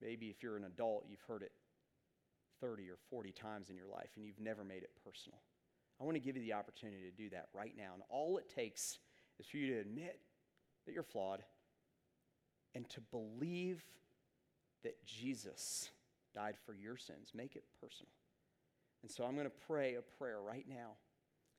Maybe 0.00 0.26
if 0.26 0.44
you're 0.44 0.56
an 0.56 0.62
adult, 0.62 1.06
you've 1.10 1.24
heard 1.26 1.42
it 1.42 1.50
30 2.60 2.88
or 2.88 2.98
40 3.10 3.32
times 3.32 3.68
in 3.68 3.76
your 3.76 3.88
life 3.88 4.10
and 4.14 4.24
you've 4.24 4.38
never 4.38 4.62
made 4.62 4.84
it 4.84 4.90
personal. 5.04 5.40
I 6.00 6.04
want 6.04 6.14
to 6.14 6.20
give 6.20 6.36
you 6.36 6.42
the 6.42 6.52
opportunity 6.52 7.02
to 7.02 7.10
do 7.10 7.28
that 7.30 7.48
right 7.52 7.74
now. 7.76 7.94
And 7.94 8.02
all 8.08 8.38
it 8.38 8.48
takes 8.48 9.00
is 9.40 9.46
for 9.48 9.56
you 9.56 9.74
to 9.74 9.80
admit 9.80 10.20
that 10.86 10.92
you're 10.92 11.02
flawed 11.02 11.42
and 12.76 12.88
to 12.90 13.00
believe 13.00 13.82
that 14.84 15.04
Jesus 15.04 15.90
died 16.32 16.54
for 16.64 16.74
your 16.74 16.96
sins. 16.96 17.32
Make 17.34 17.56
it 17.56 17.64
personal. 17.80 18.12
And 19.02 19.10
so 19.10 19.24
I'm 19.24 19.34
going 19.34 19.46
to 19.46 19.66
pray 19.66 19.94
a 19.94 20.02
prayer 20.02 20.40
right 20.40 20.66
now. 20.68 20.92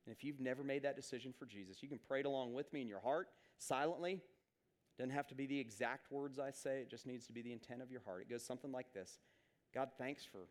And 0.06 0.16
if 0.16 0.24
you've 0.24 0.40
never 0.40 0.64
made 0.64 0.84
that 0.84 0.96
decision 0.96 1.34
for 1.38 1.46
Jesus, 1.46 1.82
you 1.82 1.90
can 1.90 2.00
pray 2.00 2.22
it 2.22 2.26
along 2.26 2.54
with 2.54 2.72
me 2.74 2.82
in 2.82 2.88
your 2.88 3.00
heart, 3.00 3.30
silently. 3.58 4.14
It 4.14 5.02
Doesn't 5.02 5.16
have 5.16 5.28
to 5.28 5.36
be 5.36 5.46
the 5.46 5.60
exact 5.60 6.12
words 6.12 6.40
I 6.40 6.52
say, 6.52 6.80
it 6.80 6.90
just 6.90 7.06
needs 7.06 7.26
to 7.28 7.34
be 7.34 7.42
the 7.42 7.52
intent 7.52 7.82
of 7.82 7.92
your 7.92 8.02
heart. 8.06 8.22
It 8.22 8.30
goes 8.30 8.44
something 8.44 8.72
like 8.72 8.94
this 8.94 9.18
God, 9.74 9.90
thanks 9.98 10.24
for 10.26 10.48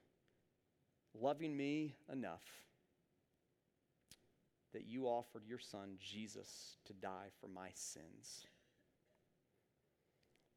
loving 1.14 1.56
me 1.56 1.94
enough 2.10 2.42
that 4.72 4.86
you 4.86 5.04
offered 5.04 5.44
your 5.46 5.58
son, 5.58 5.98
Jesus, 6.00 6.76
to 6.86 6.92
die 6.94 7.28
for 7.40 7.46
my 7.46 7.68
sins. 7.74 8.46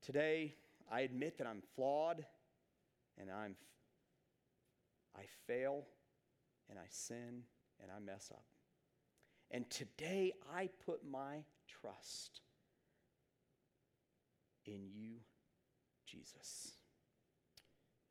Today, 0.02 0.56
I 0.90 1.02
admit 1.02 1.38
that 1.38 1.48
I'm 1.48 1.62
flawed 1.76 2.26
and 3.18 3.30
I'm, 3.30 3.56
I 5.18 5.24
fail 5.48 5.86
and 6.70 6.80
I 6.80 6.86
sin 6.90 7.44
and 7.82 7.92
I 7.96 8.00
mess 8.00 8.32
up. 8.34 8.46
And 9.52 9.70
today, 9.70 10.34
I 10.56 10.70
put 10.86 11.02
my 11.10 11.46
trust 11.68 12.42
in 14.66 14.90
you, 14.94 15.18
Jesus 16.06 16.74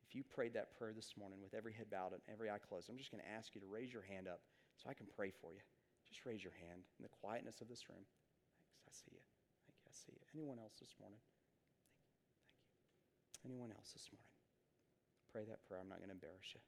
If 0.07 0.15
you 0.15 0.23
prayed 0.23 0.53
that 0.55 0.77
prayer 0.77 0.93
this 0.95 1.13
morning 1.19 1.39
with 1.43 1.53
every 1.53 1.73
head 1.73 1.91
bowed 1.91 2.13
and 2.13 2.23
every 2.31 2.49
eye 2.49 2.61
closed, 2.61 2.89
I'm 2.89 2.97
just 2.97 3.11
going 3.11 3.23
to 3.23 3.31
ask 3.35 3.55
you 3.55 3.61
to 3.61 3.67
raise 3.67 3.91
your 3.91 4.03
hand 4.03 4.27
up 4.27 4.41
so 4.79 4.89
I 4.89 4.95
can 4.95 5.07
pray 5.11 5.31
for 5.31 5.51
you. 5.53 5.63
Just 6.07 6.25
raise 6.25 6.43
your 6.43 6.55
hand 6.55 6.87
in 6.99 7.03
the 7.03 7.11
quietness 7.21 7.59
of 7.61 7.67
this 7.67 7.89
room. 7.89 8.05
Thanks. 8.05 8.87
I 8.87 8.91
see 8.93 9.11
you. 9.17 9.25
Thank 9.67 9.75
you. 9.81 9.87
I 9.89 9.93
see 9.93 10.13
you. 10.15 10.23
Anyone 10.35 10.59
else 10.61 10.77
this 10.79 10.95
morning? 11.01 11.19
Thank 11.19 11.43
you. 11.43 11.91
Thank 13.41 13.51
you. 13.51 13.51
Anyone 13.51 13.71
else 13.75 13.91
this 13.91 14.07
morning? 14.13 14.31
Pray 15.33 15.43
that 15.49 15.65
prayer. 15.67 15.81
I'm 15.81 15.89
not 15.89 15.99
going 15.99 16.13
to 16.13 16.17
embarrass 16.17 16.53
you. 16.55 16.61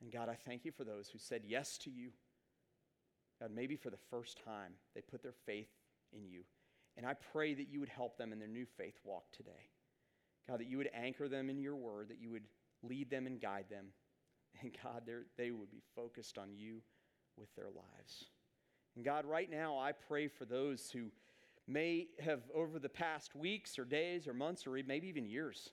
And 0.00 0.12
God, 0.12 0.28
I 0.28 0.34
thank 0.34 0.64
you 0.64 0.72
for 0.72 0.84
those 0.84 1.08
who 1.08 1.18
said 1.18 1.42
yes 1.46 1.78
to 1.78 1.90
you. 1.90 2.10
God, 3.40 3.50
maybe 3.54 3.76
for 3.76 3.90
the 3.90 3.98
first 4.10 4.38
time, 4.44 4.72
they 4.94 5.00
put 5.00 5.22
their 5.22 5.34
faith 5.46 5.70
in 6.12 6.24
you. 6.24 6.42
And 6.96 7.04
I 7.06 7.14
pray 7.32 7.54
that 7.54 7.68
you 7.68 7.80
would 7.80 7.88
help 7.88 8.16
them 8.16 8.32
in 8.32 8.38
their 8.38 8.48
new 8.48 8.64
faith 8.64 8.98
walk 9.04 9.24
today. 9.32 9.70
God, 10.48 10.60
that 10.60 10.68
you 10.68 10.78
would 10.78 10.90
anchor 10.94 11.28
them 11.28 11.50
in 11.50 11.58
your 11.58 11.76
word, 11.76 12.08
that 12.08 12.20
you 12.20 12.30
would 12.30 12.46
lead 12.82 13.10
them 13.10 13.26
and 13.26 13.40
guide 13.40 13.66
them. 13.70 13.86
And 14.62 14.74
God, 14.82 15.02
they 15.36 15.50
would 15.50 15.70
be 15.70 15.82
focused 15.94 16.38
on 16.38 16.54
you 16.54 16.80
with 17.36 17.54
their 17.54 17.66
lives. 17.66 18.24
And 18.94 19.04
God, 19.04 19.26
right 19.26 19.50
now, 19.50 19.78
I 19.78 19.92
pray 19.92 20.28
for 20.28 20.46
those 20.46 20.90
who 20.90 21.10
may 21.68 22.06
have, 22.20 22.40
over 22.54 22.78
the 22.78 22.88
past 22.88 23.34
weeks 23.34 23.78
or 23.78 23.84
days 23.84 24.26
or 24.26 24.32
months 24.32 24.66
or 24.66 24.78
maybe 24.86 25.08
even 25.08 25.26
years, 25.26 25.72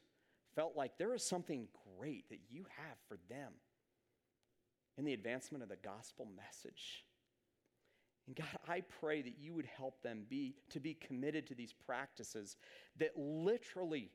felt 0.56 0.76
like 0.76 0.98
there 0.98 1.14
is 1.14 1.24
something 1.24 1.68
great 1.98 2.28
that 2.30 2.42
you 2.50 2.66
have 2.78 2.98
for 3.08 3.18
them 3.30 3.54
in 4.98 5.06
the 5.06 5.14
advancement 5.14 5.64
of 5.64 5.70
the 5.70 5.76
gospel 5.76 6.28
message. 6.36 7.06
And 8.28 8.36
God, 8.36 8.60
I 8.68 8.82
pray 8.82 9.22
that 9.22 9.38
you 9.40 9.54
would 9.54 9.66
help 9.66 10.02
them 10.02 10.26
be 10.30 10.56
to 10.70 10.80
be 10.80 10.94
committed 10.94 11.48
to 11.48 11.56
these 11.56 11.74
practices 11.74 12.56
that 12.98 13.18
literally 13.18 14.12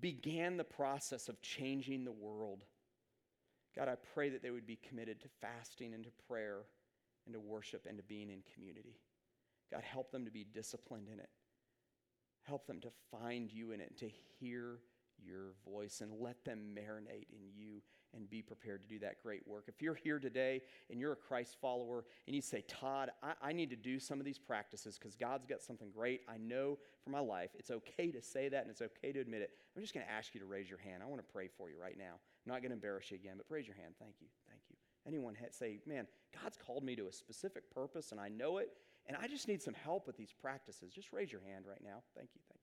began 0.00 0.56
the 0.56 0.64
process 0.64 1.28
of 1.28 1.40
changing 1.42 2.04
the 2.04 2.12
world. 2.12 2.64
God, 3.76 3.88
I 3.88 3.94
pray 4.14 4.30
that 4.30 4.42
they 4.42 4.50
would 4.50 4.66
be 4.66 4.78
committed 4.88 5.20
to 5.20 5.28
fasting 5.40 5.94
and 5.94 6.04
to 6.04 6.10
prayer 6.28 6.62
and 7.26 7.34
to 7.34 7.40
worship 7.40 7.86
and 7.88 7.96
to 7.98 8.04
being 8.04 8.30
in 8.30 8.42
community. 8.54 8.96
God, 9.70 9.82
help 9.82 10.10
them 10.10 10.24
to 10.24 10.30
be 10.30 10.44
disciplined 10.44 11.08
in 11.12 11.20
it. 11.20 11.30
Help 12.42 12.66
them 12.66 12.80
to 12.80 12.90
find 13.10 13.52
you 13.52 13.70
in 13.70 13.80
it 13.80 13.96
to 13.98 14.10
hear 14.40 14.78
your 15.24 15.54
voice 15.68 16.00
and 16.00 16.12
let 16.20 16.44
them 16.44 16.74
marinate 16.74 17.26
in 17.30 17.50
you 17.54 17.82
and 18.14 18.28
be 18.28 18.42
prepared 18.42 18.82
to 18.82 18.88
do 18.88 18.98
that 19.00 19.22
great 19.22 19.46
work. 19.46 19.64
If 19.68 19.80
you're 19.80 19.94
here 19.94 20.18
today 20.18 20.62
and 20.90 21.00
you're 21.00 21.12
a 21.12 21.16
Christ 21.16 21.56
follower 21.60 22.04
and 22.26 22.36
you 22.36 22.42
say, 22.42 22.62
Todd, 22.68 23.10
I, 23.22 23.32
I 23.42 23.52
need 23.52 23.70
to 23.70 23.76
do 23.76 23.98
some 23.98 24.18
of 24.18 24.24
these 24.24 24.38
practices 24.38 24.98
because 24.98 25.16
God's 25.16 25.46
got 25.46 25.62
something 25.62 25.90
great 25.90 26.20
I 26.28 26.36
know 26.36 26.78
for 27.02 27.10
my 27.10 27.20
life, 27.20 27.50
it's 27.58 27.70
okay 27.70 28.10
to 28.10 28.22
say 28.22 28.48
that 28.48 28.62
and 28.62 28.70
it's 28.70 28.82
okay 28.82 29.12
to 29.12 29.20
admit 29.20 29.42
it. 29.42 29.50
I'm 29.74 29.82
just 29.82 29.94
going 29.94 30.04
to 30.04 30.12
ask 30.12 30.34
you 30.34 30.40
to 30.40 30.46
raise 30.46 30.68
your 30.68 30.78
hand. 30.78 31.02
I 31.02 31.06
want 31.06 31.26
to 31.26 31.32
pray 31.32 31.48
for 31.56 31.70
you 31.70 31.76
right 31.80 31.96
now. 31.96 32.14
I'm 32.46 32.52
not 32.52 32.60
going 32.60 32.70
to 32.70 32.76
embarrass 32.76 33.10
you 33.10 33.16
again, 33.16 33.34
but 33.36 33.46
raise 33.48 33.66
your 33.66 33.76
hand. 33.76 33.94
Thank 33.98 34.16
you. 34.20 34.26
Thank 34.48 34.60
you. 34.68 34.76
Anyone 35.06 35.36
say, 35.50 35.78
man, 35.86 36.06
God's 36.42 36.56
called 36.56 36.84
me 36.84 36.94
to 36.96 37.06
a 37.06 37.12
specific 37.12 37.70
purpose 37.74 38.12
and 38.12 38.20
I 38.20 38.28
know 38.28 38.58
it, 38.58 38.68
and 39.06 39.16
I 39.16 39.26
just 39.26 39.48
need 39.48 39.62
some 39.62 39.74
help 39.74 40.06
with 40.06 40.16
these 40.16 40.32
practices. 40.32 40.92
Just 40.92 41.12
raise 41.12 41.32
your 41.32 41.40
hand 41.40 41.64
right 41.68 41.82
now. 41.82 42.02
Thank 42.14 42.30
you. 42.34 42.40
Thank 42.48 42.60
you. 42.60 42.61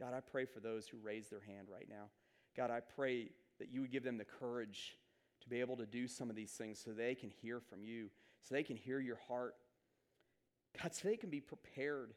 God, 0.00 0.14
I 0.14 0.20
pray 0.20 0.46
for 0.46 0.60
those 0.60 0.88
who 0.88 0.96
raise 1.02 1.28
their 1.28 1.42
hand 1.46 1.68
right 1.70 1.86
now. 1.88 2.08
God, 2.56 2.70
I 2.70 2.80
pray 2.80 3.28
that 3.58 3.70
you 3.70 3.82
would 3.82 3.92
give 3.92 4.02
them 4.02 4.16
the 4.16 4.24
courage 4.24 4.96
to 5.42 5.48
be 5.48 5.60
able 5.60 5.76
to 5.76 5.86
do 5.86 6.08
some 6.08 6.30
of 6.30 6.36
these 6.36 6.52
things 6.52 6.80
so 6.82 6.90
they 6.90 7.14
can 7.14 7.30
hear 7.30 7.60
from 7.60 7.84
you, 7.84 8.08
so 8.42 8.54
they 8.54 8.62
can 8.62 8.76
hear 8.76 8.98
your 8.98 9.18
heart. 9.28 9.54
God, 10.80 10.94
so 10.94 11.08
they 11.08 11.16
can 11.16 11.28
be 11.28 11.40
prepared 11.40 12.14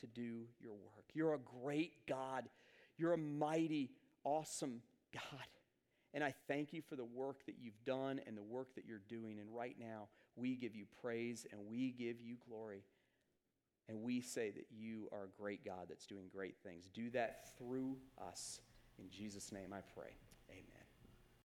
to 0.00 0.06
do 0.06 0.46
your 0.60 0.74
work. 0.74 1.04
You're 1.12 1.34
a 1.34 1.38
great 1.62 2.06
God. 2.06 2.48
You're 2.96 3.14
a 3.14 3.18
mighty, 3.18 3.90
awesome 4.22 4.82
God. 5.12 5.46
And 6.12 6.22
I 6.22 6.32
thank 6.46 6.72
you 6.72 6.82
for 6.88 6.94
the 6.94 7.04
work 7.04 7.44
that 7.46 7.56
you've 7.60 7.84
done 7.84 8.20
and 8.26 8.36
the 8.36 8.42
work 8.42 8.74
that 8.76 8.84
you're 8.86 9.02
doing. 9.08 9.40
And 9.40 9.48
right 9.52 9.76
now, 9.78 10.08
we 10.36 10.54
give 10.54 10.76
you 10.76 10.86
praise 11.02 11.46
and 11.50 11.60
we 11.68 11.90
give 11.90 12.20
you 12.20 12.36
glory. 12.48 12.84
And 13.88 14.02
we 14.02 14.20
say 14.20 14.50
that 14.50 14.66
you 14.70 15.08
are 15.12 15.24
a 15.24 15.40
great 15.42 15.64
God 15.64 15.86
that's 15.88 16.06
doing 16.06 16.24
great 16.32 16.56
things. 16.62 16.88
Do 16.94 17.10
that 17.10 17.56
through 17.58 17.96
us. 18.30 18.60
In 18.98 19.10
Jesus' 19.10 19.52
name 19.52 19.72
I 19.72 19.80
pray. 19.94 20.12
Amen. 20.50 20.83